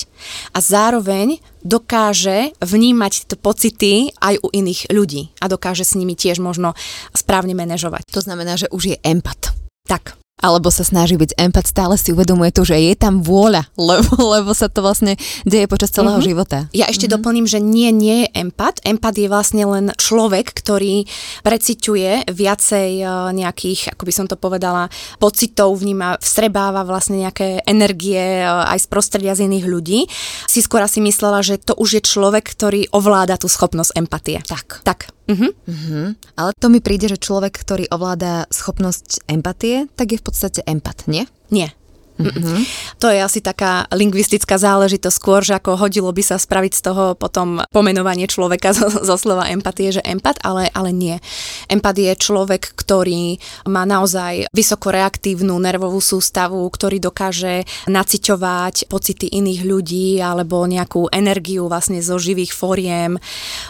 a 0.51 0.59
zároveň 0.59 1.39
dokáže 1.63 2.51
vnímať 2.59 3.13
tieto 3.27 3.37
pocity 3.39 4.11
aj 4.19 4.43
u 4.43 4.49
iných 4.51 4.91
ľudí 4.91 5.31
a 5.39 5.47
dokáže 5.47 5.87
s 5.87 5.95
nimi 5.95 6.19
tiež 6.19 6.43
možno 6.43 6.75
správne 7.15 7.55
manažovať. 7.55 8.11
To 8.11 8.21
znamená, 8.25 8.59
že 8.59 8.67
už 8.75 8.83
je 8.91 8.97
empat. 9.07 9.55
Tak 9.87 10.20
alebo 10.41 10.73
sa 10.73 10.83
snaží 10.83 11.21
byť 11.21 11.37
empat, 11.37 11.69
stále 11.69 11.95
si 12.01 12.11
uvedomuje 12.11 12.51
to, 12.51 12.65
že 12.65 12.77
je 12.81 12.95
tam 12.97 13.21
vôľa, 13.21 13.69
lebo, 13.91 14.11
lebo 14.19 14.51
sa 14.57 14.67
to 14.67 14.81
vlastne 14.81 15.15
deje 15.45 15.69
počas 15.69 15.93
celého 15.93 16.19
mm-hmm. 16.19 16.29
života. 16.29 16.59
Ja 16.73 16.89
ešte 16.89 17.07
mm-hmm. 17.07 17.17
doplním, 17.21 17.47
že 17.47 17.61
nie, 17.61 17.93
nie 17.93 18.27
je 18.27 18.29
empat. 18.41 18.83
Empat 18.83 19.15
je 19.21 19.29
vlastne 19.29 19.65
len 19.69 19.93
človek, 19.95 20.51
ktorý 20.51 21.05
preciťuje 21.45 22.33
viacej 22.33 22.91
e, 23.01 23.07
nejakých, 23.37 23.95
ako 23.95 24.03
by 24.09 24.13
som 24.13 24.27
to 24.27 24.37
povedala, 24.41 24.89
pocitov, 25.21 25.77
vníma, 25.77 26.19
vstrebáva 26.19 26.83
vlastne 26.89 27.21
nejaké 27.21 27.63
energie 27.69 28.43
e, 28.43 28.45
aj 28.45 28.85
z 28.85 28.87
prostredia 28.89 29.37
z 29.37 29.47
iných 29.47 29.67
ľudí. 29.69 30.09
Si 30.49 30.61
skôr 30.65 30.83
asi 30.83 30.99
myslela, 31.05 31.45
že 31.45 31.61
to 31.61 31.77
už 31.77 32.01
je 32.01 32.03
človek, 32.03 32.49
ktorý 32.49 32.89
ovláda 32.91 33.37
tú 33.37 33.47
schopnosť 33.47 33.95
empatie. 33.95 34.41
Tak. 34.49 34.83
Tak. 34.83 35.13
Uh-huh. 35.31 35.51
Uh-huh. 35.71 36.07
Ale 36.35 36.51
to 36.59 36.67
mi 36.67 36.83
príde, 36.83 37.07
že 37.07 37.23
človek, 37.23 37.55
ktorý 37.55 37.87
ovláda 37.95 38.51
schopnosť 38.51 39.31
empatie, 39.31 39.87
tak 39.95 40.11
je 40.11 40.19
v 40.19 40.25
podstate 40.27 40.61
empat, 40.67 41.07
nie? 41.07 41.31
Nie. 41.55 41.71
Mm-hmm. 42.21 42.61
To 43.01 43.09
je 43.09 43.19
asi 43.21 43.41
taká 43.41 43.89
lingvistická 43.91 44.61
záležitosť 44.61 45.17
skôr, 45.17 45.41
že 45.41 45.57
ako 45.57 45.81
hodilo 45.81 46.13
by 46.13 46.21
sa 46.21 46.37
spraviť 46.37 46.73
z 46.77 46.83
toho 46.85 47.05
potom 47.17 47.65
pomenovanie 47.73 48.29
človeka 48.29 48.73
zo, 48.79 48.89
zo 48.91 49.17
slova 49.17 49.49
empatie, 49.49 49.95
že 49.95 50.03
empat, 50.05 50.45
ale, 50.45 50.69
ale 50.77 50.93
nie. 50.93 51.17
Empat 51.67 51.97
je 51.97 52.13
človek, 52.13 52.77
ktorý 52.77 53.41
má 53.67 53.89
naozaj 53.89 54.53
vysoko 54.53 54.93
reaktívnu 54.93 55.57
nervovú 55.57 55.99
sústavu, 55.99 56.61
ktorý 56.69 57.01
dokáže 57.01 57.65
naciťovať 57.89 58.91
pocity 58.91 59.31
iných 59.41 59.61
ľudí 59.65 60.09
alebo 60.21 60.65
nejakú 60.67 61.09
energiu 61.13 61.67
vlastne 61.71 62.03
zo 62.05 62.21
živých 62.21 62.53
fóriem. 62.53 63.17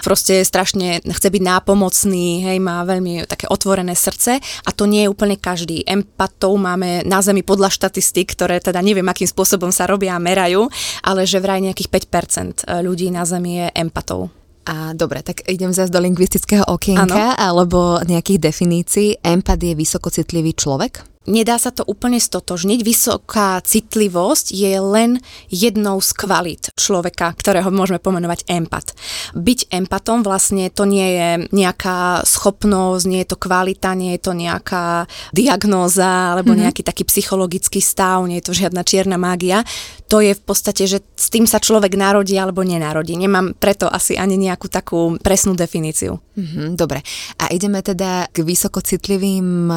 Proste 0.03 0.43
strašne 0.43 1.05
chce 1.05 1.29
byť 1.31 1.43
nápomocný, 1.43 2.51
hej, 2.51 2.59
má 2.59 2.83
veľmi 2.83 3.29
také 3.29 3.47
otvorené 3.47 3.93
srdce 3.95 4.41
a 4.41 4.71
to 4.73 4.89
nie 4.89 5.07
je 5.07 5.13
úplne 5.13 5.37
každý. 5.37 5.85
Empatov 5.85 6.57
máme 6.57 7.05
na 7.05 7.21
zemi 7.21 7.45
podľa 7.45 7.71
štatistik, 7.71 8.33
ktoré 8.41 8.57
teda 8.57 8.81
neviem, 8.81 9.05
akým 9.05 9.29
spôsobom 9.29 9.69
sa 9.69 9.85
robia 9.85 10.17
a 10.17 10.23
merajú, 10.25 10.65
ale 11.05 11.29
že 11.29 11.45
vraj 11.45 11.61
nejakých 11.61 12.09
5% 12.09 12.65
e, 12.65 12.81
ľudí 12.81 13.13
na 13.13 13.29
Zemi 13.29 13.61
je 13.61 13.67
empatov. 13.77 14.33
A 14.65 14.97
dobre, 14.97 15.21
tak 15.21 15.45
idem 15.45 15.77
zase 15.77 15.93
do 15.93 16.01
lingvistického 16.01 16.65
okienka 16.65 17.37
ano. 17.37 17.37
alebo 17.37 17.81
nejakých 18.01 18.41
definícií. 18.49 19.21
Empat 19.21 19.61
je 19.61 19.77
vysokocitlivý 19.77 20.57
človek? 20.57 21.05
Nedá 21.29 21.61
sa 21.61 21.69
to 21.69 21.85
úplne 21.85 22.17
stotožniť. 22.17 22.81
Vysoká 22.81 23.61
citlivosť 23.61 24.57
je 24.57 24.73
len 24.81 25.21
jednou 25.53 26.01
z 26.01 26.17
kvalít 26.17 26.73
človeka, 26.73 27.37
ktorého 27.37 27.69
môžeme 27.69 28.01
pomenovať 28.01 28.49
empat. 28.49 28.97
Byť 29.37 29.69
empatom 29.69 30.25
vlastne 30.25 30.73
to 30.73 30.89
nie 30.89 31.21
je 31.21 31.29
nejaká 31.53 32.25
schopnosť, 32.25 33.05
nie 33.05 33.21
je 33.21 33.29
to 33.29 33.37
kvalita, 33.37 33.93
nie 33.93 34.17
je 34.17 34.21
to 34.25 34.33
nejaká 34.33 35.05
diagnóza 35.37 36.33
alebo 36.33 36.57
mm-hmm. 36.57 36.73
nejaký 36.73 36.83
taký 36.89 37.05
psychologický 37.05 37.85
stav, 37.85 38.25
nie 38.25 38.41
je 38.41 38.49
to 38.49 38.57
žiadna 38.57 38.81
čierna 38.81 39.21
mágia. 39.21 39.61
To 40.09 40.25
je 40.25 40.33
v 40.33 40.43
podstate, 40.43 40.89
že 40.89 41.05
s 41.05 41.29
tým 41.29 41.45
sa 41.45 41.61
človek 41.61 42.01
narodí 42.01 42.35
alebo 42.41 42.65
nenarodí. 42.65 43.15
Nemám 43.15 43.55
preto 43.61 43.93
asi 43.93 44.17
ani 44.17 44.41
nejakú 44.41 44.73
takú 44.73 45.21
presnú 45.21 45.53
definíciu. 45.53 46.17
Mm-hmm, 46.17 46.81
dobre. 46.81 47.05
A 47.39 47.53
ideme 47.53 47.85
teda 47.85 48.27
k 48.33 48.43
vysokocitlivým 48.43 49.71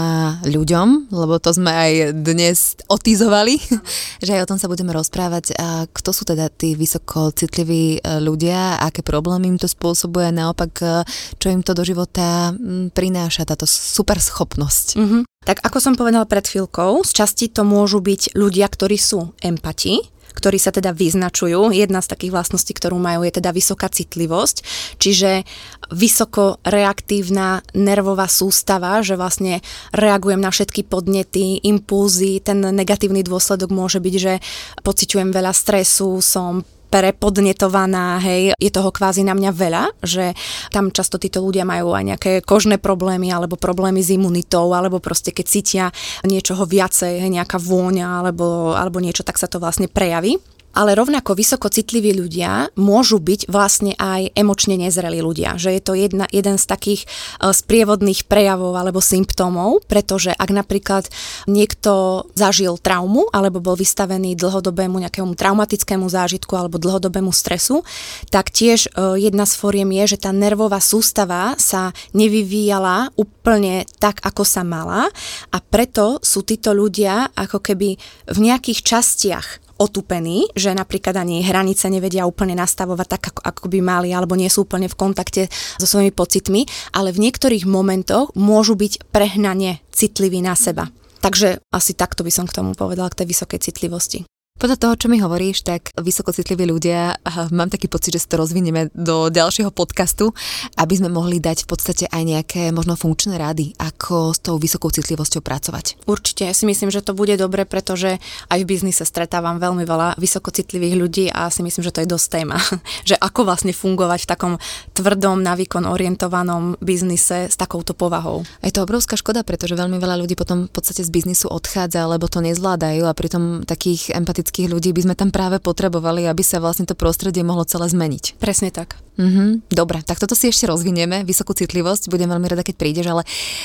ľuďom, 0.47 1.13
lebo 1.13 1.33
lebo 1.34 1.41
to 1.41 1.50
sme 1.50 1.74
aj 1.74 2.13
dnes 2.13 2.78
otizovali, 2.86 3.58
že 4.26 4.38
aj 4.38 4.46
o 4.46 4.50
tom 4.54 4.62
sa 4.62 4.69
budeme 4.69 4.93
rozprávať. 4.93 5.58
A 5.58 5.89
kto 5.89 6.13
sú 6.13 6.30
teda 6.30 6.54
tí 6.54 6.78
vysoko 6.78 7.34
citliví 7.34 7.98
e, 7.98 8.22
ľudia, 8.22 8.78
aké 8.78 9.02
problémy 9.02 9.50
im 9.50 9.58
to 9.58 9.65
spôsobuje, 9.65 10.30
naopak 10.30 10.74
e, 10.86 11.02
čo 11.41 11.50
im 11.50 11.65
to 11.65 11.74
do 11.74 11.82
života 11.82 12.54
prináša, 12.93 13.50
táto 13.50 13.65
super 13.65 14.22
schopnosť. 14.22 14.93
Mm-hmm. 14.93 15.22
Tak 15.50 15.65
ako 15.65 15.78
som 15.82 15.98
povedala 15.98 16.30
pred 16.30 16.46
chvíľkou, 16.46 17.02
z 17.02 17.12
časti 17.17 17.50
to 17.50 17.65
môžu 17.65 17.98
byť 17.98 18.38
ľudia, 18.38 18.69
ktorí 18.69 19.02
sú 19.02 19.34
empati, 19.41 20.12
ktorí 20.34 20.58
sa 20.58 20.74
teda 20.74 20.91
vyznačujú. 20.91 21.72
Jedna 21.72 22.02
z 22.02 22.12
takých 22.12 22.34
vlastností, 22.34 22.74
ktorú 22.76 22.98
majú, 22.98 23.24
je 23.24 23.39
teda 23.39 23.54
vysoká 23.54 23.88
citlivosť, 23.88 24.58
čiže 24.98 25.48
vysoko 25.93 26.60
reaktívna 26.66 27.62
nervová 27.78 28.26
sústava, 28.26 28.99
že 29.05 29.16
vlastne 29.16 29.62
reagujem 29.93 30.41
na 30.41 30.49
všetky 30.49 30.84
podnety, 30.89 31.62
impulzy, 31.64 32.41
ten 32.41 32.60
negatívny 32.60 33.22
dôsledok 33.22 33.70
môže 33.70 34.01
byť, 34.01 34.16
že 34.18 34.34
pociťujem 34.82 35.30
veľa 35.30 35.53
stresu, 35.53 36.20
som 36.20 36.66
prepodnetovaná, 36.94 38.22
hej, 38.22 38.54
je 38.54 38.70
toho 38.70 38.94
kvázi 38.94 39.26
na 39.26 39.34
mňa 39.34 39.50
veľa, 39.50 39.84
že 40.06 40.38
tam 40.70 40.94
často 40.94 41.18
títo 41.18 41.41
ľudia 41.41 41.66
majú 41.66 41.98
aj 41.98 42.04
nejaké 42.14 42.32
kožné 42.46 42.78
problémy 42.78 43.34
alebo 43.34 43.58
problémy 43.58 44.06
s 44.06 44.14
imunitou, 44.14 44.70
alebo 44.78 45.02
proste 45.02 45.34
keď 45.34 45.46
cítia 45.50 45.86
niečoho 46.22 46.70
viacej, 46.70 47.26
hej, 47.26 47.32
nejaká 47.34 47.58
vôňa 47.58 48.22
alebo, 48.22 48.78
alebo 48.78 49.02
niečo, 49.02 49.26
tak 49.26 49.41
sa 49.41 49.50
to 49.50 49.58
vlastne 49.58 49.89
prejaví 49.89 50.38
ale 50.74 50.97
rovnako 50.97 51.38
vysoko 51.38 51.69
citliví 51.69 52.17
ľudia 52.17 52.74
môžu 52.76 53.21
byť 53.21 53.47
vlastne 53.47 53.93
aj 53.95 54.34
emočne 54.34 54.76
nezrelí 54.76 55.21
ľudia. 55.21 55.55
Že 55.61 55.69
je 55.78 55.82
to 55.82 55.93
jedna, 55.93 56.26
jeden 56.34 56.57
z 56.57 56.65
takých 56.65 57.01
uh, 57.05 57.53
sprievodných 57.53 58.26
prejavov 58.26 58.74
alebo 58.74 58.99
symptómov, 58.99 59.86
pretože 59.86 60.34
ak 60.34 60.49
napríklad 60.49 61.07
niekto 61.45 62.26
zažil 62.34 62.82
traumu 62.82 63.30
alebo 63.30 63.61
bol 63.61 63.78
vystavený 63.78 64.34
dlhodobému 64.34 64.97
nejakému 65.05 65.38
traumatickému 65.38 66.09
zážitku 66.09 66.57
alebo 66.57 66.82
dlhodobému 66.82 67.30
stresu, 67.30 67.86
tak 68.34 68.49
tiež 68.49 68.91
uh, 68.93 69.15
jedna 69.15 69.45
z 69.45 69.53
fóriem 69.55 69.89
je, 70.03 70.17
že 70.17 70.26
tá 70.26 70.34
nervová 70.34 70.82
sústava 70.82 71.53
sa 71.61 71.93
nevyvíjala 72.17 73.13
úplne 73.15 73.86
tak, 74.01 74.19
ako 74.26 74.41
sa 74.41 74.65
mala 74.65 75.07
a 75.53 75.57
preto 75.61 76.17
sú 76.26 76.41
títo 76.41 76.74
ľudia 76.74 77.30
ako 77.38 77.61
keby 77.61 77.95
v 78.34 78.38
nejakých 78.41 78.82
častiach 78.82 79.62
otupení, 79.84 80.47
že 80.55 80.71
napríklad 80.71 81.19
ani 81.19 81.43
hranice 81.43 81.91
nevedia 81.91 82.23
úplne 82.23 82.55
nastavovať 82.55 83.07
tak, 83.11 83.23
ako, 83.36 83.41
ako 83.43 83.65
by 83.67 83.79
mali, 83.84 84.09
alebo 84.15 84.39
nie 84.39 84.47
sú 84.47 84.63
úplne 84.63 84.88
v 84.88 84.95
kontakte 84.95 85.51
so 85.75 85.84
svojimi 85.84 86.15
pocitmi, 86.15 86.63
ale 86.95 87.11
v 87.11 87.27
niektorých 87.27 87.67
momentoch 87.67 88.31
môžu 88.39 88.79
byť 88.79 89.11
prehnane 89.11 89.84
citliví 89.91 90.39
na 90.39 90.55
seba. 90.55 90.88
Takže 91.19 91.59
asi 91.71 91.95
takto 91.95 92.23
by 92.23 92.31
som 92.31 92.47
k 92.47 92.55
tomu 92.55 92.75
povedala, 92.75 93.11
k 93.11 93.23
tej 93.23 93.36
vysokej 93.36 93.59
citlivosti. 93.59 94.23
Podľa 94.64 94.80
toho, 94.80 94.95
čo 94.95 95.08
mi 95.12 95.20
hovoríš, 95.20 95.68
tak 95.68 95.91
vysokocitliví 95.91 96.64
ľudia, 96.72 97.20
mám 97.51 97.68
taký 97.68 97.91
pocit, 97.91 98.16
že 98.16 98.24
si 98.24 98.32
to 98.32 98.39
rozvinieme 98.39 98.95
do 98.95 99.28
ďalšieho 99.28 99.76
podcastu, 99.76 100.32
aby 100.80 100.93
sme 100.95 101.12
mohli 101.12 101.43
dať 101.43 101.66
v 101.66 101.68
podstate 101.68 102.06
aj 102.08 102.24
nejaké 102.24 102.62
možno 102.72 102.95
funkčné 102.95 103.36
rady, 103.36 103.76
ako 103.76 104.32
s 104.32 104.39
tou 104.39 104.56
vysokou 104.56 104.88
citlivosťou 104.88 105.43
pracovať. 105.43 106.08
Určite, 106.08 106.47
ja 106.47 106.56
si 106.56 106.64
myslím, 106.64 106.95
že 106.95 107.04
to 107.04 107.12
bude 107.12 107.36
dobre, 107.36 107.68
pretože 107.68 108.24
aj 108.47 108.60
v 108.64 108.70
biznise 108.72 109.04
stretávam 109.04 109.60
veľmi 109.60 109.84
veľa 109.84 110.16
vysokocitlivých 110.16 110.95
ľudí 110.95 111.26
a 111.28 111.51
si 111.51 111.60
myslím, 111.60 111.84
že 111.84 111.91
to 111.91 111.99
je 112.06 112.14
dosť 112.16 112.28
téma, 112.32 112.56
že 113.10 113.20
ako 113.20 113.43
vlastne 113.43 113.76
fungovať 113.76 114.24
v 114.24 114.32
takom 114.32 114.54
tvrdom, 114.95 115.43
na 115.43 115.60
výkon 115.60 115.84
orientovanom 115.84 116.80
biznise 116.80 117.51
s 117.51 117.60
takouto 117.60 117.91
povahou. 117.91 118.47
Je 118.64 118.72
to 118.72 118.88
obrovská 118.88 119.20
škoda, 119.20 119.43
pretože 119.43 119.76
veľmi 119.76 119.99
veľa 119.99 120.24
ľudí 120.24 120.39
potom 120.39 120.70
v 120.70 120.72
podstate 120.72 121.04
z 121.04 121.12
biznisu 121.12 121.51
odchádza, 121.51 122.08
lebo 122.08 122.32
to 122.32 122.39
nezvládajú 122.39 123.04
a 123.04 123.12
pritom 123.12 123.68
takých 123.68 124.16
empatických 124.16 124.53
empatických 124.54 124.70
ľudí 124.70 124.93
by 124.93 125.01
sme 125.01 125.16
tam 125.18 125.34
práve 125.34 125.58
potrebovali, 125.58 126.30
aby 126.30 126.45
sa 126.45 126.62
vlastne 126.62 126.86
to 126.86 126.93
prostredie 126.93 127.41
mohlo 127.41 127.66
celé 127.66 127.89
zmeniť. 127.89 128.38
Presne 128.38 128.70
tak. 128.70 129.01
Mhm, 129.18 129.70
dobre, 129.70 130.01
tak 130.06 130.22
toto 130.22 130.34
si 130.34 130.49
ešte 130.49 130.70
rozvinieme, 130.70 131.26
vysokú 131.26 131.54
citlivosť, 131.54 132.10
budem 132.10 132.30
veľmi 132.30 132.49
rada, 132.49 132.66
keď 132.66 132.76
prídeš, 132.78 133.08
ale 133.10 133.22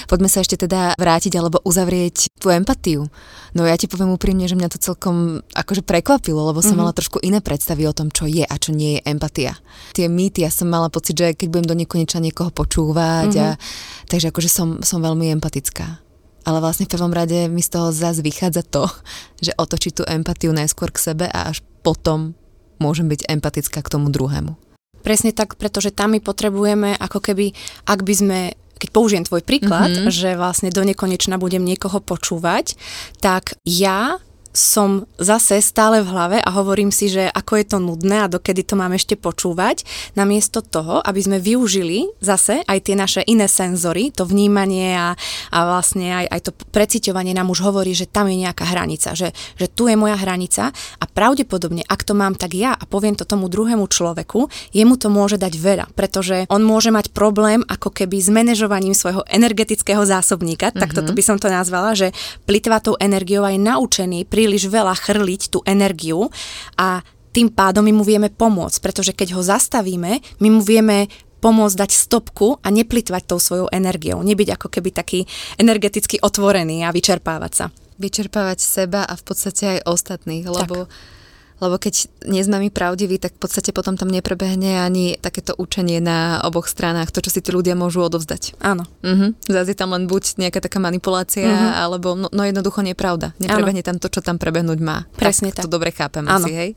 poďme 0.08 0.28
sa 0.28 0.40
ešte 0.40 0.60
teda 0.60 0.96
vrátiť 0.96 1.32
alebo 1.36 1.60
uzavrieť 1.64 2.32
tú 2.40 2.48
empatiu. 2.52 3.08
No 3.52 3.64
ja 3.64 3.76
ti 3.76 3.88
poviem 3.88 4.12
úprimne, 4.12 4.48
že 4.48 4.56
mňa 4.56 4.68
to 4.72 4.80
celkom 4.80 5.44
akože 5.56 5.84
prekvapilo, 5.84 6.52
lebo 6.52 6.60
som 6.60 6.76
mm-hmm. 6.76 6.80
mala 6.80 6.92
trošku 6.96 7.20
iné 7.24 7.40
predstavy 7.40 7.88
o 7.88 7.96
tom, 7.96 8.12
čo 8.12 8.28
je 8.28 8.44
a 8.44 8.54
čo 8.60 8.76
nie 8.76 9.00
je 9.00 9.04
empatia. 9.08 9.56
Tie 9.96 10.08
mýty, 10.08 10.44
ja 10.44 10.52
som 10.52 10.68
mala 10.68 10.92
pocit, 10.92 11.16
že 11.16 11.32
keď 11.32 11.48
budem 11.48 11.68
do 11.68 11.76
nekonečna 11.76 12.20
niekoho 12.20 12.52
počúvať 12.52 13.32
mm-hmm. 13.32 13.44
a 13.44 13.56
takže 14.08 14.28
akože 14.32 14.50
som, 14.52 14.68
som 14.84 15.00
veľmi 15.00 15.32
empatická 15.36 16.07
ale 16.48 16.64
vlastne 16.64 16.88
v 16.88 16.96
prvom 16.96 17.12
rade 17.12 17.44
mi 17.52 17.60
z 17.60 17.76
toho 17.76 17.92
zase 17.92 18.24
vychádza 18.24 18.64
to, 18.64 18.88
že 19.44 19.52
otočiť 19.52 19.92
tú 19.92 20.02
empatiu 20.08 20.56
najskôr 20.56 20.88
k 20.88 21.12
sebe 21.12 21.28
a 21.28 21.52
až 21.52 21.60
potom 21.84 22.32
môžem 22.80 23.04
byť 23.04 23.28
empatická 23.28 23.84
k 23.84 23.92
tomu 23.92 24.08
druhému. 24.08 24.56
Presne 25.04 25.36
tak, 25.36 25.60
pretože 25.60 25.92
tam 25.92 26.16
my 26.16 26.24
potrebujeme 26.24 26.96
ako 26.96 27.20
keby, 27.20 27.52
ak 27.84 28.00
by 28.00 28.14
sme 28.16 28.38
keď 28.78 28.94
použijem 28.94 29.26
tvoj 29.26 29.42
príklad, 29.42 29.90
mm-hmm. 29.90 30.14
že 30.14 30.38
vlastne 30.38 30.70
do 30.70 30.86
nekonečna 30.86 31.34
budem 31.34 31.66
niekoho 31.66 31.98
počúvať, 31.98 32.78
tak 33.18 33.58
ja 33.66 34.22
som 34.58 35.06
zase 35.22 35.62
stále 35.62 36.02
v 36.02 36.10
hlave 36.10 36.38
a 36.42 36.50
hovorím 36.50 36.90
si, 36.90 37.06
že 37.06 37.30
ako 37.30 37.62
je 37.62 37.66
to 37.70 37.78
nudné 37.78 38.26
a 38.26 38.32
dokedy 38.32 38.66
to 38.66 38.74
mám 38.74 38.90
ešte 38.90 39.14
počúvať, 39.14 39.86
namiesto 40.18 40.58
toho, 40.58 40.98
aby 40.98 41.20
sme 41.22 41.38
využili 41.38 42.10
zase 42.18 42.66
aj 42.66 42.78
tie 42.82 42.98
naše 42.98 43.22
iné 43.30 43.46
senzory, 43.46 44.10
to 44.10 44.26
vnímanie 44.26 44.98
a, 44.98 45.14
a 45.54 45.58
vlastne 45.62 46.10
aj, 46.10 46.26
aj 46.26 46.40
to 46.42 46.50
preciťovanie 46.74 47.38
nám 47.38 47.54
už 47.54 47.62
hovorí, 47.62 47.94
že 47.94 48.10
tam 48.10 48.26
je 48.26 48.42
nejaká 48.42 48.66
hranica, 48.66 49.14
že, 49.14 49.30
že 49.54 49.70
tu 49.70 49.86
je 49.86 49.94
moja 49.94 50.18
hranica 50.18 50.74
a 50.74 51.04
pravdepodobne, 51.06 51.86
ak 51.86 52.02
to 52.02 52.18
mám 52.18 52.34
tak 52.34 52.58
ja 52.58 52.74
a 52.74 52.82
poviem 52.82 53.14
to 53.14 53.22
tomu 53.22 53.46
druhému 53.46 53.86
človeku, 53.86 54.50
jemu 54.74 54.94
to 54.98 55.06
môže 55.06 55.38
dať 55.38 55.54
veľa, 55.54 55.86
pretože 55.94 56.50
on 56.50 56.66
môže 56.66 56.90
mať 56.90 57.14
problém 57.14 57.62
ako 57.70 57.94
keby 57.94 58.18
s 58.18 58.28
manažovaním 58.34 58.96
svojho 58.96 59.22
energetického 59.30 60.02
zásobníka, 60.02 60.74
mm-hmm. 60.74 60.82
tak 60.82 60.90
toto 60.98 61.14
mhm. 61.14 61.16
by 61.16 61.22
som 61.22 61.36
to 61.38 61.46
nazvala, 61.46 61.94
že 61.94 62.10
plitvá 62.42 62.82
tou 62.82 62.98
energiou 62.98 63.46
aj 63.46 63.54
naučený 63.60 64.26
pri 64.26 64.47
príliš 64.48 64.72
veľa 64.72 64.96
chrliť 64.96 65.52
tú 65.52 65.60
energiu 65.68 66.32
a 66.80 67.04
tým 67.36 67.52
pádom 67.52 67.84
my 67.84 67.92
mu 67.92 68.00
vieme 68.00 68.32
pomôcť, 68.32 68.80
pretože 68.80 69.12
keď 69.12 69.36
ho 69.36 69.44
zastavíme, 69.44 70.24
my 70.40 70.48
mu 70.48 70.64
vieme 70.64 71.12
pomôcť 71.44 71.76
dať 71.84 71.90
stopku 71.92 72.56
a 72.64 72.72
neplitvať 72.72 73.28
tou 73.28 73.36
svojou 73.36 73.68
energiou. 73.68 74.24
Nebyť 74.24 74.56
ako 74.56 74.72
keby 74.72 74.90
taký 74.96 75.28
energeticky 75.60 76.16
otvorený 76.24 76.88
a 76.88 76.90
vyčerpávať 76.90 77.52
sa. 77.52 77.66
Vyčerpávať 78.00 78.58
seba 78.64 79.04
a 79.04 79.14
v 79.14 79.22
podstate 79.22 79.78
aj 79.78 79.86
ostatných, 79.86 80.48
lebo 80.48 80.88
tak 80.88 81.17
lebo 81.58 81.74
keď 81.78 82.06
nie 82.30 82.42
sme 82.42 82.62
my 82.62 82.68
pravdiví, 82.70 83.18
tak 83.18 83.34
v 83.34 83.40
podstate 83.42 83.74
potom 83.74 83.98
tam 83.98 84.06
neprebehne 84.08 84.78
ani 84.78 85.18
takéto 85.18 85.58
učenie 85.58 85.98
na 85.98 86.38
oboch 86.46 86.70
stranách, 86.70 87.10
to, 87.10 87.18
čo 87.18 87.34
si 87.34 87.40
tí 87.42 87.50
ľudia 87.50 87.74
môžu 87.74 88.06
odovzdať. 88.06 88.58
Áno. 88.62 88.86
Uh-huh. 89.02 89.34
Zase 89.46 89.74
tam 89.74 89.94
len 89.94 90.06
buď 90.06 90.38
nejaká 90.38 90.62
taká 90.62 90.78
manipulácia, 90.78 91.50
uh-huh. 91.50 91.82
alebo 91.82 92.14
no, 92.14 92.30
no 92.30 92.42
jednoducho 92.46 92.86
nepravda. 92.86 93.34
Neprebehne 93.42 93.82
Áno. 93.82 93.88
tam 93.90 93.96
to, 93.98 94.08
čo 94.08 94.20
tam 94.22 94.38
prebehnúť 94.38 94.78
má. 94.78 95.04
Presne 95.18 95.50
tak. 95.50 95.62
tak. 95.62 95.64
To 95.66 95.74
dobre 95.74 95.90
chápem 95.90 96.24
Áno. 96.30 96.46
asi, 96.46 96.52
hej? 96.54 96.70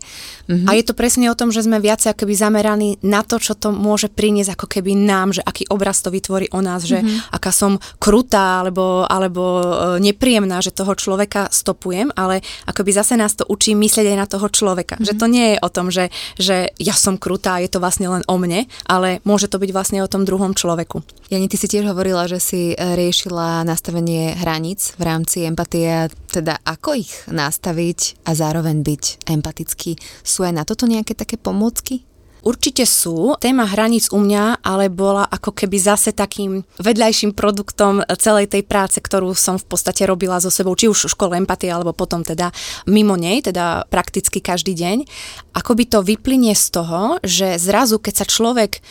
Uh-huh. 0.49 0.65
A 0.65 0.73
je 0.73 0.83
to 0.83 0.97
presne 0.97 1.29
o 1.29 1.37
tom, 1.37 1.53
že 1.53 1.61
sme 1.61 1.77
viac 1.77 2.01
akoby 2.01 2.33
zameraní 2.33 2.97
na 3.05 3.21
to, 3.21 3.37
čo 3.37 3.53
to 3.53 3.69
môže 3.69 4.09
priniesť 4.09 4.57
ako 4.57 4.65
keby 4.65 4.97
nám, 4.97 5.37
že 5.37 5.45
aký 5.45 5.69
obraz 5.69 6.01
to 6.01 6.09
vytvorí 6.09 6.49
o 6.49 6.59
nás, 6.65 6.89
že 6.89 7.05
uh-huh. 7.05 7.37
aká 7.37 7.53
som 7.53 7.77
krutá 8.01 8.65
alebo, 8.65 9.05
alebo 9.05 9.43
e, 9.61 9.65
nepríjemná, 10.01 10.57
že 10.65 10.73
toho 10.73 10.97
človeka 10.97 11.53
stopujem, 11.53 12.09
ale 12.17 12.41
akoby 12.65 12.91
zase 12.91 13.13
nás 13.13 13.37
to 13.37 13.45
učí 13.45 13.77
myslieť 13.77 14.15
aj 14.15 14.17
na 14.17 14.27
toho 14.27 14.47
človeka 14.49 14.70
človeka. 14.71 14.95
Mm-hmm. 14.95 15.09
Že 15.11 15.19
to 15.19 15.27
nie 15.27 15.47
je 15.51 15.57
o 15.59 15.69
tom, 15.69 15.87
že, 15.91 16.05
že 16.39 16.71
ja 16.79 16.95
som 16.95 17.19
krutá, 17.19 17.59
je 17.59 17.67
to 17.67 17.83
vlastne 17.83 18.07
len 18.07 18.23
o 18.31 18.35
mne, 18.39 18.71
ale 18.87 19.19
môže 19.27 19.51
to 19.51 19.59
byť 19.59 19.71
vlastne 19.75 19.99
o 19.99 20.07
tom 20.07 20.23
druhom 20.23 20.55
človeku. 20.55 21.03
Jani, 21.27 21.51
ty 21.51 21.59
si 21.59 21.67
tiež 21.67 21.91
hovorila, 21.91 22.31
že 22.31 22.39
si 22.39 22.71
e, 22.71 22.75
riešila 22.79 23.67
nastavenie 23.67 24.39
hraníc 24.39 24.95
v 24.95 25.03
rámci 25.03 25.43
empatie, 25.43 26.07
teda 26.31 26.63
ako 26.63 26.95
ich 26.95 27.11
nastaviť 27.27 28.23
a 28.23 28.31
zároveň 28.31 28.79
byť 28.79 29.27
empatický. 29.27 29.99
Sú 30.23 30.47
aj 30.47 30.55
na 30.55 30.63
toto 30.63 30.87
nejaké 30.87 31.11
také 31.11 31.35
pomôcky? 31.35 32.07
Určite 32.41 32.89
sú. 32.89 33.37
Téma 33.37 33.69
hraníc 33.69 34.09
u 34.09 34.17
mňa 34.17 34.65
ale 34.65 34.89
bola 34.89 35.29
ako 35.29 35.53
keby 35.53 35.77
zase 35.77 36.09
takým 36.09 36.65
vedľajším 36.81 37.37
produktom 37.37 38.01
celej 38.17 38.49
tej 38.49 38.65
práce, 38.65 38.97
ktorú 38.97 39.37
som 39.37 39.61
v 39.61 39.65
podstate 39.69 40.09
robila 40.09 40.41
so 40.41 40.49
sebou, 40.49 40.73
či 40.73 40.89
už 40.89 41.05
v 41.05 41.13
škole 41.13 41.33
empatie, 41.37 41.69
alebo 41.69 41.93
potom 41.93 42.25
teda 42.25 42.49
mimo 42.89 43.13
nej, 43.13 43.45
teda 43.45 43.85
prakticky 43.93 44.41
každý 44.41 44.73
deň. 44.73 45.05
Akoby 45.53 45.85
to 45.85 46.01
vyplynie 46.01 46.57
z 46.57 46.65
toho, 46.73 47.21
že 47.21 47.61
zrazu, 47.61 48.01
keď 48.01 48.13
sa 48.21 48.25
človek 48.25 48.81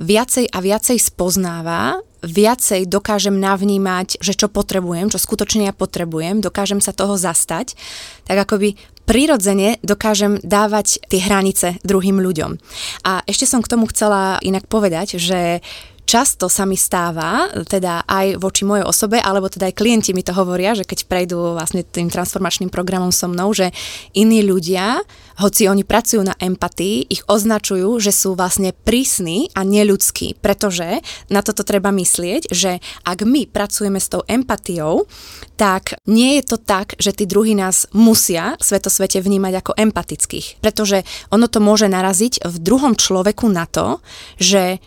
viacej 0.00 0.50
a 0.50 0.58
viacej 0.58 0.98
spoznáva, 0.98 2.00
viacej 2.24 2.88
dokážem 2.88 3.36
navnímať, 3.36 4.18
že 4.18 4.32
čo 4.32 4.48
potrebujem, 4.48 5.12
čo 5.12 5.20
skutočne 5.20 5.68
ja 5.68 5.74
potrebujem, 5.76 6.40
dokážem 6.40 6.80
sa 6.80 6.96
toho 6.96 7.20
zastať, 7.20 7.76
tak 8.24 8.48
akoby 8.48 8.80
prirodzene 9.04 9.78
dokážem 9.84 10.40
dávať 10.40 11.00
tie 11.08 11.20
hranice 11.20 11.78
druhým 11.84 12.20
ľuďom. 12.20 12.56
A 13.04 13.20
ešte 13.28 13.44
som 13.44 13.60
k 13.60 13.70
tomu 13.70 13.88
chcela 13.88 14.40
inak 14.40 14.66
povedať, 14.68 15.20
že 15.20 15.60
často 16.14 16.46
sa 16.46 16.62
mi 16.62 16.78
stáva, 16.78 17.50
teda 17.66 18.06
aj 18.06 18.38
voči 18.38 18.62
mojej 18.62 18.86
osobe, 18.86 19.18
alebo 19.18 19.50
teda 19.50 19.66
aj 19.66 19.74
klienti 19.74 20.14
mi 20.14 20.22
to 20.22 20.30
hovoria, 20.30 20.78
že 20.78 20.86
keď 20.86 21.10
prejdú 21.10 21.58
vlastne 21.58 21.82
tým 21.82 22.06
transformačným 22.06 22.70
programom 22.70 23.10
so 23.10 23.26
mnou, 23.26 23.50
že 23.50 23.74
iní 24.14 24.46
ľudia, 24.46 25.02
hoci 25.42 25.66
oni 25.66 25.82
pracujú 25.82 26.22
na 26.22 26.38
empatii, 26.38 27.10
ich 27.10 27.26
označujú, 27.26 27.98
že 27.98 28.14
sú 28.14 28.38
vlastne 28.38 28.70
prísni 28.70 29.50
a 29.58 29.66
neľudskí, 29.66 30.38
pretože 30.38 31.02
na 31.26 31.42
toto 31.42 31.66
treba 31.66 31.90
myslieť, 31.90 32.46
že 32.54 32.78
ak 33.02 33.26
my 33.26 33.50
pracujeme 33.50 33.98
s 33.98 34.06
tou 34.06 34.22
empatiou, 34.30 35.10
tak 35.58 35.98
nie 36.06 36.38
je 36.38 36.42
to 36.46 36.62
tak, 36.62 36.94
že 37.02 37.10
tí 37.10 37.26
druhí 37.26 37.58
nás 37.58 37.90
musia 37.90 38.54
svetosvete 38.62 39.18
vnímať 39.18 39.66
ako 39.66 39.72
empatických, 39.82 40.62
pretože 40.62 41.02
ono 41.34 41.50
to 41.50 41.58
môže 41.58 41.90
naraziť 41.90 42.46
v 42.46 42.56
druhom 42.62 42.94
človeku 42.94 43.50
na 43.50 43.66
to, 43.66 43.98
že 44.38 44.78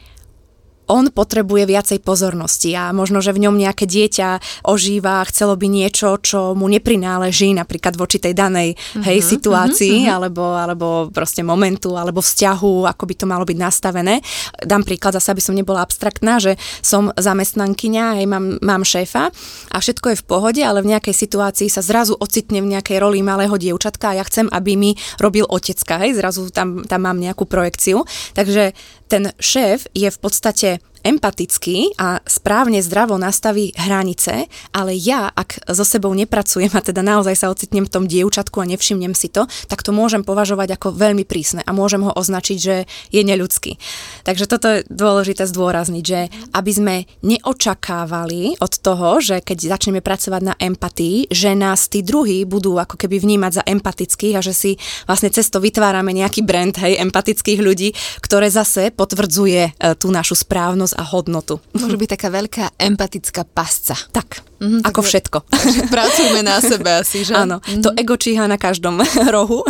on 0.87 1.11
potrebuje 1.11 1.67
viacej 1.67 1.99
pozornosti 2.03 2.71
a 2.73 2.95
možno, 2.95 3.19
že 3.19 3.35
v 3.35 3.47
ňom 3.47 3.55
nejaké 3.59 3.83
dieťa 3.83 4.63
ožíva, 4.63 5.23
chcelo 5.27 5.59
by 5.59 5.67
niečo, 5.67 6.15
čo 6.23 6.55
mu 6.55 6.71
neprináleží, 6.71 7.51
napríklad 7.51 7.99
voči 7.99 8.23
tej 8.23 8.33
danej 8.33 8.73
uh-huh, 8.73 9.03
hej, 9.03 9.19
situácii, 9.19 10.07
uh-huh. 10.07 10.15
alebo, 10.15 10.43
alebo 10.55 10.87
proste 11.11 11.43
momentu, 11.43 11.99
alebo 11.99 12.23
vzťahu, 12.23 12.87
ako 12.87 13.03
by 13.03 13.15
to 13.15 13.25
malo 13.27 13.43
byť 13.43 13.57
nastavené. 13.59 14.23
Dám 14.63 14.87
príklad, 14.87 15.19
zase 15.19 15.35
aby 15.35 15.43
som 15.43 15.55
nebola 15.55 15.83
abstraktná, 15.83 16.39
že 16.39 16.55
som 16.79 17.11
zamestnankyňa, 17.15 18.23
hej, 18.23 18.25
mám, 18.25 18.57
mám 18.63 18.83
šéfa 18.87 19.29
a 19.71 19.77
všetko 19.77 20.15
je 20.15 20.21
v 20.23 20.27
pohode, 20.27 20.61
ale 20.63 20.79
v 20.81 20.95
nejakej 20.95 21.15
situácii 21.15 21.67
sa 21.67 21.83
zrazu 21.83 22.15
ocitne 22.15 22.63
v 22.63 22.71
nejakej 22.75 22.97
roli 23.03 23.19
malého 23.19 23.53
dievčatka 23.59 24.15
a 24.15 24.17
ja 24.19 24.23
chcem, 24.23 24.47
aby 24.47 24.79
mi 24.79 24.91
robil 25.19 25.43
otecka, 25.43 25.99
hej, 25.99 26.15
zrazu 26.15 26.47
tam, 26.49 26.87
tam 26.87 27.03
mám 27.03 27.19
nejakú 27.19 27.43
projekciu. 27.43 28.07
Takže 28.33 28.71
ten 29.07 29.31
šéf 29.39 29.87
je 29.93 30.11
v 30.11 30.17
podstate 30.17 30.79
empatický 31.07 31.95
a 31.95 32.19
správne 32.27 32.83
zdravo 32.83 33.15
nastaví 33.15 33.71
hranice, 33.79 34.51
ale 34.75 34.91
ja, 34.99 35.31
ak 35.31 35.71
so 35.71 35.87
sebou 35.87 36.11
nepracujem 36.11 36.75
a 36.75 36.83
teda 36.83 36.99
naozaj 36.99 37.35
sa 37.39 37.47
ocitnem 37.47 37.87
v 37.87 37.93
tom 37.93 38.03
dievčatku 38.11 38.59
a 38.59 38.67
nevšimnem 38.67 39.15
si 39.15 39.31
to, 39.31 39.47
tak 39.71 39.87
to 39.87 39.95
môžem 39.95 40.27
považovať 40.27 40.75
ako 40.75 40.91
veľmi 40.91 41.23
prísne 41.23 41.63
a 41.63 41.71
môžem 41.71 42.03
ho 42.03 42.11
označiť, 42.11 42.57
že 42.59 42.75
je 43.15 43.21
neľudský. 43.23 43.79
Takže 44.27 44.45
toto 44.51 44.67
je 44.67 44.83
dôležité 44.91 45.47
zdôrazniť, 45.47 46.03
že 46.03 46.27
aby 46.51 46.71
sme 46.75 46.95
neočakávali 47.23 48.59
od 48.59 48.73
toho, 48.75 49.23
že 49.23 49.39
keď 49.39 49.79
začneme 49.79 50.03
pracovať 50.03 50.41
na 50.43 50.53
empatii, 50.59 51.31
že 51.31 51.55
nás 51.55 51.87
tí 51.87 52.03
druhí 52.03 52.43
budú 52.43 52.75
ako 52.75 52.99
keby 52.99 53.23
vnímať 53.23 53.51
za 53.61 53.63
empatických 53.63 54.35
a 54.35 54.41
že 54.43 54.51
si 54.51 54.71
vlastne 55.07 55.31
cesto 55.31 55.63
vytvárame 55.63 56.11
nejaký 56.11 56.43
brand 56.43 56.75
hej, 56.75 56.99
empatických 56.99 57.59
ľudí, 57.63 57.89
ktoré 58.19 58.51
zase 58.51 58.91
potvrdzuje 58.91 59.61
e, 59.63 59.71
tú 59.95 60.11
našu 60.11 60.35
správnosť 60.35 60.96
a 60.97 61.03
hodnotu. 61.05 61.61
Môže 61.77 61.95
byť 61.95 62.09
taká 62.17 62.27
veľká 62.33 62.65
empatická 62.81 63.45
pasca. 63.45 63.93
Tak, 63.93 64.41
mm, 64.57 64.81
ako 64.81 65.01
tak 65.05 65.09
všetko. 65.13 65.37
Pracujme 65.93 66.41
na 66.41 66.57
sebe 66.57 66.89
asi, 66.97 67.21
že? 67.21 67.37
Áno, 67.37 67.61
mm-hmm. 67.61 67.83
to 67.85 67.93
ego 67.93 68.17
číha 68.17 68.49
na 68.49 68.57
každom 68.57 68.97
rohu. 69.35 69.61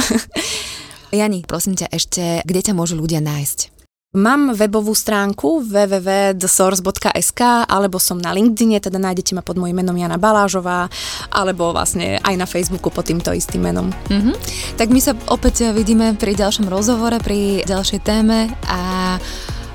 Jani, 1.11 1.43
prosím 1.43 1.75
ťa 1.75 1.87
ešte, 1.91 2.23
kde 2.47 2.61
ťa 2.63 2.73
môžu 2.75 2.95
ľudia 2.95 3.19
nájsť? 3.19 3.77
Mám 4.15 4.55
webovú 4.55 4.95
stránku 4.95 5.61
www.thesource.sk 5.67 7.41
alebo 7.67 7.99
som 7.99 8.15
na 8.15 8.31
LinkedIne, 8.31 8.79
teda 8.79 8.95
nájdete 8.95 9.35
ma 9.35 9.43
pod 9.43 9.59
mojím 9.59 9.83
menom 9.83 9.99
Jana 9.99 10.15
Balážová 10.15 10.87
alebo 11.27 11.75
vlastne 11.75 12.17
aj 12.23 12.35
na 12.39 12.47
Facebooku 12.47 12.87
pod 12.87 13.03
týmto 13.03 13.35
istým 13.35 13.67
menom. 13.67 13.91
Mm-hmm. 14.07 14.35
Tak 14.79 14.89
my 14.95 14.99
sa 15.03 15.11
opäť 15.27 15.75
vidíme 15.75 16.15
pri 16.15 16.39
ďalšom 16.39 16.71
rozhovore, 16.71 17.19
pri 17.19 17.67
ďalšej 17.67 17.99
téme 18.01 18.47
a 18.71 18.79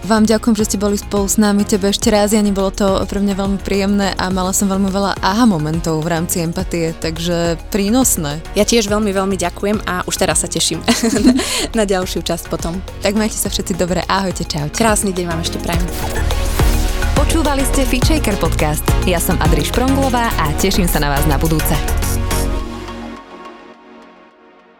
vám 0.04 0.26
ďakujem, 0.26 0.54
že 0.58 0.66
ste 0.66 0.82
boli 0.82 0.98
spolu 0.98 1.26
s 1.30 1.38
nami, 1.38 1.62
tebe 1.62 1.88
ešte 1.90 2.10
raz, 2.10 2.34
Jani, 2.34 2.50
bolo 2.50 2.74
to 2.74 3.06
pre 3.06 3.22
mňa 3.22 3.34
veľmi 3.38 3.58
príjemné 3.62 4.12
a 4.18 4.28
mala 4.34 4.50
som 4.50 4.66
veľmi 4.66 4.90
veľa 4.90 5.22
aha 5.22 5.44
momentov 5.46 6.02
v 6.02 6.12
rámci 6.12 6.42
empatie, 6.42 6.90
takže 6.98 7.60
prínosné. 7.70 8.42
Ja 8.58 8.66
tiež 8.66 8.90
veľmi, 8.90 9.14
veľmi 9.14 9.36
ďakujem 9.38 9.86
a 9.86 10.02
už 10.04 10.18
teraz 10.18 10.42
sa 10.42 10.48
teším 10.50 10.82
na 11.78 11.84
ďalšiu 11.86 12.26
časť 12.26 12.50
potom. 12.50 12.78
Tak 13.00 13.14
majte 13.14 13.38
sa 13.38 13.48
všetci 13.48 13.78
dobre, 13.78 14.02
ahojte, 14.10 14.42
čaute. 14.42 14.74
Krásny 14.74 15.14
deň 15.14 15.26
vám 15.30 15.40
ešte 15.40 15.58
prajem. 15.62 15.86
Počúvali 17.14 17.62
ste 17.62 17.86
Fitchaker 17.86 18.34
podcast. 18.42 18.82
Ja 19.06 19.22
som 19.22 19.38
Adriš 19.38 19.70
Pronglová 19.70 20.32
a 20.34 20.50
teším 20.58 20.90
sa 20.90 20.98
na 20.98 21.14
vás 21.14 21.22
na 21.30 21.38
budúce. 21.38 22.31